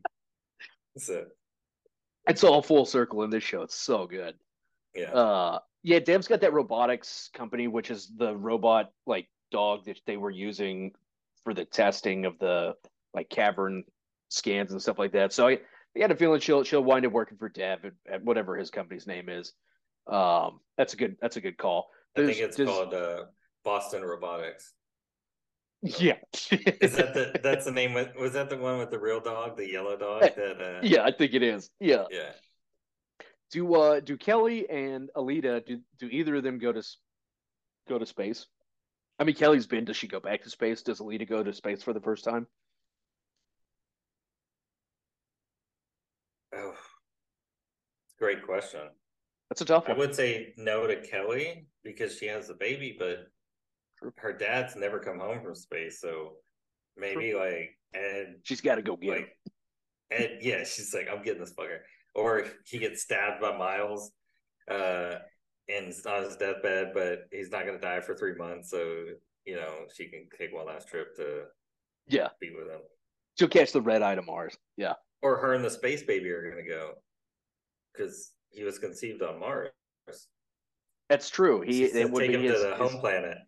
so. 0.98 1.24
It's 2.28 2.44
all 2.44 2.62
full 2.62 2.85
circle 2.85 3.22
in 3.24 3.30
this 3.30 3.42
show. 3.42 3.62
It's 3.62 3.74
so 3.74 4.06
good. 4.06 4.35
Yeah, 4.94 5.11
uh 5.12 5.59
yeah 5.85 6.00
dev's 6.00 6.26
got 6.26 6.40
that 6.40 6.52
robotics 6.52 7.31
company 7.33 7.68
which 7.68 7.92
is 7.92 8.10
the 8.16 8.37
robot 8.37 8.90
like 9.06 9.29
dog 9.52 9.85
that 9.85 10.00
they 10.04 10.16
were 10.16 10.33
using 10.33 10.92
for 11.44 11.54
the 11.54 11.64
testing 11.64 12.25
of 12.25 12.37
the 12.40 12.75
like 13.14 13.31
cavern 13.31 13.85
scans 14.29 14.73
and 14.73 14.83
stuff 14.83 14.98
like 14.98 15.12
that. 15.12 15.33
So 15.33 15.46
i, 15.46 15.52
I 15.52 16.00
had 16.00 16.10
a 16.10 16.16
feeling 16.16 16.40
she'll 16.40 16.64
she'll 16.64 16.83
wind 16.83 17.06
up 17.06 17.12
working 17.12 17.38
for 17.38 17.48
dev 17.48 17.85
at, 17.85 17.92
at 18.10 18.25
whatever 18.25 18.56
his 18.56 18.71
company's 18.71 19.06
name 19.06 19.29
is. 19.29 19.52
Um 20.08 20.58
that's 20.77 20.94
a 20.94 20.96
good 20.96 21.16
that's 21.23 21.37
a 21.37 21.40
good 21.40 21.56
call. 21.56 21.88
I 22.16 22.27
think 22.27 22.38
it's 22.38 22.56
called 22.56 22.92
uh, 22.92 23.27
Boston 23.65 24.02
Robotics. 24.02 24.73
yeah 25.83 26.17
Is 26.33 26.92
that 26.96 27.15
the 27.15 27.40
that's 27.42 27.65
the 27.65 27.73
name? 27.73 27.94
With, 27.94 28.15
was 28.17 28.33
that 28.35 28.50
the 28.50 28.56
one 28.58 28.79
with 28.79 28.90
the 28.90 28.98
real 28.98 29.21
dog, 29.21 29.56
the 29.56 29.71
yellow 29.71 29.96
dog? 29.96 30.21
That 30.23 30.61
uh, 30.61 30.81
yeah 30.83 31.04
i 31.04 31.11
think 31.11 31.33
it 31.33 31.42
is 31.42 31.71
yeah 31.81 32.04
yeah. 32.11 32.33
do 33.50 33.75
uh 33.75 34.00
do 34.00 34.17
kelly 34.19 34.69
and 34.69 35.08
aleida 35.17 35.65
do 35.65 35.81
do 35.98 36.06
either 36.08 36.37
of 36.37 36.42
them 36.42 36.58
go 36.58 36.71
to 36.73 36.83
go 37.88 37.98
to 37.98 38.04
space 38.04 38.46
i 39.19 39.25
mean 39.25 39.35
kelly's 39.35 39.67
been 39.67 39.85
does 39.87 39.96
she 39.96 40.06
go 40.06 40.21
back 40.21 40.42
to 40.42 40.50
space 40.50 40.83
does 40.83 41.00
aleida 41.00 41.27
go 41.27 41.42
to 41.42 41.52
space 41.54 41.83
for 41.83 41.92
the 41.94 42.00
first 42.00 42.25
time 42.25 42.46
Oh, 46.54 46.75
great 48.19 48.44
question. 48.44 48.81
that's 49.48 49.61
a 49.61 49.65
tough 49.65 49.87
one. 49.88 49.96
I 49.96 49.98
would 49.98 50.15
say 50.15 50.52
no 50.56 50.87
to 50.87 51.00
Kelly 51.02 51.67
because 51.85 52.17
she 52.19 52.27
has 52.27 52.48
the 52.48 52.54
baby, 52.54 52.96
but 52.98 53.29
her 54.17 54.33
dad's 54.33 54.77
never 54.77 54.98
come 54.98 55.19
home 55.19 55.42
from 55.42 55.55
space, 55.55 56.01
so 56.01 56.33
maybe 56.96 57.35
like 57.35 57.77
and 57.94 58.37
she's 58.42 58.61
got 58.61 58.77
to 58.77 58.83
go 58.83 58.96
get 58.96 59.11
like, 59.11 59.19
him. 59.19 59.53
And 60.11 60.29
yeah, 60.40 60.65
she's 60.65 60.92
like, 60.94 61.09
I'm 61.11 61.23
getting 61.23 61.40
this 61.40 61.53
fucker. 61.53 61.79
Or 62.15 62.44
he 62.67 62.79
gets 62.79 63.03
stabbed 63.03 63.40
by 63.40 63.57
Miles, 63.57 64.11
uh, 64.71 65.17
and 65.69 65.87
it's 65.87 66.05
on 66.07 66.25
his 66.25 66.37
deathbed, 66.37 66.90
but 66.92 67.21
he's 67.31 67.51
not 67.51 67.65
going 67.65 67.79
to 67.79 67.87
die 67.87 68.01
for 68.01 68.15
three 68.15 68.35
months, 68.35 68.71
so 68.71 69.05
you 69.44 69.57
know 69.57 69.73
she 69.94 70.09
can 70.09 70.27
take 70.37 70.53
one 70.53 70.67
last 70.67 70.88
trip 70.88 71.15
to 71.17 71.44
yeah 72.09 72.29
be 72.40 72.51
with 72.51 72.69
him. 72.69 72.81
She'll 73.38 73.48
catch 73.48 73.73
the 73.73 73.81
red 73.81 74.03
eye 74.03 74.17
to 74.17 74.23
Mars. 74.23 74.57
Yeah. 74.77 74.94
Or 75.23 75.37
her 75.37 75.55
and 75.55 75.65
the 75.65 75.71
space 75.71 76.03
baby 76.03 76.31
are 76.31 76.42
going 76.42 76.63
to 76.63 76.69
go 76.69 76.94
because 77.92 78.33
he 78.51 78.65
was 78.65 78.79
conceived 78.79 79.23
on 79.23 79.38
Mars. 79.38 79.71
That's 81.09 81.29
true. 81.29 81.61
He 81.61 81.85
it 81.85 82.11
would 82.11 82.21
take 82.21 82.31
be 82.31 82.35
him 82.37 82.42
his, 82.42 82.55
to 82.55 82.59
the 82.59 82.71
his, 82.71 82.79
home 82.79 83.01
planet. 83.01 83.38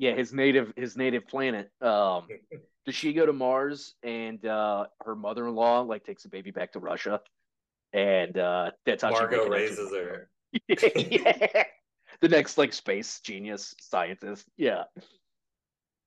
Yeah, 0.00 0.14
his 0.14 0.32
native 0.32 0.72
his 0.76 0.96
native 0.96 1.28
planet. 1.28 1.70
Um, 1.82 2.26
does 2.86 2.94
she 2.94 3.12
go 3.12 3.26
to 3.26 3.34
Mars 3.34 3.96
and 4.02 4.44
uh, 4.46 4.86
her 5.04 5.14
mother 5.14 5.46
in 5.46 5.54
law 5.54 5.82
like 5.82 6.04
takes 6.04 6.22
the 6.22 6.30
baby 6.30 6.50
back 6.50 6.72
to 6.72 6.78
Russia, 6.78 7.20
and 7.92 8.38
uh, 8.38 8.70
that's 8.86 9.02
how 9.02 9.10
Margo 9.10 9.46
raises 9.46 9.92
her. 9.92 10.30
yeah. 10.68 11.64
The 12.22 12.28
next 12.28 12.56
like 12.56 12.72
space 12.72 13.20
genius 13.20 13.74
scientist. 13.78 14.46
Yeah. 14.56 14.84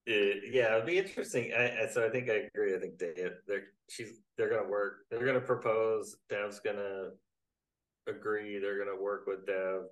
It, 0.08 0.52
yeah, 0.52 0.74
it'd 0.74 0.88
be 0.88 0.98
interesting. 0.98 1.54
I, 1.54 1.88
so 1.92 2.04
I 2.04 2.10
think 2.10 2.32
I 2.32 2.50
agree. 2.54 2.76
I 2.76 2.80
think 2.80 2.98
Dave, 2.98 3.34
they're 3.48 3.66
she's 3.90 4.22
they're 4.40 4.50
gonna 4.50 4.68
work. 4.68 5.06
They're 5.12 5.24
gonna 5.24 5.40
propose. 5.40 6.16
Dev's 6.32 6.60
gonna 6.60 7.10
agree. 8.08 8.58
They're 8.58 8.84
gonna 8.84 9.00
work 9.00 9.28
with 9.28 9.46
Dev 9.46 9.84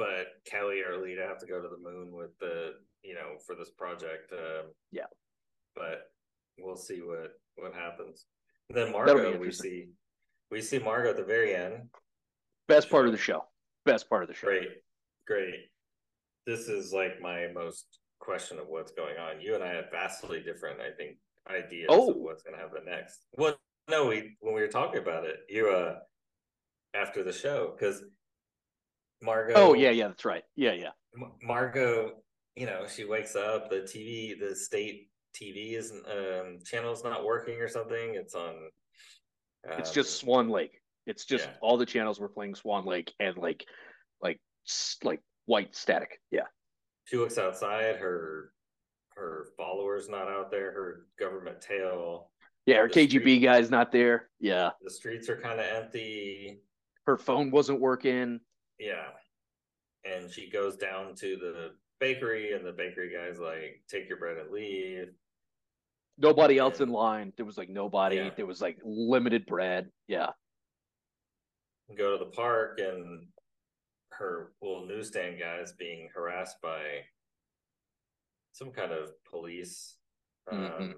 but 0.00 0.28
Kelly 0.50 0.80
or 0.80 0.96
Lita 0.96 1.26
have 1.28 1.36
to 1.40 1.46
go 1.46 1.60
to 1.60 1.68
the 1.68 1.76
moon 1.76 2.16
with 2.16 2.30
the 2.38 2.72
you 3.04 3.12
know 3.12 3.36
for 3.46 3.54
this 3.54 3.68
project. 3.68 4.32
Um, 4.32 4.72
yeah, 4.90 5.04
but 5.76 6.10
we'll 6.58 6.74
see 6.74 7.02
what 7.02 7.32
what 7.56 7.74
happens. 7.74 8.24
And 8.70 8.78
then 8.78 8.92
Margo, 8.92 9.38
we 9.38 9.52
see 9.52 9.90
we 10.50 10.62
see 10.62 10.78
Margo 10.78 11.10
at 11.10 11.18
the 11.18 11.22
very 11.22 11.54
end. 11.54 11.90
Best 12.66 12.88
part 12.88 13.04
of 13.04 13.12
the 13.12 13.18
show. 13.18 13.44
Best 13.84 14.08
part 14.08 14.22
of 14.22 14.28
the 14.30 14.34
show. 14.34 14.46
Great, 14.46 14.68
great. 15.26 15.66
This 16.46 16.60
is 16.68 16.94
like 16.94 17.20
my 17.20 17.48
most 17.54 17.84
question 18.20 18.58
of 18.58 18.68
what's 18.68 18.92
going 18.92 19.18
on. 19.18 19.42
You 19.42 19.54
and 19.54 19.62
I 19.62 19.74
have 19.74 19.90
vastly 19.90 20.40
different, 20.40 20.80
I 20.80 20.96
think, 20.96 21.18
ideas 21.46 21.88
oh. 21.90 22.12
of 22.12 22.16
what's 22.16 22.42
going 22.42 22.56
to 22.56 22.62
happen 22.62 22.86
next. 22.86 23.26
Well, 23.36 23.54
no, 23.90 24.06
we 24.06 24.36
when 24.40 24.54
we 24.54 24.62
were 24.62 24.68
talking 24.68 25.02
about 25.02 25.24
it, 25.24 25.40
you 25.50 25.68
uh 25.68 25.96
after 26.94 27.22
the 27.22 27.32
show 27.32 27.74
because 27.78 28.02
Margo. 29.22 29.52
Oh 29.54 29.74
yeah, 29.74 29.90
yeah, 29.90 30.08
that's 30.08 30.24
right. 30.24 30.42
Yeah, 30.56 30.72
yeah. 30.72 30.90
Margo, 31.42 32.12
you 32.56 32.66
know, 32.66 32.86
she 32.86 33.04
wakes 33.04 33.36
up. 33.36 33.70
The 33.70 33.76
TV, 33.76 34.38
the 34.38 34.54
state 34.54 35.08
TV 35.34 35.74
isn't 35.74 36.04
um, 36.06 36.58
channel's 36.64 37.04
not 37.04 37.24
working 37.24 37.60
or 37.60 37.68
something. 37.68 38.14
It's 38.14 38.34
on. 38.34 38.54
Um, 39.70 39.78
it's 39.78 39.92
just 39.92 40.18
Swan 40.18 40.48
Lake. 40.48 40.80
It's 41.06 41.24
just 41.24 41.46
yeah. 41.46 41.54
all 41.60 41.76
the 41.76 41.86
channels 41.86 42.20
were 42.20 42.28
playing 42.28 42.54
Swan 42.54 42.84
Lake 42.84 43.12
and 43.20 43.36
like, 43.36 43.64
like, 44.22 44.40
like 45.02 45.20
white 45.46 45.74
static. 45.74 46.20
Yeah. 46.30 46.46
She 47.04 47.16
looks 47.16 47.38
outside. 47.38 47.96
Her 47.96 48.52
her 49.16 49.48
followers 49.56 50.08
not 50.08 50.28
out 50.28 50.50
there. 50.50 50.72
Her 50.72 51.06
government 51.18 51.60
tail. 51.60 52.30
Yeah, 52.66 52.76
her 52.76 52.88
KGB 52.88 53.08
street, 53.08 53.40
guy's 53.40 53.70
not 53.70 53.90
there. 53.90 54.28
Yeah. 54.38 54.70
The 54.82 54.90
streets 54.90 55.28
are 55.28 55.40
kind 55.40 55.58
of 55.58 55.66
empty. 55.66 56.60
Her 57.06 57.16
phone 57.16 57.50
wasn't 57.50 57.80
working. 57.80 58.40
Yeah. 58.80 59.08
And 60.04 60.30
she 60.30 60.50
goes 60.50 60.76
down 60.76 61.14
to 61.16 61.36
the 61.36 61.70
bakery, 62.00 62.54
and 62.54 62.66
the 62.66 62.72
bakery 62.72 63.12
guy's 63.12 63.38
like, 63.38 63.82
take 63.88 64.08
your 64.08 64.18
bread 64.18 64.38
and 64.38 64.50
leave. 64.50 65.08
Nobody 66.18 66.58
else 66.58 66.80
and, 66.80 66.88
in 66.88 66.94
line. 66.94 67.32
There 67.36 67.46
was 67.46 67.58
like 67.58 67.68
nobody. 67.68 68.16
Yeah. 68.16 68.30
There 68.34 68.46
was 68.46 68.60
like 68.60 68.78
limited 68.82 69.46
bread. 69.46 69.90
Yeah. 70.08 70.30
Go 71.96 72.16
to 72.16 72.24
the 72.24 72.30
park, 72.30 72.80
and 72.80 73.26
her 74.12 74.52
little 74.62 74.86
newsstand 74.86 75.38
guy 75.38 75.58
is 75.58 75.72
being 75.72 76.08
harassed 76.14 76.56
by 76.62 76.80
some 78.52 78.70
kind 78.70 78.92
of 78.92 79.10
police. 79.30 79.96
Mm-hmm. 80.50 80.82
Um, 80.82 80.94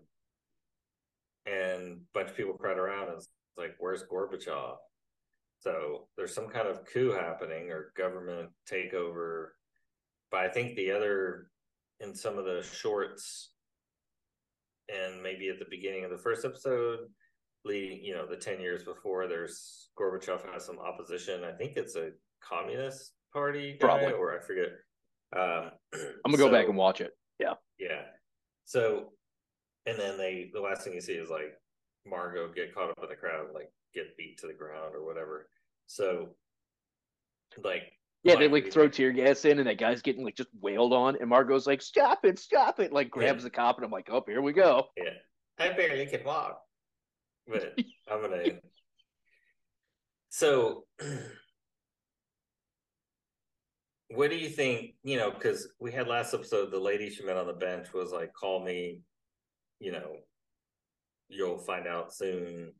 and 1.47 1.93
a 1.93 1.97
bunch 2.15 2.31
of 2.31 2.37
people 2.37 2.55
crowd 2.55 2.79
around 2.79 3.09
and 3.09 3.17
it's 3.17 3.29
like, 3.57 3.75
where's 3.79 4.05
Gorbachev? 4.05 4.77
So 5.63 6.09
there's 6.17 6.35
some 6.35 6.49
kind 6.49 6.67
of 6.67 6.85
coup 6.85 7.13
happening 7.13 7.71
or 7.71 7.93
government 7.97 8.51
takeover. 8.69 9.51
But 10.33 10.41
I 10.41 10.49
think 10.49 10.75
the 10.75 10.91
other 10.91 11.51
in 12.01 12.15
some 12.17 12.37
of 12.37 12.45
the 12.45 12.63
shorts 12.63 13.51
and 14.89 15.23
maybe 15.23 15.49
at 15.49 15.61
the 15.61 15.67
beginning 15.71 16.05
of 16.05 16.11
the 16.11 16.19
first 16.19 16.45
episode, 16.45 16.99
leading, 17.65 18.03
you 18.03 18.13
know, 18.13 18.27
the 18.27 18.37
10 18.37 18.61
years 18.61 18.83
before, 18.83 19.29
there's 19.29 19.89
Gorbachev 19.97 20.53
has 20.53 20.65
some 20.65 20.81
opposition. 20.81 21.45
I 21.45 21.53
think 21.53 21.77
it's 21.77 21.95
a 21.95 22.11
communist 22.41 23.13
party 23.33 23.79
guy, 23.81 23.87
Probably. 23.87 24.13
or 24.13 24.37
I 24.37 24.41
forget. 24.41 24.71
Um, 25.35 25.71
I'm 25.95 26.33
gonna 26.33 26.39
so, 26.39 26.49
go 26.49 26.51
back 26.51 26.67
and 26.67 26.77
watch 26.77 27.01
it. 27.01 27.13
Yeah. 27.39 27.55
Yeah. 27.79 28.03
So, 28.65 29.13
and 29.87 29.97
then 29.97 30.19
they, 30.19 30.51
the 30.53 30.61
last 30.61 30.83
thing 30.83 30.95
you 30.95 31.01
see 31.01 31.13
is 31.13 31.31
like 31.31 31.55
Margo 32.05 32.53
get 32.53 32.75
caught 32.75 32.91
up 32.91 32.99
in 33.01 33.09
the 33.09 33.15
crowd, 33.15 33.47
like 33.55 33.71
get 33.95 34.17
beat 34.17 34.39
to 34.39 34.47
the 34.47 34.53
ground 34.53 34.95
or 34.95 35.05
whatever. 35.05 35.49
So, 35.87 36.31
like, 37.63 37.93
yeah, 38.25 38.37
they 38.37 38.49
like 38.49 38.73
throw 38.73 38.89
tear 38.89 39.13
gas 39.13 39.45
in, 39.45 39.59
and 39.59 39.67
that 39.67 39.79
guy's 39.79 40.01
getting 40.01 40.25
like 40.25 40.37
just 40.37 40.49
wailed 40.61 40.93
on, 40.93 41.17
and 41.21 41.29
Margo's 41.29 41.67
like, 41.67 41.83
"Stop 41.83 42.25
it, 42.25 42.39
stop 42.39 42.79
it!" 42.79 42.93
Like 42.93 43.11
grabs 43.11 43.43
yeah. 43.43 43.45
the 43.45 43.51
cop, 43.51 43.77
and 43.77 43.85
I'm 43.85 43.91
like, 43.91 44.09
"Oh, 44.11 44.23
here 44.27 44.41
we 44.41 44.53
go." 44.53 44.87
Yeah, 44.97 45.11
I 45.59 45.71
barely 45.71 46.07
can 46.07 46.23
walk, 46.25 46.61
but 47.49 47.77
I'm 48.11 48.23
gonna. 48.23 48.61
So, 50.29 50.85
what 54.11 54.31
do 54.31 54.37
you 54.37 54.49
think? 54.49 54.95
You 55.03 55.17
know, 55.17 55.33
because 55.33 55.69
we 55.81 55.91
had 55.91 56.07
last 56.07 56.33
episode, 56.33 56.71
the 56.71 56.79
lady 56.79 57.11
she 57.11 57.25
met 57.25 57.37
on 57.37 57.49
the 57.49 57.53
bench 57.53 57.93
was 57.93 58.13
like, 58.13 58.33
"Call 58.33 58.65
me," 58.65 59.01
you 59.81 59.91
know, 59.91 60.15
you'll 61.29 61.59
find 61.59 61.89
out 61.89 62.15
soon. 62.15 62.73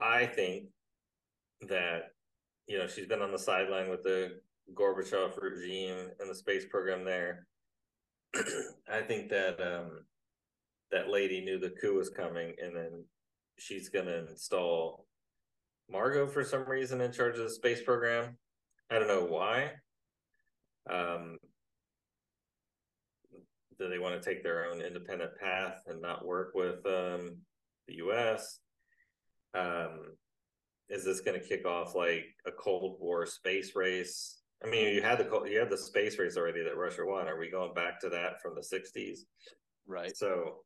I 0.00 0.26
think 0.26 0.66
that 1.68 2.10
you 2.66 2.78
know 2.78 2.86
she's 2.86 3.06
been 3.06 3.22
on 3.22 3.32
the 3.32 3.38
sideline 3.38 3.88
with 3.90 4.02
the 4.02 4.40
Gorbachev 4.74 5.40
regime 5.40 6.10
and 6.20 6.28
the 6.28 6.34
space 6.34 6.64
program 6.66 7.04
there. 7.04 7.46
I 8.90 9.00
think 9.00 9.30
that 9.30 9.60
um, 9.60 10.04
that 10.90 11.08
lady 11.08 11.40
knew 11.44 11.58
the 11.58 11.74
coup 11.80 11.94
was 11.94 12.10
coming, 12.10 12.54
and 12.62 12.76
then 12.76 13.04
she's 13.58 13.88
going 13.88 14.06
to 14.06 14.28
install 14.28 15.06
Margo 15.90 16.26
for 16.26 16.44
some 16.44 16.68
reason 16.68 17.00
in 17.00 17.12
charge 17.12 17.38
of 17.38 17.44
the 17.44 17.50
space 17.50 17.82
program. 17.82 18.36
I 18.90 18.98
don't 18.98 19.08
know 19.08 19.24
why. 19.24 19.72
Um, 20.90 21.38
do 23.78 23.88
they 23.88 23.98
want 23.98 24.20
to 24.20 24.28
take 24.28 24.42
their 24.42 24.66
own 24.66 24.80
independent 24.80 25.32
path 25.38 25.82
and 25.86 26.00
not 26.00 26.24
work 26.24 26.52
with 26.54 26.84
um, 26.86 27.38
the 27.86 27.96
U.S.? 27.96 28.60
Um, 29.54 30.16
is 30.88 31.04
this 31.04 31.20
going 31.20 31.40
to 31.40 31.46
kick 31.46 31.66
off 31.66 31.94
like 31.94 32.24
a 32.46 32.52
Cold 32.52 32.98
War 33.00 33.26
space 33.26 33.74
race? 33.74 34.40
I 34.64 34.68
mean, 34.68 34.94
you 34.94 35.02
had 35.02 35.18
the 35.18 35.44
you 35.50 35.58
had 35.58 35.70
the 35.70 35.76
space 35.76 36.18
race 36.18 36.36
already 36.36 36.62
that 36.62 36.76
Russia 36.76 37.04
won. 37.04 37.28
Are 37.28 37.38
we 37.38 37.50
going 37.50 37.74
back 37.74 38.00
to 38.00 38.08
that 38.10 38.40
from 38.40 38.54
the 38.54 38.60
'60s? 38.60 39.20
Right. 39.86 40.16
So 40.16 40.60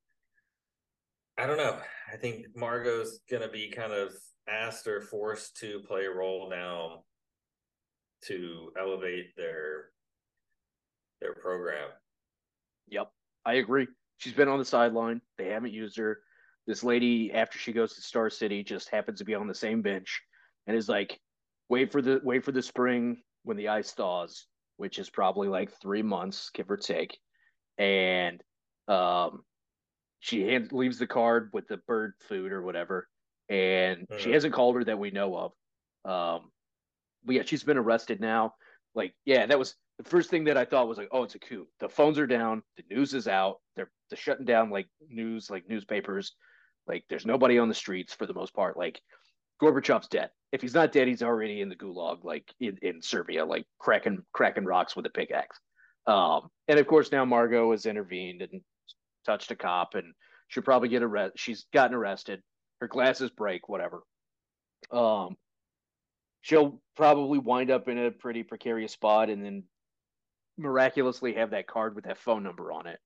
I 1.39 1.47
don't 1.47 1.57
know. 1.57 1.79
I 2.13 2.17
think 2.17 2.47
Margo's 2.55 3.21
going 3.31 3.43
to 3.43 3.49
be 3.49 3.71
kind 3.71 3.93
of 3.93 4.13
asked 4.49 4.87
or 4.87 5.01
forced 5.01 5.57
to 5.59 5.81
play 5.89 6.05
a 6.05 6.11
role 6.11 6.49
now 6.51 7.05
to 8.27 8.73
elevate 8.79 9.35
their 9.37 9.87
their 11.21 11.35
program. 11.35 11.89
Yep, 12.89 13.11
I 13.45 13.55
agree. 13.55 13.89
She's 14.19 14.33
been 14.33 14.49
on 14.49 14.59
the 14.59 14.65
sideline. 14.65 15.21
They 15.39 15.47
haven't 15.47 15.73
used 15.73 15.97
her 15.97 16.19
this 16.67 16.85
lady 16.85 17.33
after 17.33 17.59
she 17.59 17.73
goes 17.73 17.95
to 17.95 18.03
Star 18.03 18.31
City 18.31 18.63
just 18.63 18.89
happens 18.91 19.19
to 19.19 19.25
be 19.25 19.35
on 19.35 19.49
the 19.49 19.55
same 19.55 19.83
bench 19.83 20.21
and 20.67 20.77
is 20.77 20.89
like, 20.89 21.19
wait 21.69 21.91
for 21.91 22.03
the 22.03 22.21
wait 22.23 22.45
for 22.45 22.53
the 22.53 22.63
spring 22.63 23.23
when 23.45 23.57
the 23.57 23.69
ice 23.69 23.93
thaws, 23.93 24.47
which 24.77 24.99
is 24.99 25.11
probably 25.11 25.49
like 25.49 25.73
three 25.81 26.03
months, 26.03 26.51
give 26.53 26.71
or 26.71 26.77
take. 26.77 27.19
And 27.79 28.43
um, 28.89 29.43
she 30.21 30.43
hands, 30.43 30.73
leaves 30.73 30.99
the 30.99 31.07
card 31.07 31.51
with 31.53 31.67
the 31.69 31.79
bird 31.79 32.13
food 32.29 32.53
or 32.53 32.63
whatever, 32.63 33.09
and 33.49 34.01
mm-hmm. 34.01 34.19
she 34.19 34.33
hasn't 34.33 34.55
called 34.55 34.77
her 34.77 34.85
that 34.85 34.99
we 34.99 35.11
know 35.11 35.37
of. 35.37 35.53
Um, 36.05 36.51
but 37.25 37.37
yeah, 37.37 37.43
she's 37.45 37.63
been 37.63 37.79
arrested 37.79 38.21
now. 38.21 38.55
Like, 38.95 39.15
yeah, 39.25 39.47
that 39.47 39.59
was 39.59 39.77
the 39.99 40.09
first 40.09 40.31
thing 40.31 40.45
that 40.45 40.57
I 40.57 40.65
thought 40.65 40.89
was 40.89 40.99
like, 40.99 41.09
oh, 41.13 41.23
it's 41.23 41.35
a 41.35 41.39
coup. 41.39 41.67
The 41.79 41.89
phones 41.89 42.19
are 42.19 42.27
down, 42.27 42.63
the 42.77 42.85
news 42.95 43.15
is 43.15 43.29
out, 43.29 43.57
they're 43.77 43.91
they're 44.09 44.19
shutting 44.19 44.47
down 44.47 44.71
like 44.71 44.89
news, 45.09 45.51
like 45.51 45.69
newspapers. 45.69 46.35
Like 46.91 47.05
there's 47.09 47.25
nobody 47.25 47.57
on 47.57 47.69
the 47.69 47.75
streets 47.75 48.13
for 48.13 48.27
the 48.27 48.35
most 48.35 48.53
part. 48.53 48.77
Like 48.77 49.01
Gorbachev's 49.63 50.09
dead. 50.09 50.31
If 50.51 50.61
he's 50.61 50.75
not 50.75 50.91
dead, 50.91 51.07
he's 51.07 51.23
already 51.23 51.61
in 51.61 51.69
the 51.69 51.77
gulag, 51.77 52.25
like 52.25 52.53
in, 52.59 52.79
in 52.83 53.01
Serbia, 53.01 53.45
like 53.45 53.65
cracking 53.79 54.25
cracking 54.33 54.65
rocks 54.65 54.97
with 54.97 55.07
a 55.07 55.11
pickaxe. 55.11 55.61
Um, 56.09 56.49
and 56.67 56.81
of 56.81 56.89
course 56.89 57.13
now 57.13 57.25
Margo 57.25 57.71
has 57.71 57.87
intervened 57.87 58.43
and 58.43 58.61
touched 59.25 59.53
a 59.53 59.57
cop, 59.57 59.95
and 59.95 60.15
she'll 60.49 60.65
probably 60.65 60.89
get 60.89 61.05
arrested. 61.05 61.39
She's 61.39 61.67
gotten 61.73 61.95
arrested. 61.95 62.43
Her 62.81 62.89
glasses 62.89 63.31
break, 63.31 63.69
whatever. 63.69 64.03
Um, 64.91 65.37
she'll 66.41 66.81
probably 66.97 67.39
wind 67.39 67.71
up 67.71 67.87
in 67.87 67.99
a 67.99 68.11
pretty 68.11 68.43
precarious 68.43 68.93
spot, 68.93 69.31
and 69.31 69.45
then 69.45 69.63
miraculously 70.59 71.35
have 71.35 71.51
that 71.51 71.69
card 71.69 71.95
with 71.95 72.07
that 72.07 72.19
phone 72.19 72.43
number 72.43 72.73
on 72.73 72.89
it. 72.89 72.99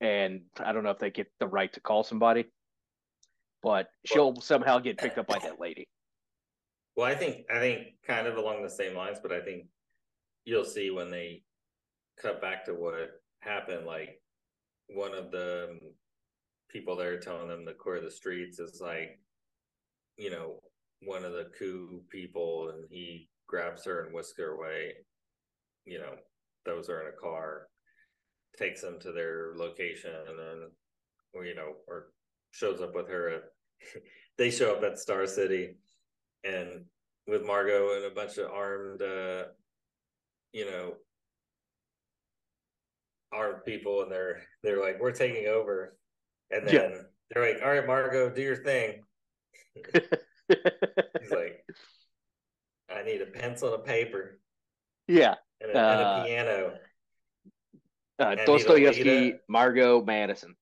And 0.00 0.42
I 0.58 0.72
don't 0.72 0.82
know 0.82 0.90
if 0.90 0.98
they 0.98 1.10
get 1.10 1.30
the 1.38 1.46
right 1.46 1.72
to 1.74 1.80
call 1.80 2.02
somebody, 2.02 2.46
but 3.64 3.88
she'll 4.04 4.32
well, 4.32 4.42
somehow 4.42 4.78
get 4.78 4.98
picked 4.98 5.18
up 5.18 5.26
by 5.26 5.38
that 5.42 5.58
lady. 5.58 5.88
Well, 6.96 7.06
I 7.06 7.14
think 7.16 7.46
I 7.50 7.58
think 7.58 7.88
kind 8.06 8.28
of 8.28 8.36
along 8.36 8.62
the 8.62 8.70
same 8.70 8.94
lines, 8.94 9.18
but 9.20 9.32
I 9.32 9.40
think 9.40 9.64
you'll 10.44 10.64
see 10.64 10.90
when 10.90 11.10
they 11.10 11.42
cut 12.20 12.40
back 12.40 12.66
to 12.66 12.74
what 12.74 12.94
happened. 13.40 13.86
Like 13.86 14.20
one 14.88 15.14
of 15.14 15.32
the 15.32 15.80
people 16.70 16.94
there 16.94 17.18
telling 17.18 17.48
them 17.48 17.64
to 17.66 17.72
clear 17.72 18.00
the 18.00 18.10
streets 18.10 18.58
is 18.58 18.80
like, 18.80 19.18
you 20.18 20.30
know, 20.30 20.60
one 21.02 21.24
of 21.24 21.32
the 21.32 21.50
coup 21.58 22.02
people, 22.10 22.70
and 22.70 22.84
he 22.90 23.28
grabs 23.48 23.84
her 23.86 24.04
and 24.04 24.14
whisks 24.14 24.38
her 24.38 24.52
away. 24.52 24.92
You 25.86 25.98
know, 25.98 26.14
those 26.66 26.88
are 26.88 27.00
in 27.00 27.08
a 27.08 27.20
car, 27.20 27.68
takes 28.58 28.82
them 28.82 28.98
to 29.00 29.12
their 29.12 29.52
location, 29.56 30.12
and 30.28 30.38
then, 30.38 30.70
or, 31.32 31.44
you 31.44 31.54
know, 31.54 31.74
or 31.88 32.12
shows 32.52 32.80
up 32.80 32.94
with 32.94 33.08
her 33.08 33.30
at. 33.30 33.42
they 34.38 34.50
show 34.50 34.74
up 34.74 34.82
at 34.82 34.98
Star 34.98 35.26
City, 35.26 35.76
and 36.44 36.84
with 37.26 37.46
Margo 37.46 37.96
and 37.96 38.04
a 38.04 38.14
bunch 38.14 38.38
of 38.38 38.50
armed, 38.50 39.02
uh, 39.02 39.44
you 40.52 40.70
know, 40.70 40.94
armed 43.32 43.64
people, 43.64 44.02
and 44.02 44.12
they're 44.12 44.42
they're 44.62 44.80
like, 44.80 45.00
"We're 45.00 45.12
taking 45.12 45.46
over," 45.48 45.96
and 46.50 46.66
then 46.66 46.74
yeah. 46.74 46.98
they're 47.30 47.54
like, 47.54 47.62
"All 47.62 47.70
right, 47.70 47.86
Margo, 47.86 48.30
do 48.30 48.42
your 48.42 48.56
thing." 48.56 49.02
He's 49.92 51.30
like, 51.30 51.64
"I 52.94 53.02
need 53.02 53.22
a 53.22 53.26
pencil 53.26 53.74
and 53.74 53.82
a 53.82 53.84
paper." 53.84 54.38
Yeah, 55.08 55.34
and 55.60 55.70
a, 55.72 55.78
uh, 55.78 55.92
and 55.92 56.00
a 56.00 56.04
uh, 56.04 56.24
piano. 56.24 56.72
Uh, 58.18 58.34
Dostoevsky, 58.46 59.34
Margo 59.48 60.04
Madison. 60.04 60.54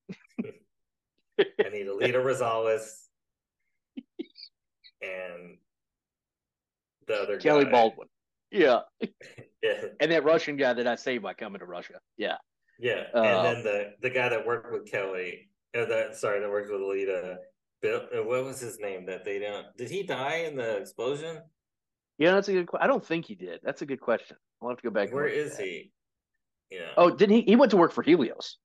I 1.39 1.69
need 1.71 1.87
Aleida 1.87 2.15
Rosales 2.25 3.02
and 5.03 5.57
the 7.07 7.15
other 7.15 7.39
Kelly 7.39 7.65
guy. 7.65 7.71
Baldwin. 7.71 8.09
Yeah. 8.51 8.81
yeah. 9.63 9.85
And 10.01 10.11
that 10.13 10.25
Russian 10.25 10.57
guy 10.57 10.73
that 10.75 10.87
I 10.87 10.95
saved 10.95 11.23
by 11.23 11.35
coming 11.35 11.61
to 11.61 11.67
Russia. 11.67 11.95
Yeah. 12.17 12.37
Yeah. 12.79 13.05
Uh, 13.15 13.23
and 13.23 13.47
then 13.47 13.65
the 13.65 13.93
the 14.03 14.11
guy 14.11 14.29
that 14.29 14.47
worked 14.47 14.73
with 14.73 14.91
Kelly, 14.91 15.49
uh, 15.77 15.85
that 15.87 16.17
sorry, 16.17 16.41
that 16.41 16.51
worked 16.51 16.71
with 16.71 16.81
Aleida. 16.81 17.37
Bill, 17.81 18.03
uh, 18.17 18.23
what 18.23 18.45
was 18.45 18.61
his 18.61 18.79
name? 18.79 19.07
That 19.07 19.25
they 19.25 19.39
don't. 19.41 19.67
Did 19.77 19.91
he 19.91 20.05
die 20.05 20.45
in 20.49 20.57
the 20.57 20.77
explosion? 20.77 21.41
Yeah, 22.19 22.33
that's 22.33 22.49
a 22.49 22.53
good. 22.53 22.69
I 22.81 22.87
don't 22.87 23.05
think 23.05 23.27
he 23.27 23.35
did. 23.35 23.61
That's 23.63 23.83
a 23.83 23.87
good 23.87 24.01
question. 24.01 24.37
I'll 24.61 24.69
have 24.69 24.79
to 24.79 24.85
go 24.85 24.91
back. 24.91 25.13
Where 25.13 25.27
is 25.27 25.59
he? 25.59 25.91
Yeah. 26.71 26.91
Oh, 26.97 27.11
didn't 27.11 27.37
he? 27.37 27.43
He 27.43 27.57
went 27.57 27.71
to 27.73 27.77
work 27.77 27.93
for 27.93 28.03
Helios. 28.03 28.59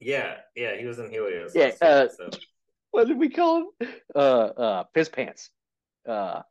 Yeah, 0.00 0.36
yeah, 0.54 0.76
he 0.76 0.86
was 0.86 0.98
in 1.00 1.10
Helios. 1.10 1.52
Yeah. 1.54 1.72
Uh, 1.82 2.08
so. 2.08 2.30
What 2.90 3.06
did 3.06 3.18
we 3.18 3.28
call 3.28 3.58
him? 3.58 3.88
Uh, 4.14 4.18
uh, 4.18 4.82
piss 4.94 5.08
pants. 5.08 5.50
Uh, 6.08 6.42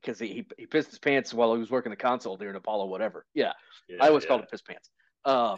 because 0.00 0.18
he, 0.18 0.46
he 0.56 0.66
pissed 0.66 0.90
his 0.90 0.98
pants 0.98 1.34
while 1.34 1.52
he 1.54 1.58
was 1.58 1.70
working 1.70 1.90
the 1.90 1.96
console 1.96 2.36
during 2.36 2.56
Apollo, 2.56 2.86
whatever. 2.86 3.26
Yeah, 3.34 3.52
yeah 3.88 3.96
I 4.00 4.08
always 4.08 4.24
yeah. 4.24 4.28
called 4.28 4.40
him 4.42 4.46
piss 4.50 4.62
pants. 4.62 4.90
Uh, 5.24 5.56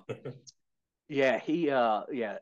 yeah, 1.08 1.38
he. 1.38 1.70
Uh, 1.70 2.02
yeah, 2.10 2.38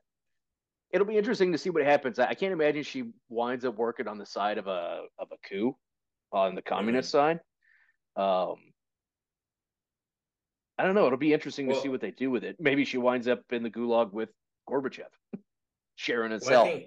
it'll 0.91 1.07
be 1.07 1.19
interesting 1.19 1.53
to 1.53 1.59
see 1.59 1.71
what 1.71 1.85
happens. 1.85 2.19
I 2.19 2.35
can't 2.35 2.53
imagine 2.53 2.83
she 2.83 3.05
winds 3.29 3.65
up 3.65 3.77
working 3.77 4.09
on 4.09 4.19
the 4.19 4.27
side 4.27 4.59
of 4.59 4.67
a 4.67 5.03
of 5.19 5.29
a 5.33 5.49
coup 5.49 5.77
on 6.33 6.55
the 6.55 6.63
communist 6.63 7.15
mm-hmm. 7.15 7.39
side. 8.17 8.51
Um, 8.51 8.57
I 10.79 10.85
don't 10.85 10.95
know. 10.95 11.07
It'll 11.07 11.19
be 11.19 11.33
interesting 11.33 11.67
well, 11.67 11.77
to 11.77 11.83
see 11.83 11.89
what 11.89 12.01
they 12.01 12.13
do 12.13 12.31
with 12.31 12.45
it. 12.45 12.57
Maybe 12.61 12.85
she 12.85 12.99
winds 12.99 13.27
up 13.29 13.43
in 13.51 13.63
the 13.63 13.71
gulag 13.71 14.13
with 14.13 14.31
Gorbachev, 14.69 15.11
sharing 15.99 16.31
a 16.31 16.41
cell. 16.41 16.63
I 16.63 16.69
think, 16.69 16.85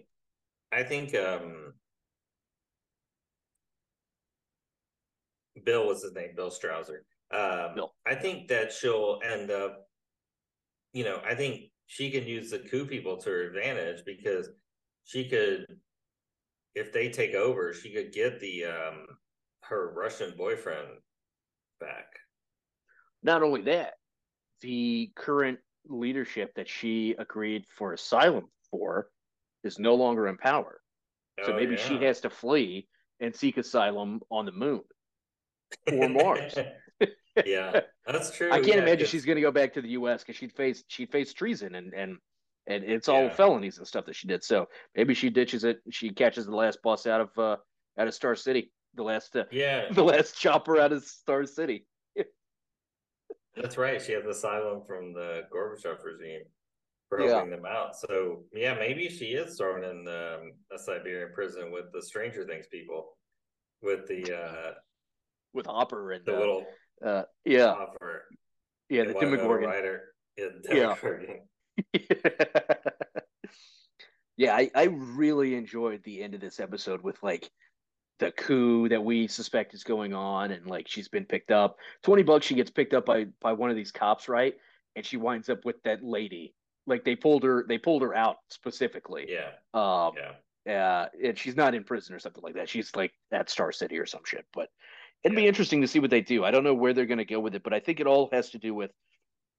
I 0.72 0.84
think 0.84 1.16
um, 1.16 1.74
Bill 5.66 5.86
was 5.86 6.02
his 6.02 6.14
name, 6.14 6.30
Bill 6.36 6.50
Strausser. 6.50 7.00
Um, 7.34 7.76
Bill. 7.76 7.94
I 8.08 8.16
think 8.16 8.48
that 8.48 8.72
she'll 8.72 9.20
end 9.24 9.52
up, 9.52 9.86
you 10.94 11.04
know, 11.04 11.20
I 11.26 11.36
think 11.36 11.72
she 11.88 12.10
can 12.10 12.26
use 12.26 12.52
the 12.52 12.60
coup 12.60 12.86
people 12.86 13.18
to 13.18 13.30
her 13.30 13.48
advantage 13.48 14.04
because 14.06 14.50
she 15.04 15.28
could, 15.28 15.66
if 16.74 16.94
they 16.94 17.10
take 17.10 17.36
over, 17.36 17.74
she 17.74 17.94
could 17.94 18.14
get 18.14 18.40
the 18.40 18.64
um 18.66 19.08
her 19.64 19.92
Russian 19.94 20.34
boyfriend 20.38 20.88
back. 21.82 22.06
Not 23.24 23.44
only 23.44 23.64
that, 23.64 23.96
the 24.62 25.12
current 25.16 25.60
leadership 25.86 26.54
that 26.56 26.70
she 26.70 27.14
agreed 27.20 27.66
for 27.78 27.92
asylum 27.92 28.46
for 28.72 29.08
is 29.64 29.78
no 29.78 29.96
longer 29.96 30.28
in 30.28 30.38
power. 30.38 30.82
So 31.44 31.54
oh, 31.54 31.56
maybe 31.56 31.76
yeah. 31.76 31.82
she 31.88 32.04
has 32.06 32.22
to 32.22 32.30
flee 32.30 32.88
and 33.20 33.36
seek 33.36 33.58
asylum 33.58 34.22
on 34.30 34.46
the 34.46 34.52
moon 34.52 34.82
or 35.92 36.10
Mars. 36.10 36.56
yeah, 37.46 37.82
that's 38.06 38.32
true. 38.36 38.52
I 38.52 38.56
can't 38.56 38.68
yeah, 38.68 38.84
imagine 38.84 39.08
she's 39.08 39.26
going 39.26 39.38
to 39.38 39.42
go 39.42 39.52
back 39.52 39.74
to 39.74 39.82
the 39.82 39.90
U.S. 39.90 40.24
because 40.24 40.36
she'd 40.36 40.52
face 40.54 40.84
she'd 40.88 41.12
face 41.12 41.34
treason 41.34 41.76
and 41.76 41.94
and 41.94 42.18
and 42.68 42.84
it's 42.84 43.10
all 43.10 43.24
yeah. 43.24 43.34
felonies 43.34 43.78
and 43.78 43.88
stuff 43.88 44.06
that 44.06 44.16
she 44.16 44.28
did. 44.28 44.44
So 44.44 44.68
maybe 44.96 45.14
she 45.14 45.30
ditches 45.30 45.64
it. 45.64 45.80
She 45.90 46.10
catches 46.12 46.46
the 46.46 46.56
last 46.56 46.80
bus 46.84 47.08
out 47.08 47.22
of 47.22 47.30
uh, 47.38 47.58
out 47.98 48.08
of 48.08 48.14
Star 48.14 48.36
City, 48.36 48.72
the 48.96 49.04
last 49.04 49.36
uh, 49.36 49.46
yeah, 49.52 49.86
the 49.92 50.04
last 50.04 50.38
chopper 50.40 50.80
out 50.80 50.92
of 50.92 51.04
Star 51.04 51.46
City. 51.46 51.86
That's 53.56 53.78
right. 53.78 54.02
She 54.02 54.14
has 54.14 54.26
asylum 54.26 54.82
from 54.88 55.14
the 55.14 55.42
Gorbachev 55.54 56.02
regime 56.06 56.44
for 57.12 57.20
helping 57.20 57.50
yeah. 57.50 57.58
them 57.58 57.66
out. 57.66 57.96
So 57.98 58.44
yeah, 58.54 58.74
maybe 58.74 59.10
she 59.10 59.26
is 59.26 59.58
thrown 59.58 59.84
in 59.84 60.08
um, 60.08 60.54
a 60.74 60.80
Siberian 60.80 61.34
prison 61.34 61.70
with 61.70 61.92
the 61.92 62.02
Stranger 62.02 62.46
Things 62.46 62.68
people, 62.72 63.18
with 63.82 64.08
the 64.08 64.34
uh, 64.34 64.72
with 65.54 65.66
Hopper 65.66 66.14
and 66.14 66.26
the 66.26 66.36
uh, 66.36 66.40
little 66.40 66.66
uh, 67.06 67.24
yeah 67.44 67.76
Hopper, 67.76 68.24
yeah 68.90 69.04
the 69.04 69.14
Demogorgon. 69.14 69.70
Writer. 69.70 70.14
Yeah. 70.38 70.96
yeah, 74.38 74.56
I, 74.56 74.72
I 74.74 74.84
really 74.86 75.56
enjoyed 75.56 76.02
the 76.04 76.24
end 76.24 76.34
of 76.34 76.40
this 76.40 76.62
episode 76.62 77.02
with 77.04 77.22
like 77.22 77.52
the 78.20 78.32
coup 78.32 78.88
that 78.88 79.04
we 79.04 79.28
suspect 79.28 79.74
is 79.74 79.84
going 79.84 80.14
on 80.14 80.52
and 80.52 80.66
like 80.66 80.88
she's 80.88 81.10
been 81.10 81.26
picked 81.26 81.52
up 81.52 81.76
20 82.04 82.22
bucks 82.24 82.46
she 82.46 82.54
gets 82.54 82.70
picked 82.70 82.94
up 82.94 83.04
by 83.04 83.26
by 83.42 83.52
one 83.52 83.72
of 83.72 83.76
these 83.76 83.92
cops 83.92 84.30
right 84.30 84.54
and 84.96 85.04
she 85.04 85.18
winds 85.18 85.50
up 85.50 85.66
with 85.66 85.82
that 85.84 86.04
lady 86.04 86.54
like 86.92 87.04
they 87.04 87.16
pulled 87.16 87.44
her 87.44 87.66
they 87.68 87.78
pulled 87.78 88.04
her 88.04 88.14
out 88.14 88.38
specifically. 88.50 89.28
Yeah. 89.28 89.50
Um 89.74 90.14
yeah. 90.66 90.74
uh 90.74 91.08
and 91.24 91.38
she's 91.38 91.56
not 91.56 91.74
in 91.74 91.84
prison 91.84 92.14
or 92.14 92.20
something 92.20 92.44
like 92.44 92.56
that. 92.56 92.70
She's 92.70 92.96
like 92.96 93.14
at 93.32 93.50
star 93.50 93.72
city 93.72 93.98
or 93.98 94.06
some 94.06 94.22
shit 94.26 94.46
but 94.54 94.70
it'd 95.24 95.36
yeah. 95.36 95.44
be 95.44 95.48
interesting 95.48 95.82
to 95.82 95.88
see 95.88 96.00
what 96.00 96.12
they 96.12 96.22
do. 96.22 96.46
I 96.46 96.52
don't 96.52 96.64
know 96.64 96.76
where 96.76 96.94
they're 96.94 97.06
going 97.06 97.18
to 97.18 97.26
go 97.26 97.40
with 97.40 97.56
it 97.56 97.64
but 97.64 97.74
i 97.74 97.80
think 97.80 98.00
it 98.00 98.08
all 98.08 98.30
has 98.32 98.52
to 98.52 98.60
do 98.60 98.76
with 98.76 98.92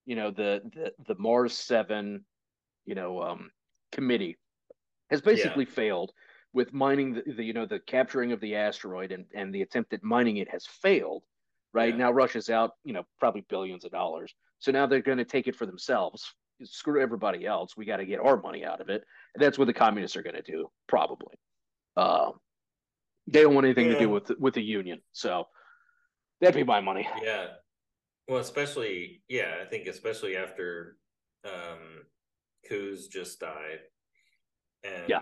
you 0.07 0.17
know 0.17 0.31
the 0.31 0.63
the, 0.75 0.93
the 1.07 1.21
mars 1.21 1.55
7 1.55 2.25
you 2.85 2.95
know 2.95 3.23
um 3.23 3.51
committee 3.93 4.37
has 5.11 5.21
basically 5.21 5.65
yeah. 5.65 5.75
failed 5.75 6.13
with 6.53 6.73
mining 6.73 7.15
the, 7.15 7.23
the, 7.33 7.45
you 7.45 7.53
know 7.53 7.67
the 7.67 7.81
capturing 7.81 8.33
of 8.33 8.41
the 8.41 8.57
asteroid 8.57 9.13
and 9.13 9.27
and 9.35 9.55
the 9.55 9.63
attempt 9.63 9.93
at 9.93 10.03
mining 10.03 10.39
it 10.39 10.51
has 10.51 10.67
failed 10.67 11.23
right? 11.73 11.91
Yeah. 11.91 12.05
now 12.05 12.13
russia's 12.13 12.51
out 12.51 12.73
you 12.85 12.93
know 12.93 13.05
probably 13.19 13.45
billions 13.49 13.85
of 13.85 13.93
dollars. 13.93 14.35
So 14.59 14.71
now 14.71 14.87
they're 14.87 15.03
going 15.03 15.19
to 15.19 15.25
take 15.25 15.49
it 15.49 15.57
for 15.57 15.67
themselves 15.67 16.35
screw 16.65 17.01
everybody 17.01 17.47
else 17.47 17.77
we 17.77 17.85
got 17.85 17.99
to 17.99 18.07
get 18.07 18.21
our 18.21 18.41
money 18.41 18.65
out 18.65 18.81
of 18.81 18.89
it. 18.89 19.03
And 19.35 19.43
that's 19.43 19.59
what 19.59 19.67
the 19.67 19.73
communists 19.73 20.17
are 20.17 20.23
going 20.23 20.37
to 20.37 20.43
do 20.43 20.71
probably. 20.89 21.35
Uh, 21.97 22.31
they 23.27 23.43
don't 23.43 23.55
want 23.55 23.67
anything 23.67 23.87
yeah. 23.87 23.95
to 23.95 23.99
do 23.99 24.11
with 24.11 24.31
with 24.39 24.55
the 24.55 24.63
union 24.63 25.01
so 25.13 25.45
that'd 26.41 26.57
be 26.57 26.65
my 26.65 26.81
money. 26.81 27.09
Yeah. 27.23 27.47
Well 28.29 28.41
especially 28.41 29.23
yeah 29.29 29.57
i 29.61 29.69
think 29.69 29.89
especially 29.89 30.37
after 30.37 30.97
um 31.45 32.07
Kuz 32.71 33.09
just 33.11 33.41
died. 33.41 33.81
And 34.85 35.09
yeah. 35.09 35.21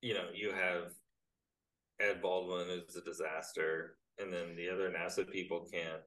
you 0.00 0.14
know, 0.14 0.28
you 0.34 0.52
have 0.52 0.92
Ed 2.00 2.20
Baldwin 2.20 2.68
is 2.68 2.96
a 2.96 3.00
disaster, 3.00 3.96
and 4.18 4.32
then 4.32 4.56
the 4.56 4.68
other 4.68 4.90
NASA 4.90 5.28
people 5.28 5.68
can't 5.72 6.02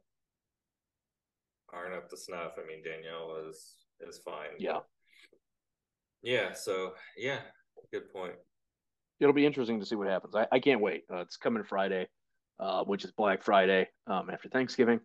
aren't 1.73 1.95
up 1.95 2.09
to 2.09 2.17
snuff. 2.17 2.53
I 2.57 2.65
mean, 2.65 2.83
Danielle 2.83 3.49
is 4.01 4.17
fine. 4.19 4.49
Yeah. 4.59 4.79
Yeah. 6.21 6.53
So 6.53 6.93
yeah, 7.17 7.39
good 7.91 8.11
point. 8.11 8.33
It'll 9.19 9.33
be 9.33 9.45
interesting 9.45 9.79
to 9.79 9.85
see 9.85 9.95
what 9.95 10.07
happens. 10.07 10.35
I, 10.35 10.47
I 10.51 10.59
can't 10.59 10.81
wait. 10.81 11.03
Uh, 11.11 11.17
it's 11.19 11.37
coming 11.37 11.63
Friday, 11.63 12.07
uh, 12.59 12.83
which 12.83 13.03
is 13.03 13.11
Black 13.11 13.41
Friday 13.43 13.87
um, 14.05 14.29
after 14.29 14.47
Thanksgiving. 14.49 14.99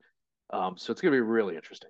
Um, 0.52 0.76
so 0.76 0.92
it's 0.92 1.00
going 1.00 1.12
to 1.12 1.16
be 1.16 1.20
really 1.22 1.56
interesting. 1.56 1.88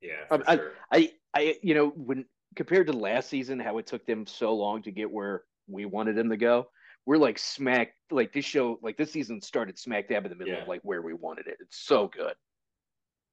Yeah, 0.00 0.24
Um, 0.30 0.44
I, 0.46 0.56
sure. 0.56 0.72
I, 0.92 1.12
I, 1.34 1.56
you 1.62 1.74
know, 1.74 1.88
when 1.88 2.24
compared 2.56 2.86
to 2.86 2.92
last 2.92 3.28
season, 3.28 3.58
how 3.58 3.78
it 3.78 3.86
took 3.86 4.06
them 4.06 4.26
so 4.26 4.54
long 4.54 4.82
to 4.82 4.90
get 4.92 5.10
where 5.10 5.42
we 5.68 5.84
wanted 5.86 6.16
them 6.16 6.30
to 6.30 6.36
go, 6.36 6.68
we're 7.04 7.16
like 7.18 7.38
smack, 7.38 7.94
like 8.10 8.32
this 8.32 8.44
show, 8.44 8.78
like 8.82 8.96
this 8.96 9.12
season 9.12 9.40
started 9.42 9.78
smack 9.78 10.08
dab 10.08 10.24
in 10.24 10.30
the 10.30 10.36
middle 10.36 10.54
Yeah. 10.54 10.62
of 10.62 10.68
like 10.68 10.80
where 10.84 11.02
we 11.02 11.12
wanted 11.14 11.48
it. 11.48 11.56
It's 11.60 11.78
so 11.84 12.06
good. 12.08 12.34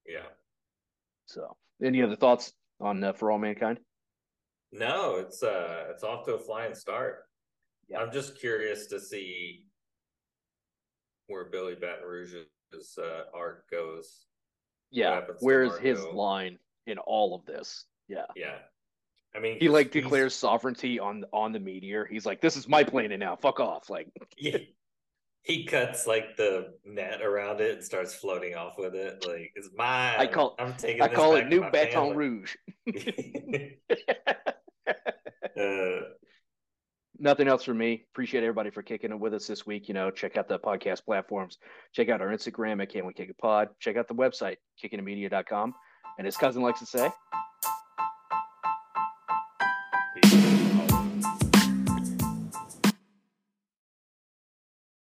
yeah. 0.06 0.26
So, 1.28 1.56
any 1.82 2.02
other 2.02 2.16
thoughts 2.16 2.52
on 2.80 3.04
uh, 3.04 3.12
For 3.12 3.30
All 3.30 3.38
Mankind? 3.38 3.78
No, 4.72 5.16
it's 5.16 5.42
uh 5.42 5.84
it's 5.90 6.02
off 6.02 6.24
to 6.26 6.34
a 6.34 6.38
flying 6.38 6.74
start. 6.74 7.24
Yeah. 7.88 7.98
I'm 7.98 8.12
just 8.12 8.38
curious 8.38 8.86
to 8.88 9.00
see 9.00 9.64
where 11.26 11.44
Billy 11.46 11.74
Baton 11.74 12.06
Rouge's 12.06 12.46
uh, 12.98 13.22
arc 13.34 13.68
goes. 13.70 14.26
Yeah. 14.90 15.22
Where's 15.40 15.76
his 15.78 16.00
Margo? 16.00 16.16
line 16.16 16.58
in 16.86 16.98
all 16.98 17.34
of 17.34 17.44
this? 17.46 17.84
Yeah. 18.08 18.26
Yeah, 18.36 18.56
I 19.34 19.40
mean, 19.40 19.58
He 19.60 19.68
like 19.68 19.90
declares 19.90 20.34
sovereignty 20.34 20.98
on 20.98 21.24
on 21.32 21.52
the 21.52 21.60
meteor. 21.60 22.06
He's 22.06 22.24
like, 22.26 22.40
"This 22.40 22.56
is 22.56 22.66
my 22.68 22.84
planet 22.84 23.18
now. 23.20 23.36
Fuck 23.36 23.60
off!" 23.60 23.90
Like, 23.90 24.08
he, 24.36 24.74
he 25.42 25.64
cuts 25.64 26.06
like 26.06 26.36
the 26.36 26.74
net 26.84 27.22
around 27.22 27.60
it 27.60 27.76
and 27.76 27.84
starts 27.84 28.14
floating 28.14 28.54
off 28.54 28.74
with 28.78 28.94
it. 28.94 29.24
Like 29.26 29.52
it's 29.54 29.70
mine. 29.74 30.16
I 30.18 30.26
call- 30.26 30.54
I'm 30.58 30.74
taking. 30.74 31.02
I 31.02 31.08
call 31.08 31.36
it 31.36 31.48
New 31.48 31.62
Baton. 31.70 32.16
Rouge. 32.16 32.56
uh, 35.58 36.00
Nothing 37.20 37.48
else 37.48 37.64
for 37.64 37.74
me. 37.74 38.04
Appreciate 38.12 38.44
everybody 38.44 38.70
for 38.70 38.82
kicking 38.82 39.10
it 39.10 39.18
with 39.18 39.34
us 39.34 39.48
this 39.48 39.66
week. 39.66 39.88
You 39.88 39.94
know, 39.94 40.10
check 40.10 40.36
out 40.36 40.48
the 40.48 40.58
podcast 40.58 41.04
platforms. 41.04 41.58
Check 41.92 42.08
out 42.08 42.20
our 42.20 42.28
Instagram 42.28 42.80
at 42.80 42.92
Can 42.92 43.06
We 43.06 43.12
Kick 43.12 43.30
a 43.30 43.34
Pod. 43.34 43.68
Check 43.80 43.96
out 43.96 44.06
the 44.06 44.14
website, 44.14 44.56
kickingmedia.com. 44.82 45.74
And 46.18 46.24
his 46.24 46.36
cousin 46.36 46.62
likes 46.62 46.78
to 46.78 46.86
say, 46.86 47.10